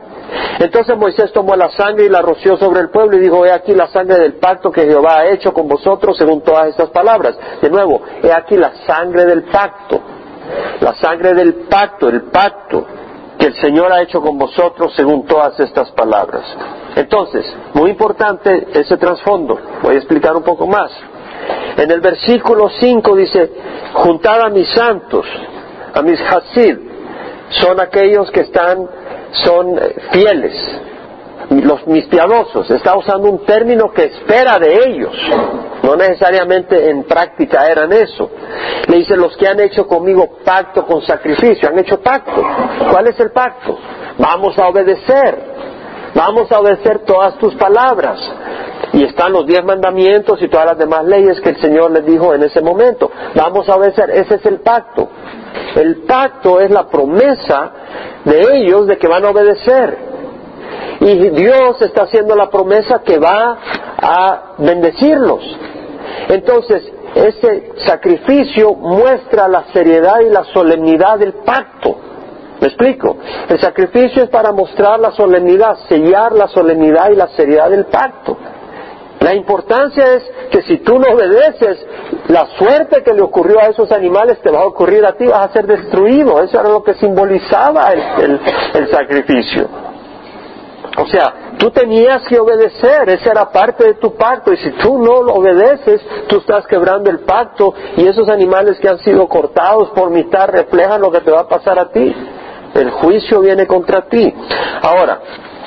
Entonces 0.59 0.97
Moisés 0.97 1.31
tomó 1.31 1.55
la 1.55 1.69
sangre 1.69 2.05
y 2.05 2.09
la 2.09 2.21
roció 2.21 2.57
sobre 2.57 2.81
el 2.81 2.89
pueblo 2.89 3.17
y 3.17 3.21
dijo, 3.21 3.45
he 3.45 3.51
aquí 3.51 3.73
la 3.73 3.87
sangre 3.87 4.19
del 4.19 4.33
pacto 4.33 4.71
que 4.71 4.85
Jehová 4.85 5.19
ha 5.19 5.27
hecho 5.27 5.53
con 5.53 5.67
vosotros 5.67 6.17
según 6.17 6.41
todas 6.41 6.67
estas 6.67 6.89
palabras. 6.89 7.37
De 7.61 7.69
nuevo, 7.69 8.01
he 8.21 8.31
aquí 8.31 8.57
la 8.57 8.71
sangre 8.85 9.25
del 9.25 9.43
pacto. 9.43 10.01
La 10.81 10.95
sangre 10.95 11.33
del 11.33 11.53
pacto, 11.69 12.09
el 12.09 12.23
pacto 12.23 12.85
que 13.39 13.47
el 13.47 13.55
Señor 13.55 13.91
ha 13.93 14.01
hecho 14.01 14.21
con 14.21 14.37
vosotros 14.37 14.93
según 14.95 15.25
todas 15.25 15.57
estas 15.59 15.89
palabras. 15.91 16.43
Entonces, 16.95 17.45
muy 17.73 17.91
importante 17.91 18.67
ese 18.73 18.97
trasfondo. 18.97 19.57
Voy 19.81 19.95
a 19.95 19.97
explicar 19.97 20.35
un 20.35 20.43
poco 20.43 20.67
más. 20.67 20.91
En 21.77 21.89
el 21.89 22.01
versículo 22.01 22.69
5 22.69 23.15
dice, 23.15 23.51
juntad 23.93 24.41
a 24.41 24.49
mis 24.49 24.69
santos, 24.69 25.25
a 25.93 26.01
mis 26.01 26.19
hasid, 26.21 26.77
son 27.49 27.79
aquellos 27.79 28.29
que 28.31 28.41
están, 28.41 28.87
son 29.31 29.77
eh, 29.77 29.95
fieles, 30.11 30.81
los 31.49 31.87
mis 31.87 32.05
piadosos, 32.05 32.69
está 32.69 32.95
usando 32.95 33.29
un 33.29 33.45
término 33.45 33.91
que 33.91 34.03
espera 34.03 34.59
de 34.59 34.83
ellos, 34.85 35.15
no 35.81 35.95
necesariamente 35.95 36.89
en 36.89 37.03
práctica 37.03 37.67
eran 37.67 37.91
eso. 37.91 38.29
Le 38.87 38.97
dice 38.97 39.15
los 39.15 39.35
que 39.37 39.47
han 39.47 39.59
hecho 39.59 39.87
conmigo 39.87 40.37
pacto 40.43 40.85
con 40.85 41.01
sacrificio, 41.01 41.69
han 41.69 41.79
hecho 41.79 41.99
pacto. 42.01 42.43
¿Cuál 42.91 43.07
es 43.07 43.19
el 43.19 43.31
pacto? 43.31 43.77
Vamos 44.17 44.57
a 44.59 44.67
obedecer, 44.67 45.39
vamos 46.13 46.51
a 46.51 46.59
obedecer 46.59 46.99
todas 46.99 47.37
tus 47.37 47.55
palabras. 47.55 48.19
Y 48.93 49.03
están 49.03 49.33
los 49.33 49.45
diez 49.45 49.63
mandamientos 49.63 50.41
y 50.41 50.47
todas 50.47 50.65
las 50.65 50.77
demás 50.77 51.05
leyes 51.05 51.39
que 51.41 51.49
el 51.49 51.61
Señor 51.61 51.91
les 51.91 52.05
dijo 52.05 52.33
en 52.33 52.43
ese 52.43 52.61
momento. 52.61 53.11
Vamos 53.35 53.69
a 53.69 53.75
obedecer, 53.75 54.09
ese 54.11 54.35
es 54.35 54.45
el 54.45 54.61
pacto. 54.61 55.09
El 55.75 55.97
pacto 56.03 56.59
es 56.59 56.71
la 56.71 56.87
promesa 56.87 57.71
de 58.25 58.57
ellos 58.57 58.87
de 58.87 58.97
que 58.97 59.07
van 59.07 59.25
a 59.25 59.29
obedecer. 59.29 59.97
Y 61.01 61.29
Dios 61.29 61.81
está 61.81 62.03
haciendo 62.03 62.35
la 62.35 62.49
promesa 62.49 63.01
que 63.03 63.19
va 63.19 63.57
a 64.01 64.55
bendecirlos. 64.57 65.43
Entonces, 66.27 66.91
ese 67.15 67.71
sacrificio 67.85 68.73
muestra 68.73 69.47
la 69.47 69.65
seriedad 69.71 70.19
y 70.21 70.29
la 70.29 70.43
solemnidad 70.45 71.17
del 71.19 71.33
pacto. 71.33 71.95
¿Me 72.59 72.67
explico? 72.67 73.17
El 73.47 73.59
sacrificio 73.59 74.23
es 74.23 74.29
para 74.29 74.51
mostrar 74.51 74.99
la 74.99 75.11
solemnidad, 75.11 75.77
sellar 75.87 76.33
la 76.33 76.47
solemnidad 76.47 77.09
y 77.11 77.15
la 77.15 77.27
seriedad 77.29 77.69
del 77.69 77.85
pacto. 77.85 78.37
La 79.19 79.35
importancia 79.35 80.15
es 80.15 80.23
que 80.49 80.61
si 80.61 80.77
tú 80.77 80.97
no 80.97 81.13
obedeces, 81.13 81.85
la 82.29 82.45
suerte 82.57 83.03
que 83.03 83.13
le 83.13 83.21
ocurrió 83.21 83.59
a 83.59 83.67
esos 83.67 83.91
animales 83.91 84.39
te 84.41 84.49
va 84.49 84.61
a 84.61 84.65
ocurrir 84.65 85.05
a 85.05 85.13
ti, 85.13 85.25
vas 85.25 85.49
a 85.49 85.53
ser 85.53 85.67
destruido. 85.67 86.41
Eso 86.41 86.59
era 86.59 86.69
lo 86.69 86.83
que 86.83 86.93
simbolizaba 86.93 87.91
el, 87.91 88.87
sacrificio. 88.89 89.67
O 90.97 91.05
sea, 91.07 91.53
tú 91.57 91.69
tenías 91.69 92.25
que 92.27 92.39
obedecer, 92.39 93.09
esa 93.09 93.31
era 93.31 93.49
parte 93.51 93.85
de 93.85 93.93
tu 93.95 94.15
pacto, 94.15 94.53
y 94.53 94.57
si 94.57 94.71
tú 94.71 94.97
no 94.97 95.21
lo 95.21 95.33
obedeces, 95.33 96.01
tú 96.27 96.37
estás 96.37 96.65
quebrando 96.65 97.09
el 97.09 97.19
pacto, 97.19 97.73
y 97.97 98.07
esos 98.07 98.27
animales 98.29 98.79
que 98.79 98.89
han 98.89 98.99
sido 98.99 99.27
cortados 99.27 99.89
por 99.89 100.09
mitad 100.09 100.47
reflejan 100.47 101.01
lo 101.01 101.11
que 101.11 101.21
te 101.21 101.31
va 101.31 101.41
a 101.41 101.47
pasar 101.47 101.77
a 101.77 101.89
ti. 101.91 102.13
El 102.73 102.91
juicio 102.91 103.41
viene 103.41 103.65
contra 103.67 104.07
ti. 104.07 104.33
Ahora, 104.81 105.19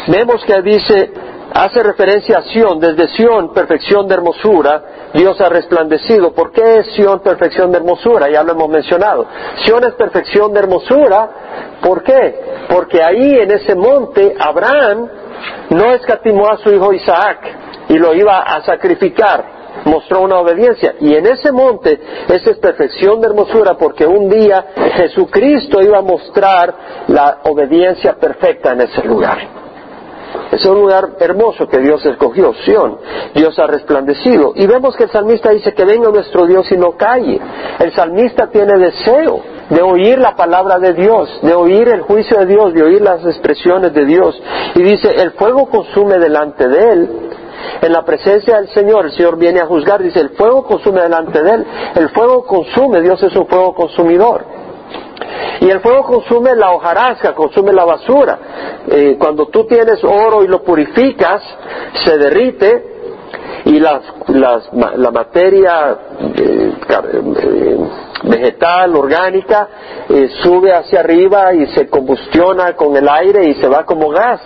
vemos 0.09 0.45
que 0.45 0.61
dice, 0.63 1.13
hace 1.55 1.83
referencia 1.83 2.39
a 2.39 2.43
Sión, 2.43 2.81
desde 2.81 3.09
Sión, 3.09 3.53
perfección 3.53 4.09
de 4.09 4.15
hermosura, 4.15 4.83
Dios 5.15 5.41
ha 5.41 5.49
resplandecido. 5.49 6.33
¿Por 6.33 6.53
qué 6.53 6.79
es 6.79 6.87
Sión 6.95 7.21
perfección 7.21 7.71
de 7.71 7.79
hermosura? 7.79 8.31
Ya 8.31 8.43
lo 8.43 8.53
hemos 8.53 8.69
mencionado. 8.69 9.27
Sión 9.65 9.85
es 9.85 9.93
perfección 9.95 10.53
de 10.53 10.61
hermosura. 10.61 11.31
¿Por 11.83 12.03
qué? 12.03 12.41
Porque 12.69 13.03
ahí 13.03 13.35
en 13.41 13.51
ese 13.51 13.75
monte 13.75 14.35
Abraham 14.39 15.09
no 15.71 15.93
escatimó 15.93 16.49
a 16.49 16.57
su 16.59 16.71
hijo 16.71 16.93
Isaac 16.93 17.39
y 17.89 17.99
lo 17.99 18.15
iba 18.15 18.41
a 18.41 18.63
sacrificar. 18.63 19.63
Mostró 19.85 20.21
una 20.21 20.39
obediencia. 20.39 20.95
Y 21.01 21.15
en 21.15 21.27
ese 21.27 21.51
monte, 21.51 21.99
esa 22.29 22.51
es 22.51 22.59
perfección 22.59 23.21
de 23.21 23.29
hermosura 23.29 23.75
porque 23.75 24.07
un 24.07 24.29
día 24.29 24.67
Jesucristo 24.97 25.81
iba 25.83 25.99
a 25.99 26.03
mostrar 26.03 26.75
la 27.09 27.39
obediencia 27.45 28.15
perfecta 28.15 28.73
en 28.73 28.83
ese 28.83 29.03
lugar. 29.03 29.62
Es 30.53 30.67
un 30.67 30.75
lugar 30.81 31.13
hermoso 31.19 31.67
que 31.67 31.79
Dios 31.79 32.05
escogió, 32.05 32.53
Sión. 32.63 32.99
Dios 33.35 33.59
ha 33.59 33.67
resplandecido. 33.67 34.53
Y 34.55 34.67
vemos 34.67 34.95
que 34.95 35.05
el 35.05 35.11
salmista 35.11 35.51
dice 35.51 35.73
que 35.73 35.87
venga 35.87 36.11
nuestro 36.11 36.47
Dios 36.47 36.71
y 36.71 36.77
no 36.77 36.93
calle. 36.93 37.41
El 37.79 37.91
salmista 37.95 38.49
tiene 38.49 38.79
deseo 38.79 39.41
de 39.71 39.81
oír 39.81 40.19
la 40.19 40.37
palabra 40.37 40.79
de 40.79 40.93
Dios, 40.93 41.41
de 41.41 41.55
oír 41.55 41.89
el 41.89 42.03
juicio 42.03 42.39
de 42.41 42.45
Dios, 42.45 42.75
de 42.75 42.83
oír 42.83 43.01
las 43.01 43.25
expresiones 43.25 43.95
de 43.95 44.05
Dios. 44.05 44.39
Y 44.75 44.83
dice, 44.83 45.09
el 45.23 45.31
fuego 45.33 45.71
consume 45.71 46.19
delante 46.19 46.69
de 46.69 46.93
él. 46.93 47.11
En 47.81 47.91
la 47.91 48.05
presencia 48.05 48.57
del 48.57 48.69
Señor, 48.69 49.07
el 49.07 49.13
Señor 49.13 49.39
viene 49.39 49.61
a 49.61 49.67
juzgar, 49.67 50.03
dice, 50.03 50.21
el 50.21 50.31
fuego 50.31 50.65
consume 50.65 51.01
delante 51.01 51.43
de 51.43 51.51
él. 51.51 51.67
El 51.95 52.11
fuego 52.11 52.45
consume, 52.45 53.01
Dios 53.01 53.23
es 53.23 53.35
un 53.35 53.47
fuego 53.47 53.75
consumidor. 53.75 54.45
Y 55.61 55.71
el 55.71 55.81
fuego 55.81 56.03
consume 56.03 56.57
la 56.57 56.73
hojarasca, 56.73 57.35
consume 57.35 57.73
la 57.73 57.85
basura. 57.85 58.39
Eh, 58.91 59.17
cuando 59.19 59.47
tú 59.47 59.65
tienes 59.65 60.03
oro 60.03 60.43
y 60.43 60.49
lo 60.49 60.63
purificas, 60.63 61.43
se 62.05 62.19
derrite 62.19 62.91
y 63.67 63.79
las, 63.79 64.03
la 64.27 65.11
materia 65.13 65.97
eh, 66.37 66.73
eh, 66.89 67.79
vegetal, 68.25 68.97
orgánica, 68.97 69.69
sube 70.43 70.73
hacia 70.75 71.01
arriba 71.01 71.55
y 71.55 71.67
se 71.69 71.89
combustiona 71.89 72.75
con 72.75 72.97
el 72.97 73.09
aire 73.09 73.49
y 73.49 73.55
se 73.55 73.69
va 73.69 73.85
como 73.85 74.09
gas, 74.11 74.41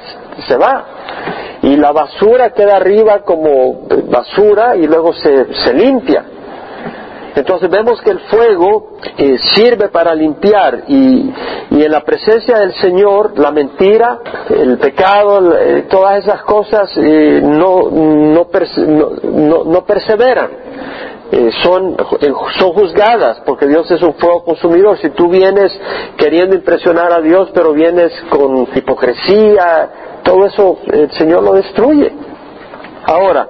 se 0.47 0.57
va. 0.57 0.85
Y 1.63 1.77
la 1.77 1.93
basura 1.93 2.51
queda 2.51 2.77
arriba 2.77 3.23
como 3.23 3.87
basura 4.11 4.77
y 4.77 4.87
luego 4.87 5.15
se 5.15 5.73
limpia. 5.73 6.36
Entonces 7.37 7.69
vemos 7.69 8.01
que 8.01 8.13
el 8.13 8.21
fuego 8.21 8.93
eh, 9.19 9.37
sirve 9.55 9.91
para 9.91 10.15
limpiar 10.15 10.85
y, 10.89 11.31
en 11.71 11.91
la 11.91 12.01
presencia 12.01 12.59
del 12.59 12.73
Señor 12.77 13.39
la 13.39 13.51
mentira, 13.51 14.21
el 14.49 14.79
pecado, 14.79 15.55
eh, 15.55 15.85
todas 15.91 16.25
esas 16.25 16.43
cosas 16.45 16.91
eh, 16.97 17.43
no, 17.45 17.91
no, 17.91 18.47
no, 19.65 19.85
perseveran. 19.85 20.49
son, 21.63 21.95
son 22.59 22.73
juzgadas 22.73 23.43
porque 23.45 23.67
Dios 23.67 23.91
es 23.91 24.01
un 24.01 24.15
fuego 24.15 24.43
consumidor. 24.43 24.97
Si 24.97 25.11
tú 25.11 25.29
vienes 25.29 25.79
queriendo 26.17 26.57
impresionar 26.57 27.13
a 27.13 27.21
Dios 27.21 27.51
pero 27.53 27.75
vienes 27.75 28.13
con 28.31 28.67
hipocresía, 28.75 29.91
todo 30.25 30.47
eso 30.47 30.79
el 30.91 31.13
Señor 31.13 31.43
lo 31.43 31.53
destruye. 31.53 32.15
Ahora, 33.05 33.47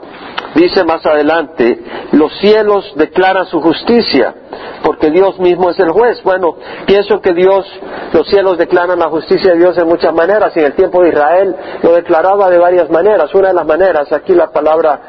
Dice 0.57 0.85
más 0.85 1.05
adelante, 1.05 1.79
los 2.13 2.33
cielos 2.39 2.91
declaran 2.97 3.45
su 3.45 3.61
justicia, 3.61 4.35
porque 4.83 5.11
Dios 5.11 5.39
mismo 5.39 5.69
es 5.69 5.79
el 5.79 5.91
juez. 5.91 6.23
Bueno, 6.23 6.57
pienso 6.87 7.21
que 7.21 7.35
Dios, 7.35 7.67
los 8.15 8.27
cielos 8.27 8.57
declaran 8.57 8.99
la 8.99 9.11
justicia 9.11 9.53
de 9.53 9.59
Dios 9.59 9.77
en 9.77 9.87
muchas 9.87 10.15
maneras. 10.15 10.57
En 10.57 10.65
el 10.65 10.73
tiempo 10.73 11.03
de 11.03 11.11
Israel 11.11 11.55
lo 11.83 11.93
declaraba 11.93 12.49
de 12.49 12.59
varias 12.59 12.89
maneras. 12.89 13.35
Una 13.35 13.49
de 13.49 13.55
las 13.55 13.67
maneras, 13.67 14.11
aquí 14.13 14.33
la 14.33 14.51
palabra 14.51 15.01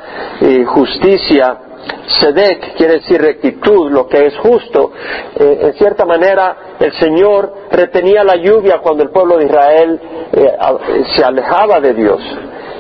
eh, 0.42 0.66
justicia 0.66 1.60
Sedec 2.20 2.76
quiere 2.76 2.96
decir 2.96 3.22
rectitud, 3.22 3.92
lo 3.92 4.08
que 4.08 4.28
es 4.28 4.38
justo. 4.38 4.92
Eh, 5.40 5.60
en 5.62 5.74
cierta 5.74 6.06
manera, 6.06 6.76
el 6.80 6.94
Señor 6.94 7.54
retenía 7.72 8.24
la 8.24 8.36
lluvia 8.36 8.80
cuando 8.80 9.04
el 9.04 9.10
pueblo 9.10 9.38
de 9.38 9.46
Israel 9.46 10.02
eh, 10.34 10.58
se 11.16 11.24
alejaba 11.24 11.80
de 11.80 11.94
Dios. 11.94 12.22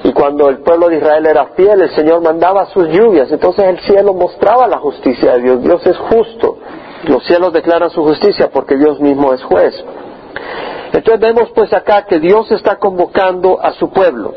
Y 0.07 0.13
cuando 0.13 0.47
el 0.47 0.59
pueblo 0.59 0.87
de 0.87 0.99
Israel 0.99 1.25
era 1.25 1.47
fiel, 1.47 1.81
el 1.81 1.93
Señor 1.93 2.21
mandaba 2.21 2.67
sus 2.67 2.87
lluvias. 2.87 3.29
Entonces 3.29 3.65
el 3.65 3.77
cielo 3.81 4.13
mostraba 4.13 4.65
la 4.65 4.77
justicia 4.77 5.33
de 5.33 5.41
Dios. 5.41 5.61
Dios 5.61 5.85
es 5.85 5.97
justo. 5.97 6.59
Los 7.03 7.25
cielos 7.25 7.51
declaran 7.51 7.89
su 7.89 8.01
justicia 8.03 8.49
porque 8.49 8.77
Dios 8.77 9.01
mismo 9.01 9.33
es 9.33 9.43
juez. 9.43 9.75
Entonces 10.93 11.19
vemos 11.19 11.49
pues 11.53 11.73
acá 11.73 12.05
que 12.05 12.21
Dios 12.21 12.49
está 12.53 12.77
convocando 12.77 13.59
a 13.61 13.73
su 13.73 13.89
pueblo, 13.89 14.33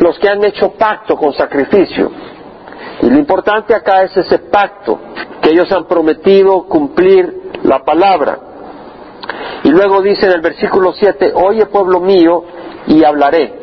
los 0.00 0.18
que 0.18 0.28
han 0.28 0.42
hecho 0.42 0.70
pacto 0.72 1.16
con 1.16 1.32
sacrificio. 1.32 2.10
Y 3.00 3.08
lo 3.08 3.18
importante 3.20 3.76
acá 3.76 4.02
es 4.02 4.16
ese 4.16 4.40
pacto, 4.40 4.98
que 5.40 5.50
ellos 5.50 5.70
han 5.70 5.84
prometido 5.84 6.64
cumplir 6.64 7.52
la 7.62 7.84
palabra. 7.84 8.36
Y 9.62 9.68
luego 9.68 10.02
dice 10.02 10.26
en 10.26 10.32
el 10.32 10.40
versículo 10.40 10.92
7, 10.92 11.34
oye 11.36 11.66
pueblo 11.66 12.00
mío 12.00 12.42
y 12.88 13.04
hablaré. 13.04 13.58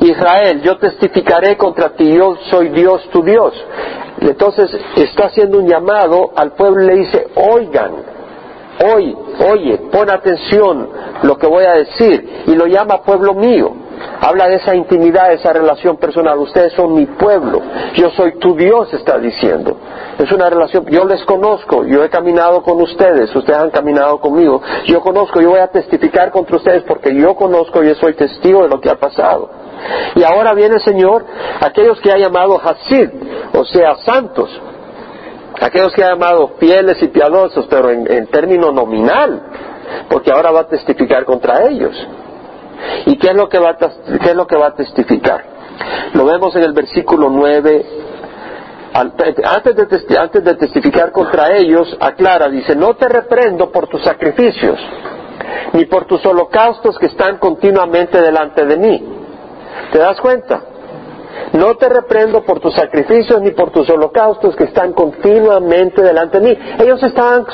Israel, 0.00 0.62
yo 0.62 0.78
testificaré 0.78 1.56
contra 1.56 1.90
ti, 1.90 2.12
yo 2.12 2.36
soy 2.50 2.70
Dios 2.70 3.08
tu 3.12 3.22
Dios. 3.22 3.52
Entonces 4.20 4.70
está 4.96 5.26
haciendo 5.26 5.58
un 5.58 5.66
llamado 5.66 6.30
al 6.36 6.52
pueblo 6.52 6.82
y 6.82 6.86
le 6.86 6.94
dice, 6.96 7.28
oigan, 7.34 7.92
oye, 8.94 9.16
oye, 9.50 9.78
pon 9.92 10.10
atención 10.10 10.88
lo 11.22 11.36
que 11.36 11.46
voy 11.46 11.64
a 11.64 11.72
decir. 11.72 12.44
Y 12.46 12.54
lo 12.54 12.66
llama 12.66 13.02
pueblo 13.02 13.34
mío. 13.34 13.72
Habla 14.22 14.48
de 14.48 14.56
esa 14.56 14.74
intimidad, 14.74 15.28
de 15.28 15.34
esa 15.34 15.52
relación 15.52 15.96
personal. 15.98 16.38
Ustedes 16.38 16.72
son 16.74 16.94
mi 16.94 17.06
pueblo. 17.06 17.60
Yo 17.94 18.10
soy 18.10 18.38
tu 18.38 18.54
Dios, 18.54 18.92
está 18.94 19.18
diciendo. 19.18 19.76
Es 20.18 20.30
una 20.32 20.50
relación, 20.50 20.84
yo 20.86 21.04
les 21.04 21.24
conozco, 21.24 21.84
yo 21.84 22.04
he 22.04 22.10
caminado 22.10 22.62
con 22.62 22.80
ustedes, 22.80 23.34
ustedes 23.34 23.58
han 23.58 23.70
caminado 23.70 24.20
conmigo. 24.20 24.60
Yo 24.86 25.00
conozco, 25.00 25.40
yo 25.40 25.50
voy 25.50 25.60
a 25.60 25.68
testificar 25.68 26.30
contra 26.30 26.56
ustedes 26.56 26.82
porque 26.82 27.14
yo 27.14 27.34
conozco 27.34 27.82
y 27.82 27.94
soy 27.94 28.14
testigo 28.14 28.62
de 28.62 28.68
lo 28.68 28.80
que 28.80 28.90
ha 28.90 28.96
pasado. 28.96 29.59
Y 30.14 30.22
ahora 30.22 30.54
viene 30.54 30.78
Señor, 30.80 31.24
aquellos 31.60 32.00
que 32.00 32.12
ha 32.12 32.18
llamado 32.18 32.60
Hasid, 32.60 33.10
o 33.54 33.64
sea, 33.64 33.96
santos, 33.96 34.50
aquellos 35.60 35.92
que 35.92 36.04
ha 36.04 36.10
llamado 36.10 36.52
fieles 36.58 37.02
y 37.02 37.08
piadosos, 37.08 37.66
pero 37.68 37.90
en, 37.90 38.26
término 38.28 38.72
nominal, 38.72 39.42
porque 40.08 40.30
ahora 40.30 40.50
va 40.50 40.60
a 40.60 40.68
testificar 40.68 41.24
contra 41.24 41.68
ellos. 41.68 41.94
¿Y 43.06 43.16
qué 43.18 43.28
es 43.28 43.34
lo 43.34 43.48
que 43.48 43.58
va 43.58 43.70
a, 43.70 43.76
es 43.76 44.34
lo 44.34 44.46
que 44.46 44.56
va 44.56 44.68
a 44.68 44.74
testificar? 44.74 45.44
Lo 46.14 46.24
vemos 46.24 46.54
en 46.56 46.62
el 46.62 46.72
versículo 46.72 47.28
9. 47.30 47.86
Antes 48.92 49.36
de, 49.76 50.18
antes 50.18 50.44
de 50.44 50.54
testificar 50.56 51.12
contra 51.12 51.56
ellos, 51.56 51.96
aclara, 52.00 52.48
dice, 52.48 52.74
no 52.74 52.94
te 52.94 53.08
reprendo 53.08 53.70
por 53.70 53.86
tus 53.86 54.02
sacrificios, 54.02 54.80
ni 55.74 55.84
por 55.84 56.06
tus 56.06 56.24
holocaustos 56.26 56.98
que 56.98 57.06
están 57.06 57.38
continuamente 57.38 58.20
delante 58.20 58.64
de 58.64 58.76
mí. 58.76 59.19
¿Te 59.92 59.98
das 59.98 60.20
cuenta? 60.20 60.62
No 61.52 61.76
te 61.76 61.88
reprendo 61.88 62.42
por 62.42 62.60
tus 62.60 62.74
sacrificios 62.74 63.40
ni 63.42 63.50
por 63.50 63.70
tus 63.70 63.88
holocaustos 63.90 64.54
que 64.56 64.64
están 64.64 64.92
continuamente 64.92 66.02
delante 66.02 66.40
de 66.40 66.48
mí. 66.48 66.58
Ellos 66.78 67.02
estaban 67.02 67.46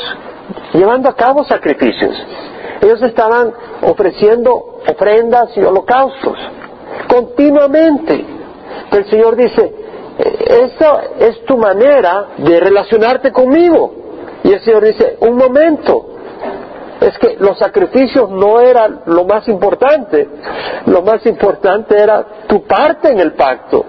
llevando 0.72 1.08
a 1.08 1.14
cabo 1.14 1.44
sacrificios. 1.44 2.14
Ellos 2.80 3.02
estaban 3.02 3.52
ofreciendo 3.82 4.80
ofrendas 4.86 5.56
y 5.56 5.60
holocaustos 5.60 6.36
continuamente. 7.06 8.24
el 8.92 9.04
Señor 9.10 9.36
dice, 9.36 9.74
esa 10.18 11.02
es 11.18 11.44
tu 11.44 11.56
manera 11.56 12.28
de 12.38 12.60
relacionarte 12.60 13.32
conmigo. 13.32 13.92
Y 14.44 14.52
el 14.52 14.60
Señor 14.60 14.84
dice, 14.84 15.16
un 15.20 15.36
momento, 15.36 16.15
es 17.00 17.18
que 17.18 17.36
los 17.38 17.58
sacrificios 17.58 18.30
no 18.30 18.60
eran 18.60 19.00
lo 19.06 19.24
más 19.24 19.46
importante, 19.48 20.28
lo 20.86 21.02
más 21.02 21.24
importante 21.26 22.00
era 22.00 22.24
tu 22.46 22.62
parte 22.62 23.10
en 23.10 23.20
el 23.20 23.32
pacto, 23.32 23.84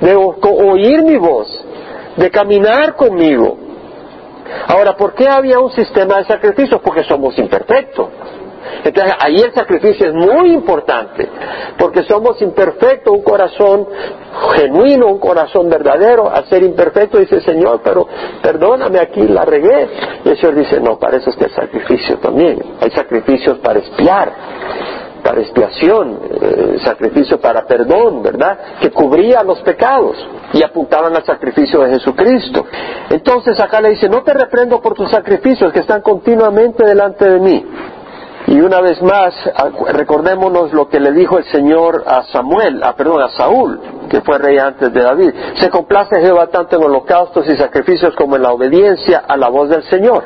de 0.00 0.14
oír 0.14 1.02
mi 1.02 1.16
voz, 1.16 1.64
de 2.16 2.30
caminar 2.30 2.94
conmigo. 2.94 3.58
Ahora, 4.66 4.96
¿por 4.96 5.14
qué 5.14 5.28
había 5.28 5.58
un 5.58 5.70
sistema 5.72 6.18
de 6.18 6.24
sacrificios? 6.24 6.80
Porque 6.80 7.04
somos 7.04 7.38
imperfectos. 7.38 8.08
Entonces 8.84 9.14
ahí 9.20 9.36
el 9.36 9.52
sacrificio 9.52 10.08
es 10.08 10.14
muy 10.14 10.52
importante, 10.52 11.28
porque 11.78 12.02
somos 12.04 12.40
imperfectos, 12.42 13.12
un 13.12 13.22
corazón 13.22 13.86
genuino, 14.56 15.06
un 15.06 15.18
corazón 15.18 15.68
verdadero, 15.68 16.30
al 16.30 16.46
ser 16.46 16.62
imperfecto 16.62 17.18
dice 17.18 17.40
Señor, 17.40 17.80
pero 17.82 18.06
perdóname 18.42 18.98
aquí, 18.98 19.22
la 19.22 19.44
regué. 19.44 19.88
Y 20.24 20.28
el 20.30 20.36
Señor 20.38 20.54
dice, 20.56 20.80
no, 20.80 20.98
para 20.98 21.16
eso 21.16 21.30
es 21.30 21.36
que 21.36 21.44
el 21.44 21.54
sacrificio 21.54 22.18
también. 22.18 22.62
Hay 22.80 22.90
sacrificios 22.90 23.58
para 23.58 23.78
espiar, 23.78 24.32
para 25.22 25.40
expiación, 25.40 26.18
eh, 26.40 26.78
sacrificio 26.84 27.40
para 27.40 27.66
perdón, 27.66 28.22
¿verdad? 28.22 28.58
Que 28.80 28.90
cubría 28.90 29.42
los 29.42 29.60
pecados 29.60 30.16
y 30.52 30.62
apuntaban 30.62 31.14
al 31.14 31.24
sacrificio 31.24 31.80
de 31.80 31.90
Jesucristo. 31.90 32.64
Entonces 33.10 33.58
acá 33.60 33.80
le 33.80 33.90
dice, 33.90 34.08
no 34.08 34.22
te 34.22 34.32
reprendo 34.32 34.80
por 34.80 34.94
tus 34.94 35.10
sacrificios 35.10 35.72
que 35.72 35.80
están 35.80 36.02
continuamente 36.02 36.84
delante 36.84 37.28
de 37.28 37.38
mí. 37.40 37.66
Y 38.50 38.60
una 38.62 38.80
vez 38.80 39.02
más, 39.02 39.34
recordémonos 39.92 40.72
lo 40.72 40.88
que 40.88 40.98
le 40.98 41.12
dijo 41.12 41.36
el 41.36 41.44
Señor 41.44 42.02
a 42.06 42.22
Samuel, 42.32 42.82
a, 42.82 42.94
perdón, 42.96 43.20
a 43.20 43.28
Saúl, 43.28 43.78
que 44.08 44.22
fue 44.22 44.38
rey 44.38 44.56
antes 44.56 44.90
de 44.90 45.02
David. 45.02 45.34
Se 45.56 45.68
complace 45.68 46.18
Jehová 46.18 46.46
tanto 46.46 46.76
en 46.76 46.82
holocaustos 46.82 47.46
y 47.46 47.58
sacrificios 47.58 48.14
como 48.16 48.36
en 48.36 48.42
la 48.42 48.52
obediencia 48.52 49.22
a 49.28 49.36
la 49.36 49.50
voz 49.50 49.68
del 49.68 49.82
Señor. 49.82 50.24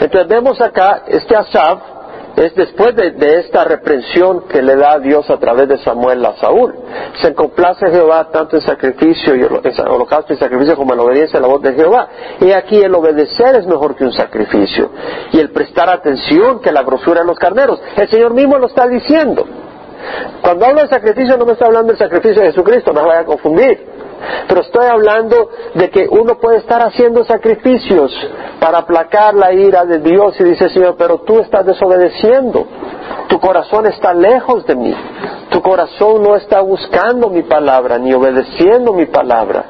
Entonces 0.00 0.26
vemos 0.26 0.60
acá 0.60 1.02
este 1.06 1.36
Asaf, 1.36 1.78
es 2.36 2.54
después 2.54 2.94
de, 2.96 3.12
esta 3.40 3.64
reprensión 3.64 4.48
que 4.48 4.62
le 4.62 4.76
da 4.76 4.98
Dios 4.98 5.28
a 5.28 5.38
través 5.38 5.68
de 5.68 5.78
Samuel 5.78 6.24
a 6.24 6.36
Saúl. 6.36 6.74
Se 7.20 7.34
complace 7.34 7.90
Jehová 7.90 8.28
tanto 8.30 8.56
en 8.56 8.62
sacrificio 8.62 9.36
y 9.36 9.42
en 9.42 9.88
holocausto 9.88 10.32
y 10.32 10.36
sacrificio 10.36 10.76
como 10.76 10.94
en 10.94 11.00
obediencia 11.00 11.38
a 11.38 11.42
la 11.42 11.48
voz 11.48 11.62
de 11.62 11.74
Jehová. 11.74 12.08
Y 12.40 12.52
aquí 12.52 12.82
el 12.82 12.94
obedecer 12.94 13.56
es 13.56 13.66
mejor 13.66 13.94
que 13.96 14.04
un 14.04 14.12
sacrificio. 14.12 14.90
Y 15.32 15.40
el 15.40 15.50
prestar 15.50 15.90
atención 15.90 16.60
que 16.60 16.72
la 16.72 16.82
grosura 16.82 17.20
de 17.20 17.26
los 17.26 17.38
carneros. 17.38 17.80
El 17.96 18.08
Señor 18.08 18.32
mismo 18.34 18.58
lo 18.58 18.66
está 18.66 18.86
diciendo. 18.86 19.46
Cuando 20.40 20.66
hablo 20.66 20.82
de 20.82 20.88
sacrificio 20.88 21.36
no 21.36 21.46
me 21.46 21.52
está 21.52 21.66
hablando 21.66 21.88
del 21.92 21.98
sacrificio 21.98 22.42
de 22.42 22.48
Jesucristo, 22.48 22.92
no 22.92 23.06
vaya 23.06 23.20
a 23.20 23.24
confundir. 23.24 23.92
Pero 24.48 24.60
estoy 24.60 24.86
hablando 24.86 25.50
de 25.74 25.90
que 25.90 26.06
uno 26.08 26.38
puede 26.38 26.58
estar 26.58 26.82
haciendo 26.82 27.24
sacrificios 27.24 28.12
para 28.60 28.78
aplacar 28.78 29.34
la 29.34 29.52
ira 29.52 29.84
de 29.84 29.98
Dios 29.98 30.38
y 30.40 30.44
dice, 30.44 30.68
Señor, 30.68 30.96
pero 30.96 31.18
tú 31.18 31.40
estás 31.40 31.64
desobedeciendo. 31.66 32.66
Tu 33.28 33.40
corazón 33.40 33.86
está 33.86 34.12
lejos 34.14 34.66
de 34.66 34.76
mí. 34.76 34.94
Tu 35.50 35.60
corazón 35.60 36.22
no 36.22 36.36
está 36.36 36.60
buscando 36.60 37.28
mi 37.28 37.42
palabra 37.42 37.98
ni 37.98 38.12
obedeciendo 38.12 38.92
mi 38.92 39.06
palabra. 39.06 39.64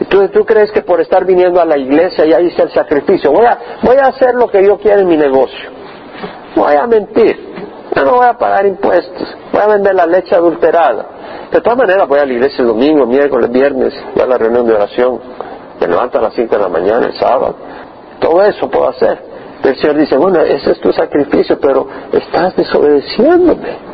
Entonces 0.00 0.30
tú 0.32 0.44
crees 0.44 0.70
que 0.72 0.82
por 0.82 1.00
estar 1.00 1.24
viniendo 1.24 1.60
a 1.60 1.64
la 1.64 1.76
iglesia 1.76 2.24
ya 2.24 2.40
hice 2.40 2.62
el 2.62 2.70
sacrificio. 2.70 3.32
Voy 3.32 3.44
a, 3.44 3.58
voy 3.82 3.96
a 3.96 4.08
hacer 4.08 4.34
lo 4.34 4.48
que 4.48 4.64
yo 4.64 4.78
quiero 4.78 5.00
en 5.00 5.08
mi 5.08 5.16
negocio. 5.16 5.70
Voy 6.56 6.74
a 6.74 6.86
mentir. 6.86 7.50
Yo 7.94 8.04
no 8.04 8.12
voy 8.16 8.26
a 8.26 8.34
pagar 8.34 8.66
impuestos. 8.66 9.36
Voy 9.52 9.62
a 9.62 9.66
vender 9.66 9.94
la 9.94 10.06
leche 10.06 10.34
adulterada 10.34 11.19
de 11.50 11.60
todas 11.60 11.78
maneras 11.78 12.06
voy 12.08 12.18
a 12.20 12.26
la 12.26 12.32
iglesia 12.32 12.62
el 12.62 12.68
domingo, 12.68 13.06
miércoles, 13.06 13.50
viernes, 13.50 13.92
voy 14.14 14.22
a 14.22 14.26
la 14.26 14.38
reunión 14.38 14.66
de 14.66 14.74
oración, 14.74 15.20
me 15.80 15.86
levanto 15.86 16.18
a 16.18 16.22
las 16.22 16.34
5 16.34 16.54
de 16.54 16.62
la 16.62 16.68
mañana, 16.68 17.06
el 17.06 17.18
sábado. 17.18 17.56
Todo 18.20 18.42
eso 18.42 18.70
puedo 18.70 18.88
hacer. 18.88 19.18
el 19.64 19.76
Señor 19.76 19.96
dice, 19.96 20.16
bueno, 20.16 20.40
ese 20.42 20.72
es 20.72 20.80
tu 20.80 20.92
sacrificio, 20.92 21.58
pero 21.58 21.88
estás 22.12 22.54
desobedeciéndome. 22.54 23.90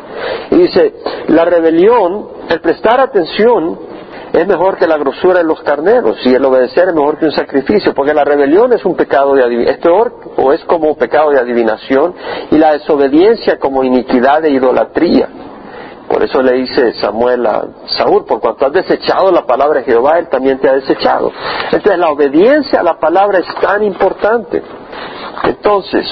Y 0.51 0.55
dice, 0.55 0.95
la 1.27 1.45
rebelión, 1.45 2.27
el 2.49 2.59
prestar 2.61 2.99
atención, 2.99 3.79
es 4.33 4.45
mejor 4.45 4.77
que 4.77 4.85
la 4.85 4.97
grosura 4.97 5.39
de 5.39 5.45
los 5.45 5.61
carneros 5.61 6.17
y 6.25 6.33
el 6.33 6.43
obedecer 6.45 6.89
es 6.89 6.93
mejor 6.93 7.17
que 7.17 7.25
un 7.25 7.31
sacrificio, 7.31 7.93
porque 7.93 8.13
la 8.13 8.23
rebelión 8.23 8.71
es 8.73 8.83
un 8.85 8.95
pecado 8.95 9.33
de 9.33 9.43
adivinación, 9.43 9.81
peor 9.81 10.13
o 10.35 10.53
es 10.53 10.63
como 10.65 10.89
un 10.89 10.95
pecado 10.95 11.31
de 11.31 11.39
adivinación 11.39 12.13
y 12.51 12.57
la 12.57 12.73
desobediencia 12.73 13.57
como 13.57 13.83
iniquidad 13.83 14.41
de 14.41 14.51
idolatría. 14.51 15.29
Por 16.07 16.23
eso 16.23 16.41
le 16.41 16.53
dice 16.53 16.93
Samuel 16.93 17.45
a 17.45 17.65
Saúl, 17.97 18.25
por 18.25 18.39
cuanto 18.39 18.65
has 18.65 18.71
desechado 18.71 19.31
la 19.31 19.45
palabra 19.45 19.79
de 19.79 19.85
Jehová, 19.85 20.19
él 20.19 20.29
también 20.29 20.59
te 20.59 20.69
ha 20.69 20.73
desechado. 20.73 21.31
Entonces 21.65 21.97
la 21.97 22.09
obediencia 22.09 22.79
a 22.79 22.83
la 22.83 22.97
palabra 22.97 23.39
es 23.39 23.55
tan 23.59 23.83
importante. 23.83 24.61
Entonces, 25.43 26.05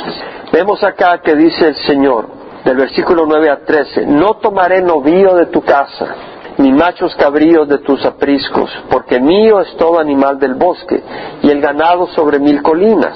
vemos 0.51 0.84
acá 0.84 1.19
que 1.19 1.36
dice 1.36 1.69
el 1.69 1.75
Señor, 1.75 2.27
del 2.63 2.77
versículo 2.77 3.25
9 3.25 3.49
a 3.49 3.63
13, 3.63 4.05
no 4.08 4.36
tomaré 4.36 4.81
novío 4.81 5.36
de 5.36 5.45
tu 5.47 5.62
casa 5.62 6.34
ni 6.57 6.71
machos 6.71 7.13
cabríos 7.15 7.67
de 7.67 7.79
tus 7.79 8.05
apriscos, 8.05 8.69
porque 8.89 9.19
mío 9.19 9.59
es 9.59 9.75
todo 9.77 9.99
animal 9.99 10.39
del 10.39 10.55
bosque, 10.55 11.03
y 11.41 11.49
el 11.49 11.61
ganado 11.61 12.07
sobre 12.07 12.39
mil 12.39 12.61
colinas. 12.61 13.15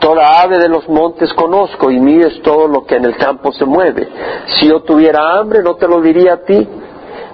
Toda 0.00 0.42
ave 0.42 0.58
de 0.58 0.68
los 0.68 0.88
montes 0.88 1.32
conozco, 1.34 1.90
y 1.90 2.00
mío 2.00 2.26
es 2.26 2.42
todo 2.42 2.68
lo 2.68 2.84
que 2.84 2.96
en 2.96 3.04
el 3.04 3.16
campo 3.16 3.52
se 3.52 3.64
mueve. 3.64 4.08
Si 4.56 4.68
yo 4.68 4.80
tuviera 4.82 5.38
hambre, 5.38 5.62
no 5.62 5.76
te 5.76 5.86
lo 5.86 6.00
diría 6.00 6.34
a 6.34 6.44
ti, 6.44 6.68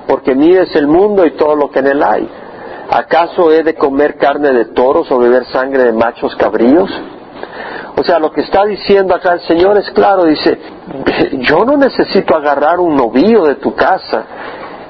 porque 0.07 0.35
mío 0.35 0.62
es 0.62 0.75
el 0.77 0.87
mundo 0.87 1.25
y 1.25 1.33
todo 1.33 1.57
lo 1.57 1.71
que 1.71 1.79
en 1.79 1.87
él 1.87 2.03
hay. 2.03 2.29
¿Acaso 2.90 3.51
he 3.51 3.62
de 3.62 3.75
comer 3.75 4.18
carne 4.18 4.53
de 4.53 4.66
toros 4.66 5.11
o 5.11 5.18
beber 5.18 5.47
sangre 5.47 5.85
de 5.85 5.92
machos 5.92 6.37
cabríos? 6.37 6.90
O 7.97 8.05
sea, 8.05 8.18
lo 8.18 8.31
que 8.31 8.42
está 8.42 8.64
diciendo 8.64 9.14
acá 9.14 9.35
el 9.35 9.40
Señor 9.40 9.79
es 9.79 9.90
claro, 9.90 10.25
dice, 10.25 10.59
yo 11.40 11.64
no 11.64 11.77
necesito 11.77 12.37
agarrar 12.37 12.81
un 12.81 12.97
novillo 12.97 13.45
de 13.45 13.57
tu 13.57 13.75
casa, 13.75 14.25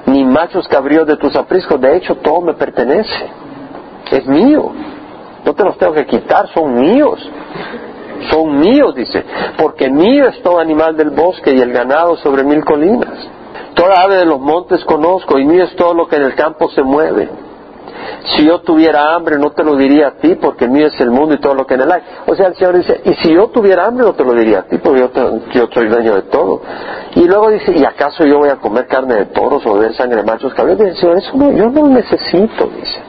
ni 0.05 0.23
machos 0.23 0.67
cabríos 0.67 1.07
de 1.07 1.17
tus 1.17 1.35
apriscos, 1.35 1.79
de 1.79 1.97
hecho 1.97 2.15
todo 2.15 2.41
me 2.41 2.53
pertenece, 2.53 3.29
es 4.11 4.25
mío, 4.27 4.71
no 5.45 5.53
te 5.53 5.63
los 5.63 5.77
tengo 5.77 5.93
que 5.93 6.05
quitar, 6.05 6.49
son 6.53 6.75
míos, 6.75 7.19
son 8.29 8.59
míos, 8.59 8.95
dice, 8.95 9.23
porque 9.57 9.89
mío 9.89 10.27
es 10.27 10.41
todo 10.41 10.59
animal 10.59 10.95
del 10.95 11.09
bosque 11.09 11.53
y 11.53 11.59
el 11.59 11.71
ganado 11.71 12.15
sobre 12.17 12.43
mil 12.43 12.63
colinas. 12.63 13.13
Toda 13.73 14.03
ave 14.03 14.17
de 14.17 14.25
los 14.25 14.39
montes 14.39 14.83
conozco 14.85 15.39
y 15.39 15.45
mío 15.45 15.63
es 15.63 15.75
todo 15.75 15.93
lo 15.93 16.07
que 16.07 16.15
en 16.15 16.23
el 16.23 16.35
campo 16.35 16.69
se 16.69 16.83
mueve. 16.83 17.29
Si 18.25 18.45
yo 18.45 18.59
tuviera 18.61 19.13
hambre 19.13 19.37
no 19.37 19.51
te 19.51 19.63
lo 19.63 19.75
diría 19.75 20.07
a 20.07 20.11
ti 20.11 20.35
porque 20.35 20.67
mío 20.67 20.87
es 20.87 20.99
el 21.01 21.11
mundo 21.11 21.35
y 21.35 21.39
todo 21.39 21.53
lo 21.55 21.65
que 21.67 21.73
en 21.73 21.81
él 21.81 21.91
hay. 21.91 22.01
O 22.25 22.35
sea, 22.35 22.47
el 22.47 22.55
Señor 22.55 22.77
dice, 22.77 23.01
y 23.03 23.13
si 23.15 23.33
yo 23.33 23.49
tuviera 23.49 23.85
hambre 23.85 24.05
no 24.05 24.13
te 24.13 24.23
lo 24.23 24.33
diría 24.33 24.59
a 24.59 24.63
ti 24.63 24.77
porque 24.77 25.09
yo, 25.53 25.67
soy 25.73 25.87
dueño 25.87 26.15
de 26.15 26.21
todo. 26.23 26.61
Y 27.15 27.25
luego 27.25 27.49
dice, 27.49 27.73
¿y 27.75 27.83
acaso 27.83 28.25
yo 28.25 28.39
voy 28.39 28.49
a 28.49 28.55
comer 28.55 28.87
carne 28.87 29.15
de 29.15 29.25
toros 29.25 29.65
o 29.65 29.73
beber 29.73 29.93
sangre 29.93 30.17
de 30.17 30.23
machos 30.23 30.53
cabríos? 30.53 30.79
Dice, 30.79 30.95
Señor, 30.95 31.17
eso 31.17 31.31
no, 31.35 31.51
yo 31.51 31.69
no 31.69 31.87
necesito, 31.87 32.67
dice. 32.67 33.01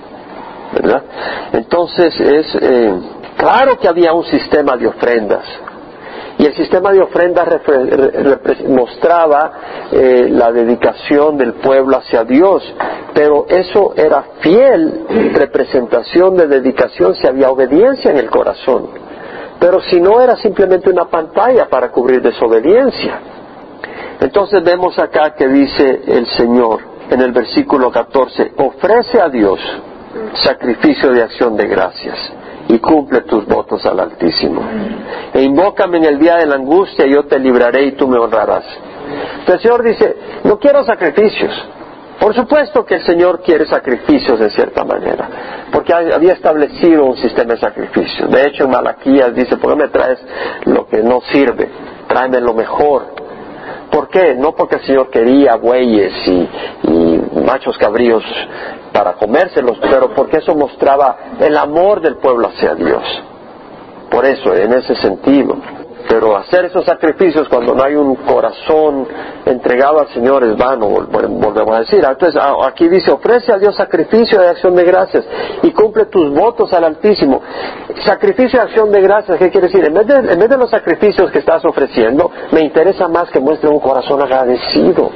¿Verdad? 0.73 1.03
Entonces 1.53 2.21
es, 2.21 2.59
eh, 2.61 2.95
claro 3.37 3.79
que 3.79 3.87
había 3.87 4.13
un 4.13 4.25
sistema 4.25 4.77
de 4.77 4.89
ofrendas. 4.89 5.45
Y 6.39 6.47
el 6.47 6.55
sistema 6.55 6.93
de 6.93 7.01
ofrendas 7.01 7.49
mostraba 8.69 9.53
eh, 9.93 10.27
la 10.31 10.51
dedicación 10.51 11.39
del 11.39 11.55
pueblo 11.55 11.99
hacia 11.99 12.25
Dios, 12.25 12.63
pero 13.15 13.47
eso 13.49 13.95
era 13.97 14.25
fiel 14.41 15.07
representación 15.35 16.37
de 16.37 16.49
dedicación 16.49 17.15
si 17.15 17.27
había 17.27 17.51
obediencia 17.51 18.11
en 18.11 18.19
el 18.19 18.31
corazón. 18.31 18.89
Pero 19.61 19.81
si 19.83 20.01
no 20.01 20.21
era 20.21 20.37
simplemente 20.37 20.91
una 20.91 21.05
pantalla 21.05 21.69
para 21.69 21.91
cubrir 21.91 22.21
desobediencia. 22.21 23.21
Entonces 24.21 24.63
vemos 24.65 24.99
acá 24.99 25.35
que 25.35 25.47
dice 25.47 26.03
el 26.07 26.27
Señor 26.27 26.81
en 27.11 27.21
el 27.21 27.33
versículo 27.33 27.93
14, 27.93 28.53
ofrece 28.57 29.21
a 29.21 29.29
Dios 29.29 29.61
sacrificio 30.43 31.13
de 31.13 31.23
acción 31.23 31.57
de 31.57 31.67
gracias 31.67 32.44
y 32.69 32.79
cumple 32.79 33.23
tus 33.23 33.47
votos 33.47 33.85
al 33.87 34.01
Altísimo. 34.01 34.63
E 35.33 35.43
invócame 35.43 35.99
en 35.99 36.05
el 36.05 36.19
día 36.19 36.37
de 36.37 36.47
la 36.47 36.57
angustia 36.57 37.07
y 37.07 37.13
yo 37.13 37.25
te 37.25 37.39
libraré 37.39 37.85
y 37.85 37.93
tú 37.93 38.09
me 38.09 38.19
honrarás. 38.19 38.65
el 39.47 39.61
Señor 39.61 39.83
dice, 39.83 40.17
no 40.45 40.59
quiero 40.59 40.85
sacrificios. 40.85 41.53
Por 42.19 42.35
supuesto 42.35 42.85
que 42.85 42.95
el 42.95 43.05
Señor 43.05 43.43
quiere 43.43 43.67
sacrificios 43.67 44.39
de 44.39 44.49
cierta 44.51 44.85
manera, 44.85 45.29
porque 45.73 45.93
había 45.93 46.33
establecido 46.33 47.05
un 47.05 47.17
sistema 47.17 47.55
de 47.55 47.61
sacrificios. 47.61 48.31
De 48.31 48.47
hecho, 48.47 48.65
en 48.65 48.71
Malaquías 48.71 49.35
dice, 49.35 49.57
¿por 49.57 49.73
qué 49.73 49.77
me 49.77 49.89
traes 49.89 50.21
lo 50.65 50.87
que 50.87 51.03
no 51.03 51.21
sirve? 51.33 51.69
Tráeme 52.07 52.41
lo 52.41 52.55
mejor. 52.55 53.15
¿Por 53.91 54.09
qué? 54.09 54.35
No 54.35 54.55
porque 54.55 54.77
el 54.77 54.83
Señor 54.83 55.11
quería 55.11 55.57
bueyes 55.57 56.13
y 56.27 56.49
machos 57.45 57.77
cabríos 57.79 58.25
para 58.95 59.15
comérselos, 59.15 59.77
pero 59.81 60.15
porque 60.15 60.37
eso 60.37 60.55
mostraba 60.55 61.17
el 61.41 61.57
amor 61.57 62.01
del 62.01 62.15
pueblo 62.17 62.47
hacia 62.47 62.77
Dios. 62.77 63.03
Por 64.09 64.25
eso, 64.25 64.55
en 64.55 64.73
ese 64.73 64.95
sentido. 64.95 65.57
Pero 66.09 66.37
hacer 66.37 66.67
esos 66.67 66.85
sacrificios 66.85 67.49
cuando 67.49 67.75
no 67.75 67.83
hay 67.83 67.97
un 67.97 68.15
corazón 68.15 69.09
entregado 69.47 69.99
al 69.99 70.09
Señor 70.11 70.45
es 70.45 70.57
vano, 70.57 70.87
volvemos 70.87 71.77
a 71.77 71.81
decir. 71.81 72.05
Entonces, 72.09 72.41
aquí 72.63 72.89
dice, 72.89 73.11
ofrece 73.11 73.53
a 73.53 73.59
Dios 73.59 73.75
sacrificio 73.75 74.41
de 74.41 74.49
acción 74.49 74.77
de 74.77 74.85
gracias 74.85 75.25
y 75.63 75.73
cumple 75.73 76.05
tus 76.05 76.31
votos 76.31 76.73
al 76.73 76.85
Altísimo. 76.85 77.43
Sacrificio 78.05 78.61
de 78.61 78.67
acción 78.67 78.93
de 78.93 79.01
gracias, 79.01 79.39
¿qué 79.39 79.51
quiere 79.51 79.67
decir? 79.67 79.85
En 79.85 79.95
vez 79.95 80.07
de, 80.07 80.15
en 80.15 80.39
vez 80.39 80.49
de 80.49 80.59
los 80.59 80.71
sacrificios 80.71 81.33
que 81.33 81.41
estás 81.41 81.65
ofreciendo, 81.65 82.31
me 82.53 82.61
interesa 82.61 83.09
más 83.09 83.29
que 83.31 83.41
muestre 83.41 83.69
un 83.69 83.81
corazón 83.81 84.23
agradecido. 84.23 85.11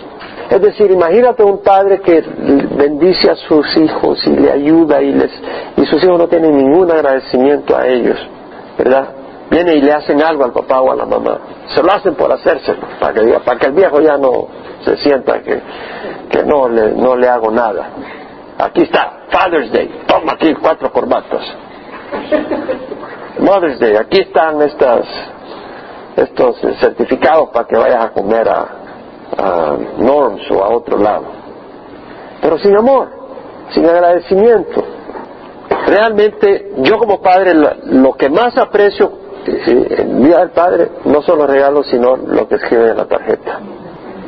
Es 0.50 0.62
decir, 0.62 0.90
imagínate 0.90 1.42
un 1.42 1.62
padre 1.62 2.00
que 2.00 2.22
bendice 2.22 3.30
a 3.30 3.36
sus 3.36 3.76
hijos 3.76 4.18
y 4.26 4.30
le 4.30 4.50
ayuda 4.50 5.02
y, 5.02 5.12
les, 5.12 5.30
y 5.76 5.84
sus 5.84 6.02
hijos 6.02 6.18
no 6.18 6.26
tienen 6.26 6.56
ningún 6.56 6.90
agradecimiento 6.90 7.76
a 7.76 7.86
ellos, 7.86 8.16
¿verdad? 8.78 9.08
Viene 9.50 9.76
y 9.76 9.82
le 9.82 9.92
hacen 9.92 10.22
algo 10.22 10.44
al 10.44 10.52
papá 10.52 10.80
o 10.80 10.92
a 10.92 10.96
la 10.96 11.04
mamá. 11.04 11.38
Se 11.74 11.82
lo 11.82 11.92
hacen 11.92 12.14
por 12.14 12.32
hacérselo, 12.32 12.80
para 12.98 13.12
que, 13.58 13.66
el 13.66 13.72
viejo 13.72 14.00
ya 14.00 14.16
no 14.16 14.48
se 14.84 14.96
sienta 14.98 15.42
que, 15.42 15.60
que 16.30 16.42
no, 16.44 16.68
le, 16.68 16.92
no 16.92 17.14
le 17.14 17.28
hago 17.28 17.50
nada. 17.50 17.90
Aquí 18.58 18.82
está, 18.82 19.24
Father's 19.30 19.70
Day, 19.70 20.02
toma 20.06 20.32
aquí 20.32 20.54
cuatro 20.54 20.90
corbatas. 20.90 21.42
Mother's 23.38 23.78
Day, 23.78 23.96
aquí 23.96 24.20
están 24.20 24.62
estas, 24.62 25.06
estos 26.16 26.56
certificados 26.80 27.50
para 27.50 27.66
que 27.66 27.76
vayas 27.76 28.04
a 28.06 28.10
comer 28.12 28.48
a, 28.48 28.77
a 29.38 29.76
Norms 29.98 30.50
o 30.50 30.62
a 30.62 30.68
otro 30.70 30.98
lado. 30.98 31.26
Pero 32.42 32.58
sin 32.58 32.76
amor, 32.76 33.08
sin 33.70 33.86
agradecimiento. 33.86 34.84
Realmente 35.86 36.72
yo 36.78 36.98
como 36.98 37.20
padre 37.20 37.54
lo 37.54 38.12
que 38.14 38.28
más 38.28 38.56
aprecio 38.58 39.28
en 39.46 40.22
día 40.24 40.38
del 40.38 40.50
padre 40.50 40.90
no 41.04 41.22
son 41.22 41.38
los 41.38 41.48
regalos 41.48 41.86
sino 41.88 42.16
lo 42.16 42.48
que 42.48 42.56
escribe 42.56 42.90
en 42.90 42.96
la 42.96 43.06
tarjeta, 43.06 43.60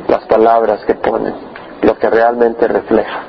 las 0.07 0.25
palabras 0.25 0.83
que 0.85 0.95
ponen, 0.95 1.33
lo 1.81 1.97
que 1.97 2.09
realmente 2.09 2.67
refleja. 2.67 3.23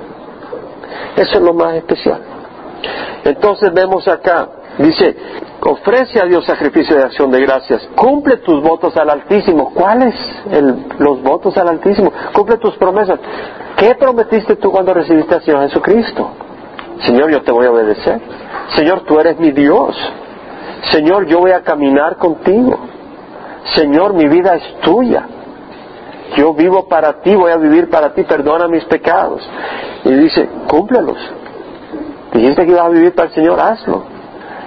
Eso 1.16 1.32
es 1.38 1.40
lo 1.40 1.52
más 1.52 1.74
especial. 1.74 2.20
Entonces 3.24 3.72
vemos 3.72 4.08
acá, 4.08 4.48
dice, 4.78 5.16
ofrece 5.60 6.20
a 6.20 6.24
Dios 6.24 6.44
sacrificio 6.44 6.96
de 6.96 7.04
acción 7.04 7.30
de 7.30 7.40
gracias, 7.40 7.88
cumple 7.94 8.38
tus 8.38 8.62
votos 8.62 8.96
al 8.96 9.10
Altísimo. 9.10 9.72
¿Cuáles 9.74 10.14
los 10.98 11.22
votos 11.22 11.56
al 11.56 11.68
Altísimo? 11.68 12.12
Cumple 12.32 12.56
tus 12.58 12.76
promesas. 12.76 13.18
¿Qué 13.76 13.94
prometiste 13.94 14.56
tú 14.56 14.70
cuando 14.70 14.94
recibiste 14.94 15.34
al 15.34 15.42
Señor 15.42 15.62
Jesucristo? 15.62 16.30
Señor, 17.00 17.30
yo 17.30 17.42
te 17.42 17.50
voy 17.50 17.66
a 17.66 17.70
obedecer. 17.70 18.20
Señor, 18.76 19.00
tú 19.00 19.18
eres 19.18 19.38
mi 19.38 19.50
Dios. 19.50 19.96
Señor, 20.90 21.26
yo 21.26 21.40
voy 21.40 21.52
a 21.52 21.62
caminar 21.62 22.16
contigo. 22.16 22.78
Señor, 23.74 24.14
mi 24.14 24.28
vida 24.28 24.54
es 24.56 24.80
tuya. 24.80 25.26
Yo 26.36 26.54
vivo 26.54 26.88
para 26.88 27.20
ti, 27.20 27.34
voy 27.34 27.52
a 27.52 27.56
vivir 27.56 27.90
para 27.90 28.14
ti, 28.14 28.22
perdona 28.22 28.66
mis 28.68 28.84
pecados. 28.84 29.42
Y 30.04 30.10
dice, 30.10 30.48
cúmplelos. 30.68 31.18
Dijiste 32.32 32.64
que 32.64 32.72
ibas 32.72 32.86
a 32.86 32.88
vivir 32.88 33.14
para 33.14 33.28
el 33.28 33.34
Señor, 33.34 33.60
hazlo. 33.60 34.04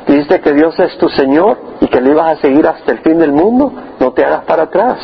Dijiste 0.08 0.40
que 0.40 0.54
Dios 0.54 0.80
es 0.80 0.98
tu 0.98 1.10
Señor 1.10 1.58
y 1.82 1.88
que 1.88 2.00
le 2.00 2.12
ibas 2.12 2.38
a 2.38 2.42
seguir 2.42 2.66
hasta 2.68 2.92
el 2.92 3.00
fin 3.00 3.18
del 3.18 3.32
mundo, 3.32 3.72
no 4.00 4.12
te 4.14 4.24
hagas 4.24 4.44
para 4.44 4.64
atrás. 4.64 4.98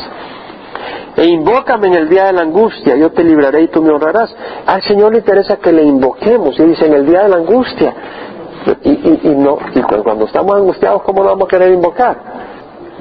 E 1.16 1.24
invócame 1.26 1.88
en 1.88 1.94
el 1.94 2.08
día 2.08 2.26
de 2.26 2.32
la 2.32 2.42
angustia, 2.42 2.96
yo 2.96 3.10
te 3.10 3.22
libraré 3.22 3.62
y 3.62 3.68
tú 3.68 3.82
me 3.82 3.90
honrarás. 3.90 4.34
Al 4.64 4.82
Señor 4.82 5.12
le 5.12 5.18
interesa 5.18 5.56
que 5.56 5.72
le 5.72 5.82
invoquemos, 5.82 6.58
y 6.58 6.64
dice 6.64 6.86
en 6.86 6.94
el 6.94 7.06
día 7.06 7.24
de 7.24 7.28
la 7.28 7.36
angustia. 7.36 7.94
Y, 8.84 9.28
no, 9.36 9.58
y 9.74 9.82
cuando 9.82 10.24
estamos 10.26 10.54
angustiados, 10.54 11.02
¿cómo 11.02 11.24
lo 11.24 11.30
vamos 11.30 11.46
a 11.46 11.50
querer 11.50 11.72
invocar? 11.72 12.16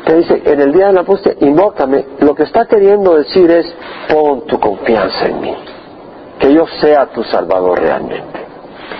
Te 0.03 0.15
dice, 0.15 0.41
en 0.43 0.59
el 0.59 0.73
día 0.73 0.87
de 0.87 0.93
la 0.93 1.01
angustia, 1.01 1.35
invócame. 1.39 2.05
Lo 2.19 2.33
que 2.33 2.43
está 2.43 2.65
queriendo 2.65 3.15
decir 3.15 3.49
es, 3.51 3.71
pon 4.09 4.41
tu 4.47 4.59
confianza 4.59 5.27
en 5.27 5.39
mí, 5.39 5.55
que 6.39 6.51
yo 6.51 6.65
sea 6.81 7.05
tu 7.07 7.23
Salvador 7.23 7.79
realmente. 7.79 8.40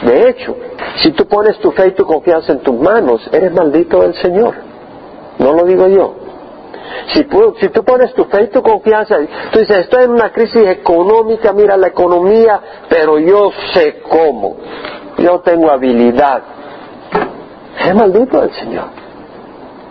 De 0.02 0.30
hecho, 0.30 0.56
si 1.04 1.12
tú 1.12 1.28
pones 1.28 1.60
tu 1.60 1.72
fe 1.72 1.90
y 1.90 1.92
tu 1.92 2.06
confianza 2.06 2.54
en 2.54 2.60
tus 2.60 2.80
manos, 2.80 3.28
eres 3.32 3.52
maldito 3.54 4.02
del 4.02 4.16
Señor. 4.16 4.56
No 5.38 5.54
lo 5.54 5.66
digo 5.66 5.88
yo. 5.88 6.16
Si, 7.14 7.24
tú 7.24 7.84
pones 7.84 8.14
tu 8.14 8.26
fe 8.26 8.44
y 8.44 8.48
tu 8.48 8.62
confianza, 8.62 9.18
tú 9.52 9.60
dices, 9.60 9.78
estoy 9.78 10.06
en 10.06 10.12
una 10.12 10.32
crisis 10.32 10.68
económica, 10.68 11.54
mira 11.54 11.78
la 11.78 11.88
economía, 11.88 12.60
pero 12.90 13.20
yo 13.20 13.52
sé 13.74 14.02
cómo. 14.02 14.58
Yo 15.18 15.40
tengo 15.42 15.70
habilidad. 15.70 16.42
Es 17.80 17.96
maldito 17.96 18.42
del 18.42 18.54
Señor, 18.54 18.86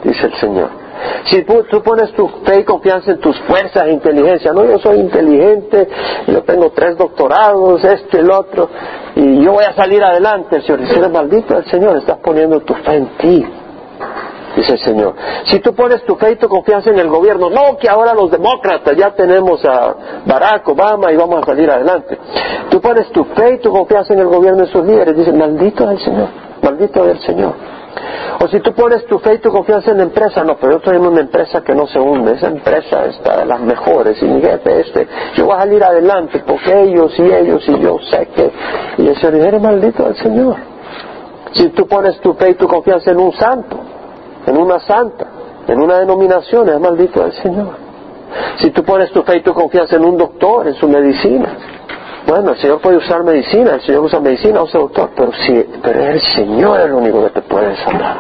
dice 0.03 0.27
el 0.27 0.35
Señor. 0.35 0.80
Si 1.27 1.43
tú, 1.43 1.83
pones 1.83 2.13
tu 2.13 2.29
fe 2.45 2.61
y 2.61 2.65
confianza 2.65 3.13
en 3.13 3.21
tus 3.21 3.39
fuerzas 3.41 3.87
e 3.87 3.93
inteligencia, 3.93 4.53
no, 4.53 4.65
yo 4.65 4.79
soy 4.79 4.99
inteligente, 4.99 5.89
yo 6.27 6.43
tengo 6.43 6.71
tres 6.71 6.97
doctorados, 6.97 7.85
este, 7.85 8.21
el 8.21 8.31
otro, 8.31 8.69
y 9.15 9.43
yo 9.45 9.53
voy 9.53 9.65
a 9.65 9.75
salir 9.75 10.03
adelante, 10.03 10.57
el 10.57 10.63
Señor 10.63 10.81
dice, 10.81 11.09
maldito 11.09 11.55
del 11.55 11.67
Señor, 11.67 11.97
estás 11.99 12.19
poniendo 12.19 12.61
tu 12.61 12.75
fe 12.75 12.97
en 12.97 13.07
ti, 13.19 13.47
dice 14.57 14.73
el 14.73 14.79
Señor. 14.79 15.15
Si 15.45 15.61
tú 15.61 15.75
pones 15.75 16.05
tu 16.05 16.17
fe 16.17 16.33
y 16.33 16.37
tu 16.37 16.49
confianza 16.49 16.91
en 16.91 16.99
el 16.99 17.09
gobierno, 17.09 17.51
no 17.51 17.77
que 17.77 17.89
ahora 17.89 18.15
los 18.15 18.31
demócratas 18.31 18.97
ya 18.97 19.11
tenemos 19.15 19.65
a 19.65 19.95
Barack 20.27 20.69
Obama 20.69 21.13
y 21.13 21.17
vamos 21.17 21.43
a 21.43 21.47
salir 21.47 21.71
adelante. 21.71 22.19
Tú 22.71 22.81
pones 22.81 23.11
tu 23.13 23.25
fe 23.25 23.55
y 23.55 23.59
tu 23.59 23.71
confianza 23.71 24.15
en 24.15 24.21
el 24.21 24.27
gobierno 24.27 24.65
y 24.65 24.69
sus 24.69 24.85
líderes, 24.85 25.17
dice, 25.17 25.33
maldito 25.33 25.87
del 25.87 26.01
Señor, 26.01 26.29
maldito 26.63 27.05
del 27.05 27.21
Señor. 27.21 27.80
O 28.43 28.49
si 28.49 28.59
tú 28.61 28.73
pones 28.73 29.05
tu 29.05 29.19
fe 29.19 29.35
y 29.35 29.39
tu 29.39 29.51
confianza 29.51 29.91
en 29.91 29.99
la 29.99 30.05
empresa, 30.05 30.43
no, 30.43 30.57
pero 30.57 30.73
yo 30.73 30.79
estoy 30.79 30.97
en 30.97 31.07
una 31.07 31.21
empresa 31.21 31.63
que 31.63 31.75
no 31.75 31.87
se 31.87 32.01
hunde, 32.01 32.33
esa 32.33 32.47
empresa 32.47 33.05
está 33.05 33.41
de 33.41 33.45
las 33.45 33.61
mejores, 33.61 34.21
y 34.23 34.25
mi 34.25 34.41
jefe 34.41 34.81
este, 34.81 35.07
yo 35.35 35.45
voy 35.45 35.57
a 35.57 35.61
salir 35.61 35.85
adelante 35.85 36.43
porque 36.47 36.85
ellos 36.85 37.13
y 37.19 37.23
ellos 37.23 37.63
y 37.69 37.79
yo 37.81 37.99
sé 38.11 38.29
que, 38.35 38.51
Y 38.97 39.09
el 39.09 39.17
Señor 39.17 39.47
eres 39.47 39.61
maldito 39.61 40.05
del 40.05 40.17
Señor. 40.17 40.57
Si 41.53 41.69
tú 41.69 41.87
pones 41.87 42.19
tu 42.21 42.33
fe 42.33 42.51
y 42.51 42.55
tu 42.55 42.67
confianza 42.67 43.11
en 43.11 43.21
un 43.21 43.33
santo, 43.35 43.77
en 44.47 44.57
una 44.57 44.81
santa, 44.81 45.27
en 45.69 45.83
una 45.83 45.99
denominación, 45.99 46.71
es 46.71 46.81
maldito 46.81 47.23
del 47.23 47.33
Señor. 47.33 47.77
Si 48.59 48.71
tú 48.71 48.83
pones 48.85 49.11
tu 49.11 49.23
fe 49.23 49.37
y 49.37 49.43
tu 49.43 49.53
confianza 49.53 49.97
en 49.97 50.05
un 50.07 50.17
doctor, 50.17 50.67
en 50.67 50.75
su 50.75 50.89
medicina, 50.89 51.80
bueno, 52.31 52.53
el 52.53 52.59
Señor 52.59 52.81
puede 52.81 52.99
usar 52.99 53.25
medicina, 53.25 53.75
el 53.75 53.81
Señor 53.81 54.05
usa 54.05 54.21
medicina, 54.21 54.63
usa 54.63 54.79
doctor, 54.79 55.11
pero 55.17 55.33
si, 55.33 55.67
pero 55.83 56.07
el 56.07 56.21
Señor 56.21 56.79
es 56.79 56.87
el 56.87 56.93
único 56.93 57.25
que 57.25 57.31
te 57.31 57.43
puede 57.43 57.77
sanar. 57.79 58.19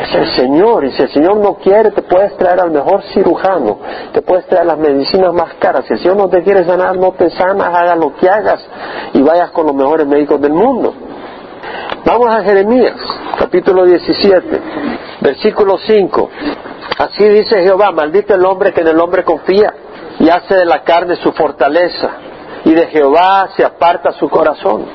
Es 0.00 0.14
el 0.14 0.36
Señor, 0.36 0.86
y 0.86 0.92
si 0.92 1.02
el 1.02 1.10
Señor 1.10 1.36
no 1.36 1.56
quiere, 1.56 1.90
te 1.90 2.00
puedes 2.00 2.34
traer 2.38 2.60
al 2.60 2.70
mejor 2.70 3.02
cirujano, 3.12 3.78
te 4.14 4.22
puedes 4.22 4.46
traer 4.46 4.64
las 4.64 4.78
medicinas 4.78 5.34
más 5.34 5.52
caras. 5.58 5.84
Si 5.86 5.92
el 5.92 5.98
Señor 5.98 6.16
no 6.16 6.28
te 6.30 6.42
quiere 6.42 6.64
sanar, 6.64 6.96
no 6.96 7.12
te 7.12 7.28
sanas, 7.28 7.68
hagas 7.68 7.98
lo 7.98 8.16
que 8.16 8.26
hagas 8.26 8.66
y 9.12 9.20
vayas 9.20 9.50
con 9.50 9.66
los 9.66 9.74
mejores 9.74 10.06
médicos 10.06 10.40
del 10.40 10.54
mundo. 10.54 10.94
Vamos 12.06 12.34
a 12.34 12.42
Jeremías, 12.42 12.94
capítulo 13.38 13.84
17, 13.84 14.60
versículo 15.20 15.76
5. 15.76 16.30
Así 16.96 17.24
dice 17.28 17.60
Jehová, 17.60 17.90
maldito 17.92 18.34
el 18.34 18.46
hombre 18.46 18.72
que 18.72 18.80
en 18.80 18.88
el 18.88 18.98
hombre 18.98 19.24
confía 19.24 19.74
y 20.18 20.30
hace 20.30 20.54
de 20.54 20.64
la 20.64 20.82
carne 20.84 21.16
su 21.16 21.32
fortaleza 21.32 22.30
y 22.64 22.74
de 22.74 22.86
Jehová 22.88 23.48
se 23.56 23.64
aparta 23.64 24.12
su 24.12 24.28
corazón. 24.28 24.86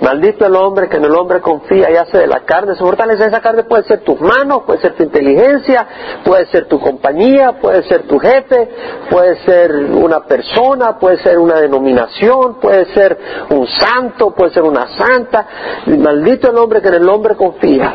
Maldito 0.00 0.46
el 0.46 0.56
hombre 0.56 0.88
que 0.88 0.96
en 0.96 1.04
el 1.04 1.14
hombre 1.14 1.42
confía 1.42 1.90
y 1.90 1.96
hace 1.96 2.18
de 2.18 2.26
la 2.26 2.40
carne 2.40 2.74
su 2.74 2.84
fortaleza. 2.84 3.26
Esa 3.26 3.40
carne 3.40 3.64
puede 3.64 3.82
ser 3.84 4.00
tus 4.00 4.18
manos, 4.18 4.62
puede 4.64 4.80
ser 4.80 4.94
tu 4.94 5.02
inteligencia, 5.02 5.86
puede 6.24 6.46
ser 6.46 6.68
tu 6.68 6.80
compañía, 6.80 7.52
puede 7.60 7.82
ser 7.82 8.06
tu 8.06 8.18
jefe, 8.18 8.70
puede 9.10 9.36
ser 9.44 9.72
una 9.72 10.20
persona, 10.20 10.98
puede 10.98 11.18
ser 11.18 11.38
una 11.38 11.60
denominación, 11.60 12.54
puede 12.60 12.86
ser 12.94 13.18
un 13.50 13.66
santo, 13.66 14.30
puede 14.30 14.52
ser 14.52 14.62
una 14.62 14.86
santa. 14.96 15.46
Maldito 15.86 16.50
el 16.50 16.56
hombre 16.56 16.80
que 16.80 16.88
en 16.88 16.94
el 16.94 17.08
hombre 17.08 17.36
confía 17.36 17.94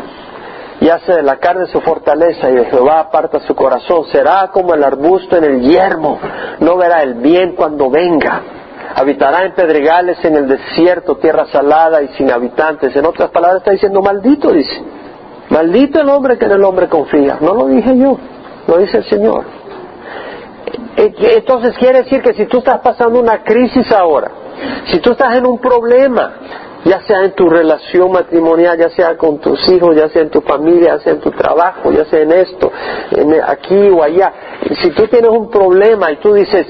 y 0.79 0.89
hace 0.89 1.11
de 1.11 1.23
la 1.23 1.37
carne 1.37 1.65
su 1.67 1.81
fortaleza 1.81 2.51
y 2.51 2.53
de 2.53 2.65
Jehová 2.65 2.99
aparta 2.99 3.39
su 3.39 3.55
corazón. 3.55 4.05
Será 4.11 4.51
como 4.53 4.75
el 4.75 4.83
arbusto 4.83 5.37
en 5.37 5.43
el 5.43 5.61
yermo, 5.61 6.19
no 6.59 6.77
verá 6.77 7.01
el 7.01 7.15
bien 7.15 7.55
cuando 7.55 7.89
venga 7.89 8.54
habitará 8.95 9.45
en 9.45 9.53
pedregales 9.53 10.23
en 10.23 10.37
el 10.37 10.47
desierto, 10.47 11.17
tierra 11.17 11.45
salada 11.51 12.01
y 12.01 12.07
sin 12.17 12.31
habitantes. 12.31 12.95
En 12.95 13.05
otras 13.05 13.29
palabras 13.29 13.59
está 13.59 13.71
diciendo 13.71 14.01
maldito, 14.01 14.51
dice. 14.51 14.83
Maldito 15.49 15.99
el 15.99 16.09
hombre 16.09 16.37
que 16.37 16.45
en 16.45 16.51
el 16.51 16.63
hombre 16.63 16.87
confía. 16.87 17.37
No 17.41 17.53
lo 17.53 17.67
dije 17.67 17.95
yo, 17.97 18.17
lo 18.67 18.77
dice 18.77 18.97
el 18.99 19.03
Señor. 19.05 19.43
Eh, 20.95 21.13
entonces 21.35 21.77
quiere 21.77 22.03
decir 22.03 22.21
que 22.21 22.33
si 22.33 22.45
tú 22.45 22.59
estás 22.59 22.79
pasando 22.79 23.19
una 23.19 23.43
crisis 23.43 23.91
ahora, 23.91 24.31
si 24.85 24.99
tú 24.99 25.11
estás 25.11 25.35
en 25.35 25.45
un 25.45 25.59
problema, 25.59 26.33
ya 26.85 27.01
sea 27.01 27.25
en 27.25 27.33
tu 27.33 27.49
relación 27.49 28.11
matrimonial, 28.11 28.77
ya 28.77 28.89
sea 28.89 29.17
con 29.17 29.39
tus 29.39 29.59
hijos, 29.69 29.93
ya 29.95 30.07
sea 30.07 30.21
en 30.21 30.29
tu 30.29 30.39
familia, 30.39 30.95
ya 30.95 30.99
sea 30.99 31.13
en 31.13 31.19
tu 31.19 31.31
trabajo, 31.31 31.91
ya 31.91 32.05
sea 32.05 32.21
en 32.21 32.31
esto, 32.31 32.71
aquí 33.45 33.89
o 33.89 34.01
allá, 34.01 34.31
si 34.81 34.91
tú 34.91 35.05
tienes 35.07 35.31
un 35.31 35.49
problema 35.49 36.11
y 36.11 36.17
tú 36.17 36.33
dices, 36.33 36.65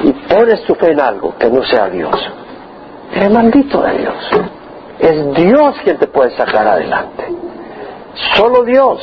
y 0.00 0.12
pones 0.12 0.62
tu 0.64 0.74
fe 0.74 0.92
en 0.92 1.00
algo 1.00 1.34
que 1.38 1.50
no 1.50 1.62
sea 1.62 1.88
Dios, 1.88 2.14
eres 3.14 3.30
maldito 3.30 3.82
de 3.82 3.98
Dios. 3.98 4.30
Es 4.98 5.34
Dios 5.34 5.76
quien 5.84 5.96
te 5.98 6.08
puede 6.08 6.30
sacar 6.36 6.66
adelante. 6.66 7.24
Solo 8.34 8.64
Dios. 8.64 9.00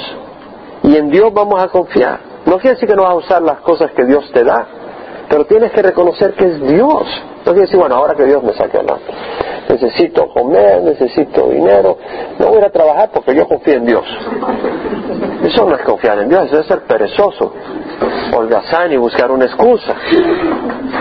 Y 0.83 0.95
en 0.95 1.09
Dios 1.09 1.33
vamos 1.33 1.61
a 1.63 1.69
confiar. 1.69 2.19
No 2.45 2.57
quiere 2.59 2.75
decir 2.75 2.87
que 2.87 2.95
no 2.95 3.03
vas 3.03 3.13
a 3.13 3.15
usar 3.15 3.41
las 3.41 3.59
cosas 3.61 3.91
que 3.91 4.03
Dios 4.05 4.29
te 4.31 4.43
da, 4.43 4.67
pero 5.29 5.45
tienes 5.45 5.71
que 5.71 5.81
reconocer 5.81 6.33
que 6.33 6.45
es 6.45 6.61
Dios. 6.61 7.03
No 7.45 7.51
quiere 7.51 7.61
decir, 7.61 7.79
bueno, 7.79 7.95
ahora 7.95 8.13
que 8.13 8.25
Dios 8.25 8.43
me 8.43 8.53
saque 8.53 8.77
adelante. 8.77 9.11
Necesito 9.69 10.27
comer, 10.29 10.83
necesito 10.83 11.47
dinero. 11.47 11.97
No 12.37 12.47
voy 12.47 12.61
a 12.61 12.69
trabajar 12.69 13.09
porque 13.11 13.33
yo 13.35 13.47
confío 13.47 13.75
en 13.75 13.85
Dios. 13.85 14.05
Eso 15.43 15.65
no 15.65 15.75
es 15.75 15.83
confiar 15.83 16.19
en 16.19 16.29
Dios, 16.29 16.45
eso 16.45 16.59
es 16.59 16.67
ser 16.67 16.81
perezoso, 16.81 17.53
holgazán 18.35 18.91
y 18.91 18.97
buscar 18.97 19.31
una 19.31 19.45
excusa. 19.45 19.95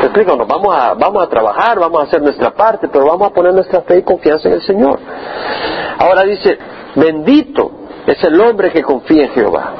Explico, 0.02 0.36
nos 0.36 0.46
vamos 0.46 0.74
a, 0.76 0.94
vamos 0.94 1.22
a 1.22 1.28
trabajar, 1.28 1.78
vamos 1.78 2.00
a 2.00 2.04
hacer 2.04 2.22
nuestra 2.22 2.50
parte, 2.50 2.88
pero 2.88 3.06
vamos 3.06 3.30
a 3.30 3.34
poner 3.34 3.54
nuestra 3.54 3.82
fe 3.82 3.98
y 3.98 4.02
confianza 4.02 4.48
en 4.48 4.54
el 4.54 4.62
Señor. 4.62 4.98
Ahora 5.98 6.22
dice, 6.22 6.58
bendito 6.94 7.70
es 8.06 8.22
el 8.24 8.40
hombre 8.40 8.70
que 8.70 8.82
confía 8.82 9.24
en 9.24 9.30
Jehová. 9.30 9.72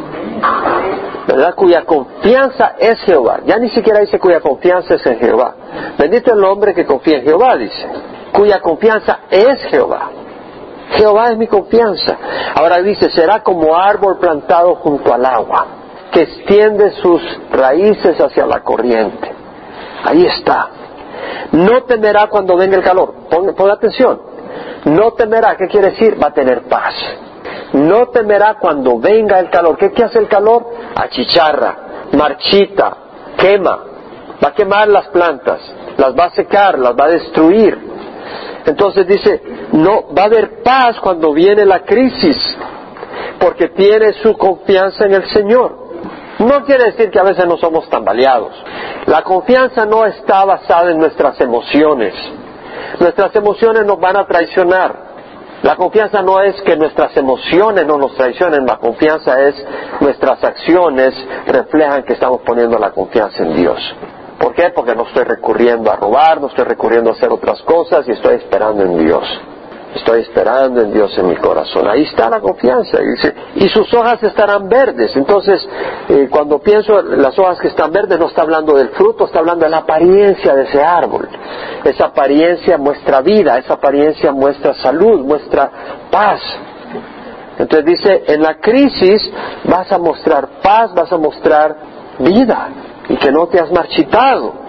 ¿Verdad? 1.27 1.55
Cuya 1.55 1.85
confianza 1.85 2.75
es 2.79 3.01
Jehová. 3.01 3.41
Ya 3.47 3.59
ni 3.59 3.71
siquiera 3.71 4.01
dice 4.01 4.19
cuya 4.19 4.41
confianza 4.41 4.95
es 4.95 5.07
en 5.07 5.19
Jehová. 5.19 5.55
Bendito 5.99 6.35
el 6.35 6.45
hombre 6.45 6.75
que 6.75 6.85
confía 6.85 7.19
en 7.19 7.25
Jehová, 7.25 7.57
dice. 7.57 7.87
Cuya 8.33 8.61
confianza 8.61 9.21
es 9.31 9.63
Jehová. 9.71 10.11
Jehová 10.91 11.31
es 11.31 11.39
mi 11.39 11.47
confianza. 11.47 12.17
Ahora 12.55 12.81
dice, 12.83 13.11
será 13.11 13.43
como 13.43 13.77
árbol 13.77 14.19
plantado 14.19 14.77
junto 14.77 15.13
al 15.13 15.25
agua, 15.25 15.67
que 16.15 16.23
extiende 16.23 16.93
sus 16.93 17.21
raíces 17.51 18.21
hacia 18.21 18.47
la 18.47 18.63
corriente. 18.63 19.33
Ahí 20.05 20.25
está. 20.25 20.69
No 21.51 21.83
temerá 21.83 22.29
cuando 22.29 22.57
venga 22.57 22.77
el 22.77 22.85
calor. 22.85 23.15
Pon, 23.29 23.71
atención. 23.71 24.23
No 24.85 25.13
temerá, 25.13 25.57
¿qué 25.57 25.67
quiere 25.67 25.91
decir? 25.91 26.17
Va 26.23 26.29
a 26.29 26.33
tener 26.33 26.63
paz. 26.69 26.95
No 27.73 28.11
temerá 28.11 28.55
cuando 28.61 29.01
venga 29.01 29.41
el 29.41 29.51
calor. 29.51 29.77
¿Qué, 29.77 29.91
qué 29.91 30.05
hace 30.05 30.21
el 30.21 30.29
calor? 30.29 30.65
Achicharra, 30.95 31.77
marchita, 32.17 32.97
quema. 33.37 33.85
Va 34.45 34.49
a 34.49 34.55
quemar 34.55 34.87
las 34.89 35.09
plantas, 35.09 35.61
las 35.97 36.15
va 36.17 36.27
a 36.27 36.31
secar, 36.31 36.79
las 36.79 36.95
va 36.95 37.07
a 37.07 37.11
destruir. 37.11 37.77
Entonces 38.67 39.07
dice, 39.09 39.43
no, 39.73 40.15
va 40.17 40.23
a 40.23 40.27
haber 40.27 40.63
paz 40.63 41.01
cuando 41.01 41.33
viene 41.33 41.65
la 41.65 41.81
crisis, 41.81 42.37
porque 43.41 43.69
tiene 43.69 44.13
su 44.23 44.37
confianza 44.37 45.07
en 45.07 45.15
el 45.15 45.29
Señor. 45.31 45.84
No 46.39 46.65
quiere 46.65 46.85
decir 46.85 47.11
que 47.11 47.19
a 47.19 47.23
veces 47.23 47.47
no 47.47 47.57
somos 47.59 47.89
tambaleados. 47.89 48.53
La 49.07 49.23
confianza 49.23 49.87
no 49.87 50.05
está 50.05 50.45
basada 50.45 50.91
en 50.91 50.99
nuestras 50.99 51.41
emociones. 51.41 52.15
Nuestras 52.99 53.35
emociones 53.37 53.85
nos 53.85 54.01
van 54.01 54.17
a 54.17 54.27
traicionar. 54.27 55.15
La 55.63 55.77
confianza 55.77 56.21
no 56.21 56.41
es 56.41 56.61
que 56.63 56.77
nuestras 56.77 57.17
emociones 57.17 57.87
no 57.87 57.97
nos 57.97 58.15
traicionen, 58.17 58.67
la 58.67 58.77
confianza 58.77 59.41
es 59.41 59.55
nuestras 60.01 60.45
acciones 60.45 61.15
reflejan 61.47 62.03
que 62.03 62.13
estamos 62.13 62.43
poniendo 62.43 62.79
la 62.79 62.91
confianza 62.91 63.43
en 63.43 63.55
Dios. 63.55 63.79
¿Por 64.39 64.53
qué? 64.55 64.71
Porque 64.75 64.95
no 64.95 65.07
estoy 65.07 65.25
recurriendo 65.25 65.91
a 65.91 65.97
robar, 65.97 66.39
no 66.41 66.49
estoy 66.49 66.65
recurriendo 66.65 67.11
a 67.11 67.13
hacer 67.15 67.31
otras 67.31 67.63
cosas 67.63 68.07
y 68.07 68.13
estoy 68.13 68.35
esperando 68.35 68.83
en 68.83 68.99
Dios. 68.99 69.25
Estoy 69.95 70.23
esperando 70.23 70.81
en 70.81 70.93
Dios 70.93 71.17
en 71.19 71.29
mi 71.29 71.37
corazón. 71.37 71.89
Ahí 71.89 72.03
está 72.03 72.29
la 72.29 72.41
confianza. 72.41 72.99
Y, 73.55 73.69
sus 73.69 73.93
hojas 73.95 74.23
estarán 74.23 74.69
verdes. 74.69 75.15
Entonces, 75.15 75.67
eh, 76.09 76.29
cuando 76.31 76.59
pienso 76.59 77.01
las 77.03 77.39
hojas 77.39 77.61
que 77.61 77.69
están 77.69 77.93
verdes, 77.93 78.19
no 78.19 78.27
está 78.27 78.43
hablando 78.43 78.75
del 78.75 78.89
fruto, 78.91 79.27
está 79.27 79.39
hablando 79.39 79.65
de 79.65 79.71
la 79.71 79.79
apariencia 79.79 80.55
de 80.55 80.65
ese 80.65 80.83
árbol. 80.83 81.29
Esa 81.85 82.07
apariencia 82.07 82.77
muestra 82.77 83.21
vida, 83.21 83.59
esa 83.59 83.75
apariencia 83.75 84.33
muestra 84.33 84.75
salud, 84.75 85.25
muestra 85.25 85.71
paz. 86.11 86.41
Entonces 87.59 87.85
dice, 87.87 88.25
en 88.27 88.43
la 88.43 88.57
crisis 88.57 89.31
vas 89.65 89.91
a 89.93 89.99
mostrar 89.99 90.61
paz, 90.61 90.93
vas 90.93 91.13
a 91.13 91.17
mostrar 91.17 91.77
vida 92.19 92.69
y 93.09 93.17
que 93.17 93.31
no 93.31 93.47
te 93.47 93.61
has 93.61 93.71
marchitado. 93.71 94.64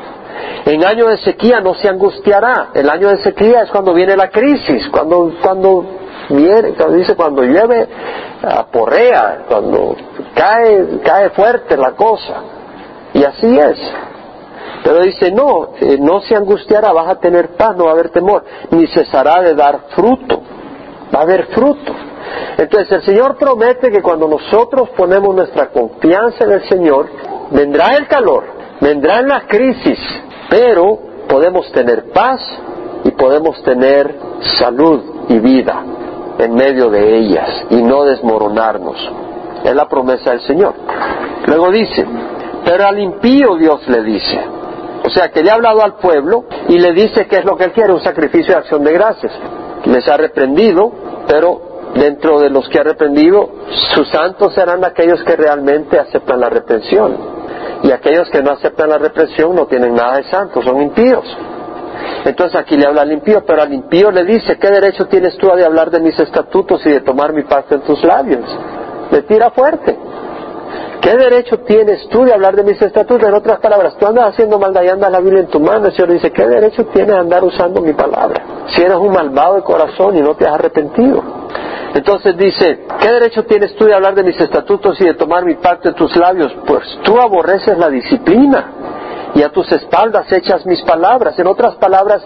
En 0.66 0.84
año 0.84 1.08
de 1.08 1.18
sequía 1.18 1.60
no 1.62 1.76
se 1.76 1.88
angustiará. 1.88 2.70
El 2.74 2.90
año 2.90 3.10
de 3.10 3.18
sequía 3.18 3.62
es 3.62 3.70
cuando 3.70 3.94
viene 3.94 4.16
la 4.16 4.30
crisis, 4.30 4.88
cuando, 4.92 5.32
cuando 5.42 5.86
viene, 6.30 6.74
cuando 6.74 6.98
dice 6.98 7.16
cuando 7.16 7.44
llueve, 7.44 7.88
aporrea, 8.42 9.46
cuando 9.48 9.96
cae, 10.34 11.00
cae 11.04 11.30
fuerte 11.32 11.78
la 11.78 11.92
cosa. 11.92 12.42
Y 13.14 13.24
así 13.24 13.58
es. 13.58 13.78
Pero 14.84 15.02
dice, 15.02 15.32
no, 15.32 15.70
eh, 15.80 15.98
no 16.00 16.20
se 16.22 16.36
angustiará, 16.36 16.92
vas 16.92 17.10
a 17.10 17.20
tener 17.20 17.56
paz, 17.56 17.76
no 17.76 17.86
va 17.86 17.92
a 17.92 17.94
haber 17.94 18.10
temor, 18.10 18.44
ni 18.72 18.86
cesará 18.88 19.42
de 19.42 19.56
dar 19.56 19.80
fruto. 19.96 20.42
Va 21.14 21.20
a 21.20 21.24
haber 21.24 21.48
fruto. 21.48 21.92
Entonces 22.58 22.92
el 22.92 23.02
Señor 23.04 23.38
promete 23.38 23.92
que 23.92 24.02
cuando 24.02 24.28
nosotros 24.28 24.90
ponemos 24.96 25.36
nuestra 25.36 25.70
confianza 25.70 26.44
en 26.44 26.52
el 26.52 26.70
Señor, 26.70 27.10
vendrá 27.52 27.96
el 27.96 28.08
calor, 28.08 28.44
vendrán 28.86 29.28
las 29.28 29.46
crisis, 29.46 29.98
pero 30.48 31.00
podemos 31.28 31.72
tener 31.72 32.12
paz 32.12 32.40
y 33.04 33.12
podemos 33.12 33.62
tener 33.64 34.16
salud 34.60 35.02
y 35.28 35.40
vida 35.40 35.84
en 36.38 36.54
medio 36.54 36.92
de 36.92 37.18
ellas 37.18 37.66
y 37.72 37.82
no 37.82 38.04
desmoronarnos. 38.04 38.98
Es 39.64 39.74
la 39.74 39.88
promesa 39.88 40.32
del 40.32 40.42
Señor. 40.42 40.76
Luego 41.48 41.72
dice, 41.72 42.06
pero 42.64 42.86
al 42.86 43.00
impío 43.00 43.56
Dios 43.56 43.88
le 43.88 44.04
dice, 44.04 44.40
o 45.04 45.10
sea 45.10 45.30
que 45.30 45.42
le 45.42 45.50
ha 45.50 45.56
hablado 45.56 45.82
al 45.82 45.96
pueblo 45.96 46.46
y 46.68 46.78
le 46.78 46.94
dice 46.94 47.26
que 47.26 47.38
es 47.38 47.46
lo 47.46 47.58
que 47.58 47.66
él 47.66 47.72
quiere, 47.72 47.92
un 47.92 48.04
sacrificio 48.04 48.54
de 48.54 48.60
acción 48.60 48.84
de 48.84 48.94
gracias. 48.94 49.32
Les 49.86 50.08
ha 50.08 50.18
reprendido, 50.18 50.92
pero 51.28 51.92
dentro 51.96 52.40
de 52.40 52.52
los 52.52 52.70
que 52.70 52.80
ha 52.80 52.84
reprendido, 52.84 53.50
sus 53.96 54.08
santos 54.10 54.54
serán 54.54 54.86
aquellos 54.86 55.24
que 55.24 55.36
realmente 55.36 55.98
aceptan 55.98 56.40
la 56.40 56.50
reprensión. 56.50 57.36
Y 57.84 57.92
aquellos 57.92 58.30
que 58.30 58.42
no 58.42 58.52
aceptan 58.52 58.90
la 58.90 58.98
represión 58.98 59.56
no 59.56 59.68
tienen 59.68 59.94
nada 59.94 60.18
de 60.18 60.24
santos, 60.24 60.64
son 60.64 60.82
impíos. 60.82 61.26
Entonces 62.26 62.60
aquí 62.60 62.76
le 62.76 62.88
habla 62.88 63.04
al 63.04 63.12
impío, 63.12 63.44
pero 63.46 63.62
al 63.62 63.74
impío 63.74 64.12
le 64.12 64.24
dice, 64.26 64.58
¿qué 64.58 64.70
derecho 64.70 65.06
tienes 65.08 65.38
tú 65.38 65.48
de 65.56 65.64
hablar 65.64 65.92
de 65.92 66.00
mis 66.00 66.20
estatutos 66.20 66.86
y 66.86 66.90
de 66.90 67.02
tomar 67.02 67.34
mi 67.34 67.44
parte 67.44 67.76
en 67.76 67.82
tus 67.82 68.04
labios? 68.04 68.44
Le 69.12 69.22
tira 69.24 69.52
fuerte. 69.52 69.98
¿Qué 71.02 71.16
derecho 71.16 71.60
tienes 71.60 72.08
tú 72.10 72.24
de 72.24 72.34
hablar 72.34 72.56
de 72.56 72.64
mis 72.64 72.82
estatutos? 72.82 73.28
En 73.28 73.36
otras 73.36 73.60
palabras, 73.60 73.96
tú 74.00 74.08
andas 74.08 74.30
haciendo 74.30 74.58
maldad 74.58 74.82
y 74.82 74.88
andas 74.88 75.12
la 75.12 75.20
Biblia 75.20 75.42
en 75.42 75.48
tu 75.48 75.60
mano. 75.60 75.86
El 75.86 75.94
Señor 75.94 76.14
dice, 76.14 76.32
¿qué 76.32 76.48
derecho 76.48 76.86
tienes 76.88 77.12
de 77.12 77.20
andar 77.20 77.44
usando 77.44 77.80
mi 77.80 77.94
palabra? 77.94 78.42
Si 78.74 78.82
eres 78.82 78.98
un 78.98 79.14
malvado 79.14 79.58
de 79.58 79.62
corazón 79.62 80.16
y 80.16 80.22
no 80.22 80.34
te 80.34 80.48
has 80.48 80.56
arrepentido. 80.56 81.24
Entonces 81.96 82.36
dice, 82.36 82.82
¿qué 83.00 83.10
derecho 83.10 83.46
tienes 83.46 83.74
tú 83.78 83.86
de 83.86 83.94
hablar 83.94 84.16
de 84.16 84.24
mis 84.24 84.38
estatutos 84.38 85.00
y 85.00 85.06
de 85.06 85.14
tomar 85.14 85.46
mi 85.46 85.56
parte 85.56 85.88
en 85.88 85.96
tus 85.96 86.14
labios? 86.18 86.54
Pues 86.68 86.84
tú 87.04 87.18
aborreces 87.22 87.78
la 87.78 87.90
disciplina 87.90 88.70
y 89.34 89.42
a 89.42 89.50
tus 89.50 89.72
espaldas 89.72 90.30
echas 90.30 90.66
mis 90.66 90.82
palabras. 90.82 91.40
En 91.40 91.48
otras 91.48 91.76
palabras, 91.76 92.22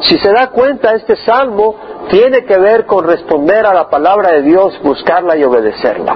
si 0.00 0.18
se 0.18 0.30
da 0.30 0.50
cuenta, 0.50 0.94
este 0.94 1.16
salmo 1.24 1.74
tiene 2.10 2.44
que 2.44 2.58
ver 2.58 2.84
con 2.84 3.06
responder 3.06 3.64
a 3.64 3.72
la 3.72 3.88
palabra 3.88 4.32
de 4.32 4.42
Dios, 4.42 4.78
buscarla 4.82 5.38
y 5.38 5.42
obedecerla. 5.42 6.14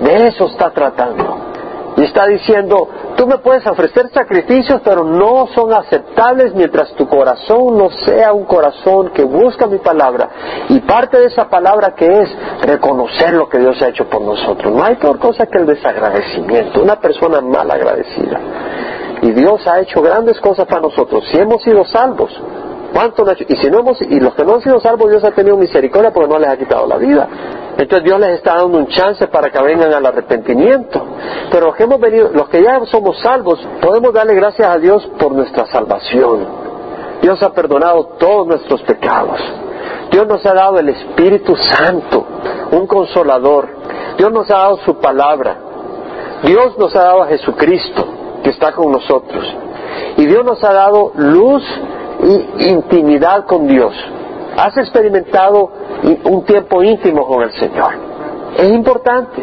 De 0.00 0.28
eso 0.28 0.48
está 0.48 0.70
tratando. 0.72 1.41
Y 1.96 2.04
está 2.04 2.26
diciendo, 2.26 2.88
tú 3.16 3.26
me 3.26 3.38
puedes 3.38 3.66
ofrecer 3.66 4.08
sacrificios, 4.12 4.80
pero 4.82 5.04
no 5.04 5.46
son 5.54 5.72
aceptables 5.74 6.54
mientras 6.54 6.92
tu 6.94 7.06
corazón 7.06 7.76
no 7.76 7.90
sea 7.90 8.32
un 8.32 8.44
corazón 8.44 9.10
que 9.10 9.24
busca 9.24 9.66
mi 9.66 9.78
palabra. 9.78 10.28
Y 10.68 10.80
parte 10.80 11.18
de 11.18 11.26
esa 11.26 11.48
palabra 11.48 11.94
que 11.94 12.06
es 12.06 12.30
reconocer 12.62 13.34
lo 13.34 13.48
que 13.48 13.58
Dios 13.58 13.80
ha 13.82 13.88
hecho 13.88 14.08
por 14.08 14.22
nosotros. 14.22 14.72
No 14.72 14.82
hay 14.82 14.96
peor 14.96 15.18
cosa 15.18 15.46
que 15.46 15.58
el 15.58 15.66
desagradecimiento, 15.66 16.82
una 16.82 16.96
persona 16.96 17.40
mal 17.40 17.70
agradecida. 17.70 18.40
Y 19.22 19.30
Dios 19.32 19.66
ha 19.66 19.80
hecho 19.80 20.02
grandes 20.02 20.40
cosas 20.40 20.66
para 20.66 20.80
nosotros. 20.80 21.24
Si 21.30 21.38
hemos 21.38 21.62
sido 21.62 21.84
salvos, 21.84 22.32
Y 22.94 24.16
y 24.16 24.20
los 24.20 24.34
que 24.34 24.44
no 24.44 24.54
han 24.54 24.60
sido 24.60 24.80
salvos, 24.80 25.10
Dios 25.10 25.24
ha 25.24 25.30
tenido 25.30 25.56
misericordia 25.56 26.12
porque 26.12 26.28
no 26.28 26.38
les 26.38 26.48
ha 26.48 26.56
quitado 26.56 26.86
la 26.86 26.96
vida. 26.96 27.28
Entonces 27.78 28.04
Dios 28.04 28.20
les 28.20 28.36
está 28.36 28.56
dando 28.56 28.78
un 28.78 28.86
chance 28.88 29.26
para 29.28 29.50
que 29.50 29.62
vengan 29.62 29.92
al 29.92 30.04
arrepentimiento. 30.04 31.02
Pero 31.50 31.66
los 31.66 31.76
que 31.76 31.84
hemos 31.84 32.00
venido, 32.00 32.30
los 32.32 32.48
que 32.48 32.62
ya 32.62 32.80
somos 32.86 33.18
salvos, 33.20 33.58
podemos 33.80 34.12
darle 34.12 34.34
gracias 34.34 34.68
a 34.68 34.78
Dios 34.78 35.08
por 35.18 35.32
nuestra 35.32 35.66
salvación. 35.66 36.46
Dios 37.22 37.42
ha 37.42 37.52
perdonado 37.52 38.04
todos 38.18 38.46
nuestros 38.46 38.82
pecados. 38.82 39.40
Dios 40.10 40.26
nos 40.26 40.44
ha 40.44 40.52
dado 40.52 40.78
el 40.78 40.90
Espíritu 40.90 41.56
Santo, 41.56 42.26
un 42.72 42.86
consolador. 42.86 43.68
Dios 44.18 44.30
nos 44.30 44.50
ha 44.50 44.58
dado 44.58 44.76
su 44.84 44.96
palabra. 44.96 45.56
Dios 46.42 46.76
nos 46.78 46.94
ha 46.94 47.04
dado 47.04 47.22
a 47.22 47.28
Jesucristo, 47.28 48.04
que 48.42 48.50
está 48.50 48.72
con 48.72 48.92
nosotros. 48.92 49.44
Y 50.18 50.26
Dios 50.26 50.44
nos 50.44 50.62
ha 50.62 50.72
dado 50.72 51.12
luz 51.14 51.62
y 52.22 52.68
intimidad 52.68 53.44
con 53.46 53.66
Dios. 53.66 53.92
Has 54.56 54.76
experimentado 54.76 55.70
un 56.24 56.44
tiempo 56.44 56.82
íntimo 56.82 57.26
con 57.26 57.42
el 57.42 57.52
Señor. 57.52 57.92
Es 58.56 58.70
importante. 58.70 59.42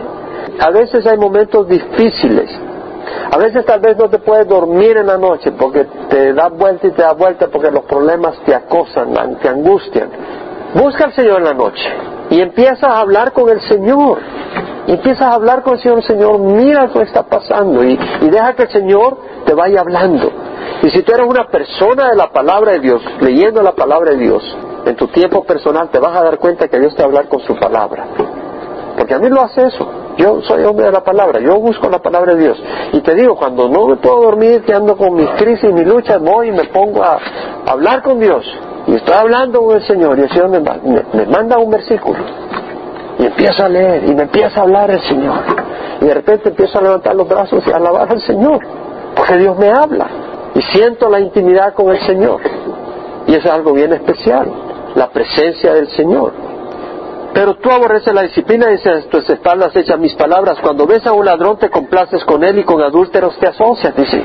A 0.59 0.69
veces 0.71 1.05
hay 1.05 1.17
momentos 1.17 1.67
difíciles. 1.67 2.49
A 3.31 3.37
veces 3.37 3.65
tal 3.65 3.79
vez 3.79 3.97
no 3.97 4.09
te 4.09 4.19
puedes 4.19 4.47
dormir 4.47 4.97
en 4.97 5.07
la 5.07 5.17
noche 5.17 5.51
porque 5.51 5.85
te 6.09 6.33
das 6.33 6.51
vuelta 6.51 6.87
y 6.87 6.91
te 6.91 7.01
das 7.01 7.17
vuelta 7.17 7.47
porque 7.47 7.71
los 7.71 7.83
problemas 7.83 8.39
te 8.45 8.53
acosan, 8.53 9.13
te 9.41 9.49
angustian. 9.49 10.09
Busca 10.75 11.05
al 11.05 11.13
Señor 11.13 11.37
en 11.39 11.45
la 11.45 11.53
noche 11.53 11.89
y 12.29 12.39
empiezas 12.41 12.83
a 12.83 12.99
hablar 12.99 13.31
con 13.33 13.49
el 13.49 13.61
Señor. 13.61 14.19
Y 14.87 14.93
empiezas 14.93 15.21
a 15.21 15.33
hablar 15.33 15.61
con 15.63 15.73
el 15.73 15.79
Señor, 15.81 16.03
Señor, 16.03 16.39
mira 16.39 16.87
lo 16.87 16.93
que 16.93 17.03
está 17.03 17.23
pasando 17.23 17.83
y 17.83 17.97
deja 18.21 18.53
que 18.53 18.63
el 18.63 18.69
Señor 18.69 19.17
te 19.45 19.53
vaya 19.53 19.81
hablando. 19.81 20.31
Y 20.81 20.89
si 20.91 21.03
tú 21.03 21.13
eres 21.13 21.27
una 21.27 21.45
persona 21.47 22.09
de 22.09 22.15
la 22.15 22.31
palabra 22.31 22.73
de 22.73 22.79
Dios, 22.79 23.01
leyendo 23.19 23.61
la 23.61 23.73
palabra 23.73 24.11
de 24.11 24.17
Dios, 24.17 24.43
en 24.85 24.95
tu 24.95 25.07
tiempo 25.07 25.43
personal 25.43 25.89
te 25.89 25.99
vas 25.99 26.15
a 26.15 26.23
dar 26.23 26.37
cuenta 26.37 26.67
que 26.67 26.79
Dios 26.79 26.95
te 26.95 27.01
va 27.01 27.05
a 27.05 27.07
hablar 27.07 27.27
con 27.27 27.41
su 27.41 27.55
palabra. 27.55 28.05
Porque 28.97 29.13
a 29.13 29.19
mí 29.19 29.29
lo 29.29 29.41
hace 29.41 29.67
eso. 29.67 29.87
Yo 30.17 30.41
soy 30.41 30.63
hombre 30.65 30.87
de 30.87 30.91
la 30.91 31.03
palabra, 31.03 31.39
yo 31.39 31.57
busco 31.59 31.89
la 31.89 31.99
palabra 31.99 32.33
de 32.33 32.43
Dios. 32.43 32.61
Y 32.91 32.99
te 33.01 33.15
digo, 33.15 33.35
cuando 33.35 33.69
no 33.69 33.87
me 33.87 33.95
puedo 33.97 34.21
dormir, 34.21 34.63
que 34.63 34.73
ando 34.73 34.97
con 34.97 35.15
mis 35.15 35.29
crisis 35.31 35.69
y 35.69 35.73
mis 35.73 35.87
luchas, 35.87 36.19
voy 36.21 36.49
y 36.49 36.51
me 36.51 36.65
pongo 36.65 37.03
a, 37.03 37.17
hablar 37.65 38.01
con 38.01 38.19
Dios. 38.19 38.45
Y 38.87 38.95
estoy 38.95 39.13
hablando 39.13 39.61
con 39.61 39.77
el 39.77 39.87
Señor 39.87 40.17
y 40.19 40.23
el 40.23 40.29
Señor 40.29 40.49
me, 40.49 40.59
me 40.59 41.25
manda 41.27 41.57
un 41.57 41.71
versículo. 41.71 42.19
Y 43.19 43.25
empiezo 43.25 43.63
a 43.63 43.69
leer 43.69 44.03
y 44.05 44.15
me 44.15 44.23
empieza 44.23 44.59
a 44.59 44.63
hablar 44.63 44.91
el 44.91 45.01
Señor. 45.01 45.39
Y 46.01 46.05
de 46.05 46.13
repente 46.13 46.49
empiezo 46.49 46.79
a 46.79 46.81
levantar 46.81 47.15
los 47.15 47.27
brazos 47.27 47.63
y 47.65 47.71
a 47.71 47.77
alabar 47.77 48.11
al 48.11 48.21
Señor. 48.21 48.59
Porque 49.15 49.37
Dios 49.37 49.57
me 49.57 49.69
habla. 49.69 50.07
Y 50.59 50.61
siento 50.73 51.09
la 51.09 51.21
intimidad 51.21 51.73
con 51.73 51.87
el 51.89 52.01
Señor. 52.01 52.41
Y 53.27 53.33
es 53.33 53.45
algo 53.45 53.71
bien 53.71 53.93
especial 53.93 54.51
la 54.93 55.09
presencia 55.09 55.73
del 55.73 55.87
Señor. 55.91 56.33
Pero 57.33 57.55
tú 57.55 57.71
aborreces 57.71 58.13
la 58.13 58.23
disciplina 58.23 58.69
y 58.69 58.73
dices, 58.73 59.07
tus 59.07 59.29
espaldas 59.29 59.73
echan 59.73 60.01
mis 60.01 60.15
palabras. 60.15 60.57
Cuando 60.61 60.85
ves 60.85 61.05
a 61.07 61.13
un 61.13 61.23
ladrón 61.23 61.57
te 61.59 61.69
complaces 61.69 62.25
con 62.25 62.43
él 62.43 62.59
y 62.59 62.65
con 62.65 62.81
adúlteros 62.81 63.37
te 63.37 63.47
asocias. 63.47 63.95
Dice, 63.95 64.21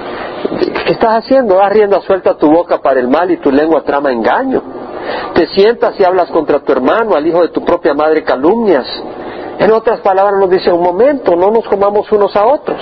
¿qué 0.86 0.92
estás 0.94 1.18
haciendo? 1.18 1.54
Das 1.54 1.72
rienda 1.72 2.00
suelta 2.00 2.36
tu 2.36 2.50
boca 2.50 2.80
para 2.82 2.98
el 2.98 3.06
mal 3.06 3.30
y 3.30 3.36
tu 3.36 3.52
lengua 3.52 3.82
trama 3.82 4.10
engaño. 4.10 4.60
Te 5.34 5.46
sientas 5.48 5.94
y 6.00 6.04
hablas 6.04 6.32
contra 6.32 6.58
tu 6.58 6.72
hermano, 6.72 7.14
al 7.14 7.24
hijo 7.24 7.42
de 7.42 7.50
tu 7.50 7.64
propia 7.64 7.94
madre 7.94 8.24
calumnias. 8.24 8.86
En 9.60 9.70
otras 9.70 10.00
palabras 10.00 10.40
nos 10.40 10.50
dice, 10.50 10.72
un 10.72 10.82
momento, 10.82 11.36
no 11.36 11.52
nos 11.52 11.64
comamos 11.68 12.10
unos 12.10 12.34
a 12.34 12.44
otros. 12.44 12.80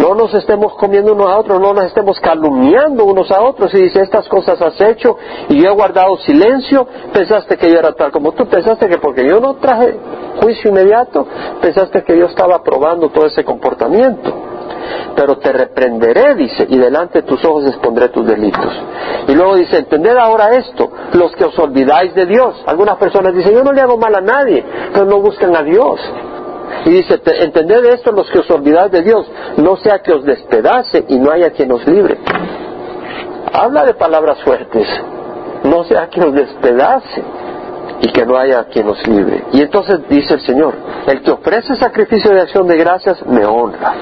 No 0.00 0.14
nos 0.14 0.32
estemos 0.32 0.72
comiendo 0.76 1.12
unos 1.12 1.28
a 1.28 1.38
otros, 1.38 1.60
no 1.60 1.74
nos 1.74 1.84
estemos 1.84 2.18
calumniando 2.20 3.04
unos 3.04 3.30
a 3.30 3.42
otros. 3.42 3.74
Y 3.74 3.82
dice, 3.82 4.00
estas 4.00 4.26
cosas 4.28 4.60
has 4.62 4.80
hecho 4.80 5.18
y 5.50 5.62
yo 5.62 5.70
he 5.70 5.74
guardado 5.74 6.16
silencio. 6.16 6.86
Pensaste 7.12 7.58
que 7.58 7.70
yo 7.70 7.78
era 7.78 7.92
tal 7.92 8.10
como 8.10 8.32
tú. 8.32 8.46
Pensaste 8.46 8.88
que 8.88 8.96
porque 8.96 9.28
yo 9.28 9.40
no 9.40 9.56
traje 9.56 9.94
juicio 10.40 10.70
inmediato, 10.70 11.26
pensaste 11.60 12.02
que 12.02 12.18
yo 12.18 12.26
estaba 12.26 12.56
aprobando 12.56 13.10
todo 13.10 13.26
ese 13.26 13.44
comportamiento. 13.44 14.32
Pero 15.14 15.36
te 15.36 15.52
reprenderé, 15.52 16.34
dice, 16.34 16.66
y 16.66 16.78
delante 16.78 17.20
de 17.20 17.28
tus 17.28 17.44
ojos 17.44 17.66
expondré 17.66 18.08
tus 18.08 18.26
delitos. 18.26 18.72
Y 19.28 19.34
luego 19.34 19.56
dice, 19.56 19.78
entended 19.78 20.16
ahora 20.16 20.56
esto, 20.56 20.90
los 21.12 21.36
que 21.36 21.44
os 21.44 21.58
olvidáis 21.58 22.14
de 22.14 22.24
Dios. 22.24 22.62
Algunas 22.66 22.96
personas 22.96 23.34
dicen, 23.34 23.52
yo 23.52 23.62
no 23.62 23.72
le 23.72 23.82
hago 23.82 23.98
mal 23.98 24.14
a 24.14 24.22
nadie, 24.22 24.64
pero 24.94 25.04
no 25.04 25.20
buscan 25.20 25.54
a 25.54 25.62
Dios. 25.62 26.00
Y 26.84 26.90
dice, 26.90 27.20
entended 27.24 27.84
esto 27.86 28.12
los 28.12 28.30
que 28.30 28.38
os 28.38 28.50
olvidáis 28.50 28.90
de 28.90 29.02
Dios, 29.02 29.26
no 29.56 29.76
sea 29.76 30.00
que 30.00 30.12
os 30.12 30.24
despedace 30.24 31.04
y 31.08 31.18
no 31.18 31.30
haya 31.30 31.50
quien 31.50 31.70
os 31.72 31.86
libre. 31.86 32.18
Habla 33.52 33.84
de 33.84 33.94
palabras 33.94 34.42
fuertes, 34.42 34.88
no 35.64 35.84
sea 35.84 36.08
que 36.08 36.20
os 36.20 36.32
despedace 36.32 37.22
y 38.00 38.08
que 38.12 38.24
no 38.24 38.36
haya 38.36 38.64
quien 38.64 38.88
os 38.88 39.06
libre. 39.06 39.44
Y 39.52 39.62
entonces 39.62 40.00
dice 40.08 40.34
el 40.34 40.40
Señor, 40.40 40.74
el 41.06 41.22
que 41.22 41.30
ofrece 41.30 41.76
sacrificio 41.76 42.32
de 42.32 42.40
acción 42.40 42.66
de 42.66 42.76
gracias 42.76 43.24
me 43.26 43.44
honra, 43.44 43.94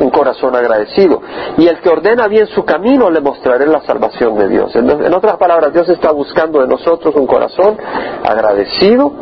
un 0.00 0.10
corazón 0.10 0.54
agradecido. 0.54 1.22
Y 1.56 1.66
el 1.66 1.78
que 1.80 1.88
ordena 1.88 2.28
bien 2.28 2.46
su 2.48 2.64
camino 2.64 3.10
le 3.10 3.20
mostraré 3.20 3.66
la 3.66 3.80
salvación 3.82 4.36
de 4.36 4.48
Dios. 4.48 4.74
En, 4.76 5.14
otras 5.14 5.36
palabras, 5.36 5.72
Dios 5.72 5.88
está 5.88 6.12
buscando 6.12 6.60
de 6.60 6.68
nosotros 6.68 7.14
un 7.14 7.26
corazón 7.26 7.78
agradecido 8.24 9.12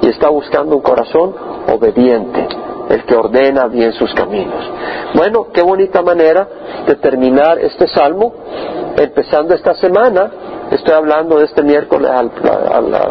y 0.00 0.08
está 0.08 0.28
buscando 0.28 0.76
un 0.76 0.82
corazón 0.82 1.34
obediente, 1.72 2.46
el 2.88 3.04
que 3.04 3.14
ordena 3.14 3.66
bien 3.66 3.92
sus 3.92 4.12
caminos. 4.14 4.70
Bueno, 5.14 5.46
qué 5.52 5.62
bonita 5.62 6.02
manera 6.02 6.48
de 6.86 6.96
terminar 6.96 7.58
este 7.58 7.86
salmo, 7.88 8.32
empezando 8.96 9.54
esta 9.54 9.74
semana, 9.74 10.30
estoy 10.70 10.94
hablando 10.94 11.38
de 11.38 11.46
este 11.46 11.62
miércoles 11.62 12.10
a, 12.10 12.22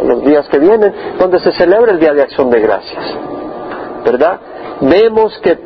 los 0.04 0.24
días 0.24 0.48
que 0.50 0.60
vienen, 0.60 0.94
donde 1.18 1.40
se 1.40 1.52
celebra 1.54 1.92
el 1.92 2.00
Día 2.00 2.14
de 2.14 2.22
Acción 2.22 2.50
de 2.50 2.60
Gracias. 2.60 3.04
¿Verdad? 4.04 4.40
Vemos 4.82 5.40
que 5.40 5.58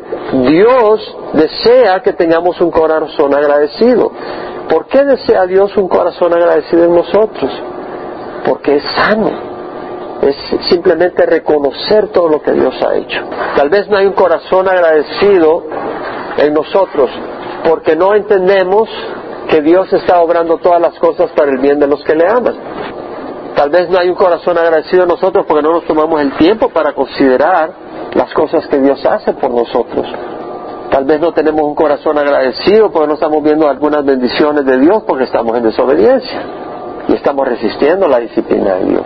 Dios 0.50 1.18
desea 1.34 2.02
que 2.02 2.14
tengamos 2.14 2.62
un 2.62 2.70
corazón 2.70 3.34
agradecido. 3.34 4.12
¿Por 4.70 4.88
qué 4.88 5.04
desea 5.04 5.46
Dios 5.46 5.76
un 5.78 5.88
corazón 5.88 6.34
agradecido 6.34 6.84
en 6.84 6.96
nosotros? 6.96 7.52
Porque 8.46 8.76
es 8.76 8.84
sano 8.96 9.57
es 10.22 10.36
simplemente 10.70 11.26
reconocer 11.26 12.10
todo 12.10 12.30
lo 12.30 12.42
que 12.42 12.52
Dios 12.52 12.76
ha 12.84 12.96
hecho. 12.96 13.22
Tal 13.56 13.70
vez 13.70 13.88
no 13.90 13.98
hay 13.98 14.08
un 14.08 14.14
corazón 14.14 14.68
agradecido 14.68 15.64
en 16.38 16.54
nosotros 16.54 17.10
porque 17.68 17.96
no 17.96 18.16
entendemos 18.16 18.90
que 19.50 19.62
Dios 19.62 19.92
está 19.94 20.20
obrando 20.20 20.58
todas 20.58 20.82
las 20.82 20.98
cosas 21.00 21.32
para 21.32 21.52
el 21.52 21.60
bien 21.60 21.80
de 21.80 21.88
los 21.88 22.04
que 22.04 22.16
le 22.16 22.28
aman. 22.28 22.56
Tal 23.56 23.70
vez 23.70 23.90
no 23.90 23.98
hay 23.98 24.10
un 24.10 24.16
corazón 24.16 24.58
agradecido 24.58 25.04
en 25.04 25.10
nosotros 25.10 25.46
porque 25.48 25.64
no 25.64 25.72
nos 25.72 25.86
tomamos 25.86 26.22
el 26.22 26.36
tiempo 26.38 26.70
para 26.70 26.94
considerar 26.94 27.72
las 28.14 28.34
cosas 28.34 28.68
que 28.68 28.80
Dios 28.80 29.04
hace 29.06 29.34
por 29.34 29.52
nosotros. 29.52 30.06
Tal 30.92 31.06
vez 31.06 31.20
no 31.20 31.34
tenemos 31.34 31.64
un 31.64 31.76
corazón 31.76 32.18
agradecido 32.18 32.92
porque 32.92 33.08
no 33.08 33.14
estamos 33.16 33.44
viendo 33.44 33.68
algunas 33.68 34.06
bendiciones 34.06 34.66
de 34.66 34.78
Dios 34.80 35.04
porque 35.08 35.26
estamos 35.26 35.58
en 35.58 35.64
desobediencia 35.64 36.42
y 37.08 37.14
estamos 37.14 37.48
resistiendo 37.48 38.08
la 38.08 38.20
disciplina 38.20 38.76
de 38.76 38.86
Dios. 38.86 39.06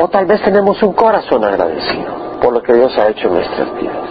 O 0.00 0.08
tal 0.08 0.26
vez 0.26 0.42
tenemos 0.42 0.82
un 0.82 0.92
corazón 0.92 1.44
agradecido 1.44 2.12
por 2.42 2.52
lo 2.52 2.62
que 2.62 2.74
Dios 2.74 2.96
ha 2.98 3.08
hecho 3.08 3.28
en 3.28 3.34
nuestras 3.34 3.74
vidas. 3.74 4.08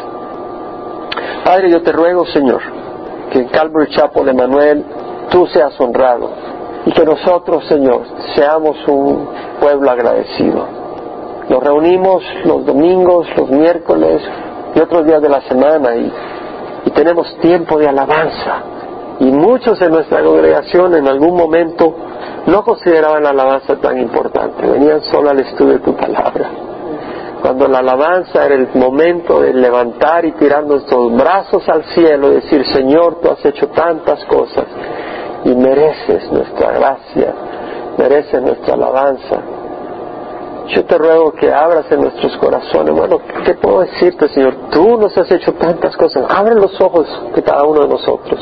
Padre, 1.43 1.69
yo 1.69 1.81
te 1.81 1.91
ruego, 1.91 2.25
Señor, 2.25 2.61
que 3.31 3.39
en 3.39 3.47
Calvary 3.49 3.91
Chapel 3.91 4.25
de 4.25 4.33
Manuel 4.33 4.85
tú 5.29 5.45
seas 5.47 5.79
honrado 5.79 6.31
y 6.85 6.91
que 6.91 7.03
nosotros, 7.03 7.65
Señor, 7.67 8.01
seamos 8.33 8.77
un 8.87 9.27
pueblo 9.59 9.91
agradecido. 9.91 10.65
Nos 11.49 11.61
reunimos 11.61 12.23
los 12.45 12.65
domingos, 12.65 13.27
los 13.35 13.49
miércoles 13.49 14.21
y 14.75 14.79
otros 14.79 15.05
días 15.05 15.21
de 15.21 15.29
la 15.29 15.41
semana 15.41 15.95
y, 15.95 16.11
y 16.85 16.91
tenemos 16.91 17.37
tiempo 17.39 17.77
de 17.77 17.89
alabanza. 17.89 18.63
Y 19.19 19.25
muchos 19.25 19.79
en 19.81 19.91
nuestra 19.91 20.23
congregación 20.23 20.95
en 20.95 21.07
algún 21.07 21.35
momento 21.35 21.93
no 22.45 22.63
consideraban 22.63 23.23
la 23.23 23.29
alabanza 23.29 23.75
tan 23.77 23.99
importante, 23.99 24.67
venían 24.67 25.01
solo 25.03 25.29
al 25.29 25.39
estudio 25.39 25.73
de 25.73 25.79
tu 25.79 25.95
palabra. 25.95 26.49
Cuando 27.41 27.67
la 27.67 27.79
alabanza 27.79 28.45
era 28.45 28.55
el 28.55 28.69
momento 28.73 29.41
de 29.41 29.53
levantar 29.53 30.23
y 30.23 30.31
tirar 30.31 30.63
nuestros 30.63 31.13
brazos 31.13 31.67
al 31.67 31.83
cielo 31.93 32.31
y 32.31 32.35
decir, 32.35 32.65
Señor, 32.73 33.19
tú 33.21 33.31
has 33.31 33.43
hecho 33.45 33.67
tantas 33.67 34.23
cosas 34.25 34.65
y 35.43 35.49
mereces 35.53 36.31
nuestra 36.31 36.71
gracia, 36.71 37.33
mereces 37.97 38.41
nuestra 38.41 38.75
alabanza. 38.75 39.41
Yo 40.69 40.85
te 40.85 40.97
ruego 40.97 41.33
que 41.33 41.51
abras 41.51 41.85
en 41.91 42.01
nuestros 42.01 42.37
corazones. 42.37 42.95
Bueno, 42.95 43.19
¿qué 43.45 43.53
puedo 43.55 43.81
decirte, 43.81 44.29
Señor? 44.29 44.55
Tú 44.71 44.97
nos 44.97 45.17
has 45.17 45.29
hecho 45.29 45.53
tantas 45.53 45.97
cosas. 45.97 46.23
Abre 46.29 46.55
los 46.55 46.79
ojos 46.79 47.05
de 47.35 47.43
cada 47.43 47.65
uno 47.65 47.81
de 47.81 47.89
nosotros. 47.89 48.39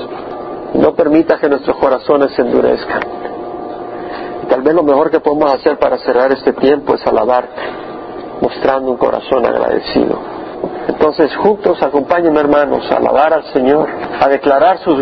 No 0.76 0.93
permita 0.93 1.39
que 1.39 1.49
nuestros 1.49 1.76
corazones 1.78 2.32
se 2.36 2.43
endurezcan. 2.43 3.02
Tal 4.50 4.62
vez 4.62 4.74
lo 4.74 4.84
mejor 4.84 5.10
que 5.10 5.20
podemos 5.20 5.54
hacer 5.54 5.78
para 5.78 5.98
cerrar 6.00 6.32
este 6.32 6.54
tiempo 6.54 6.96
es 6.96 7.06
alabarte, 7.06 7.62
mostrando 8.42 8.92
un 8.92 8.98
corazón 8.98 9.46
agradecido. 9.46 10.20
Entonces, 10.88 11.36
juntos, 11.38 11.82
acompáñenme, 11.82 12.39
hermanos, 12.39 12.89
a 12.92 12.98
alabar 12.98 13.34
al 13.34 13.44
Señor, 13.54 13.89
a 14.20 14.28
declarar 14.28 14.80
sus, 14.80 15.00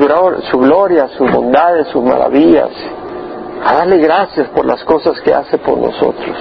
su 0.52 0.60
gloria, 0.60 1.08
sus 1.18 1.32
bondades, 1.32 1.88
sus 1.88 2.04
maravillas, 2.04 2.70
a 3.66 3.74
darle 3.74 3.98
gracias 3.98 4.48
por 4.50 4.66
las 4.66 4.84
cosas 4.84 5.20
que 5.22 5.34
hace 5.34 5.58
por 5.58 5.78
nosotros. 5.78 6.38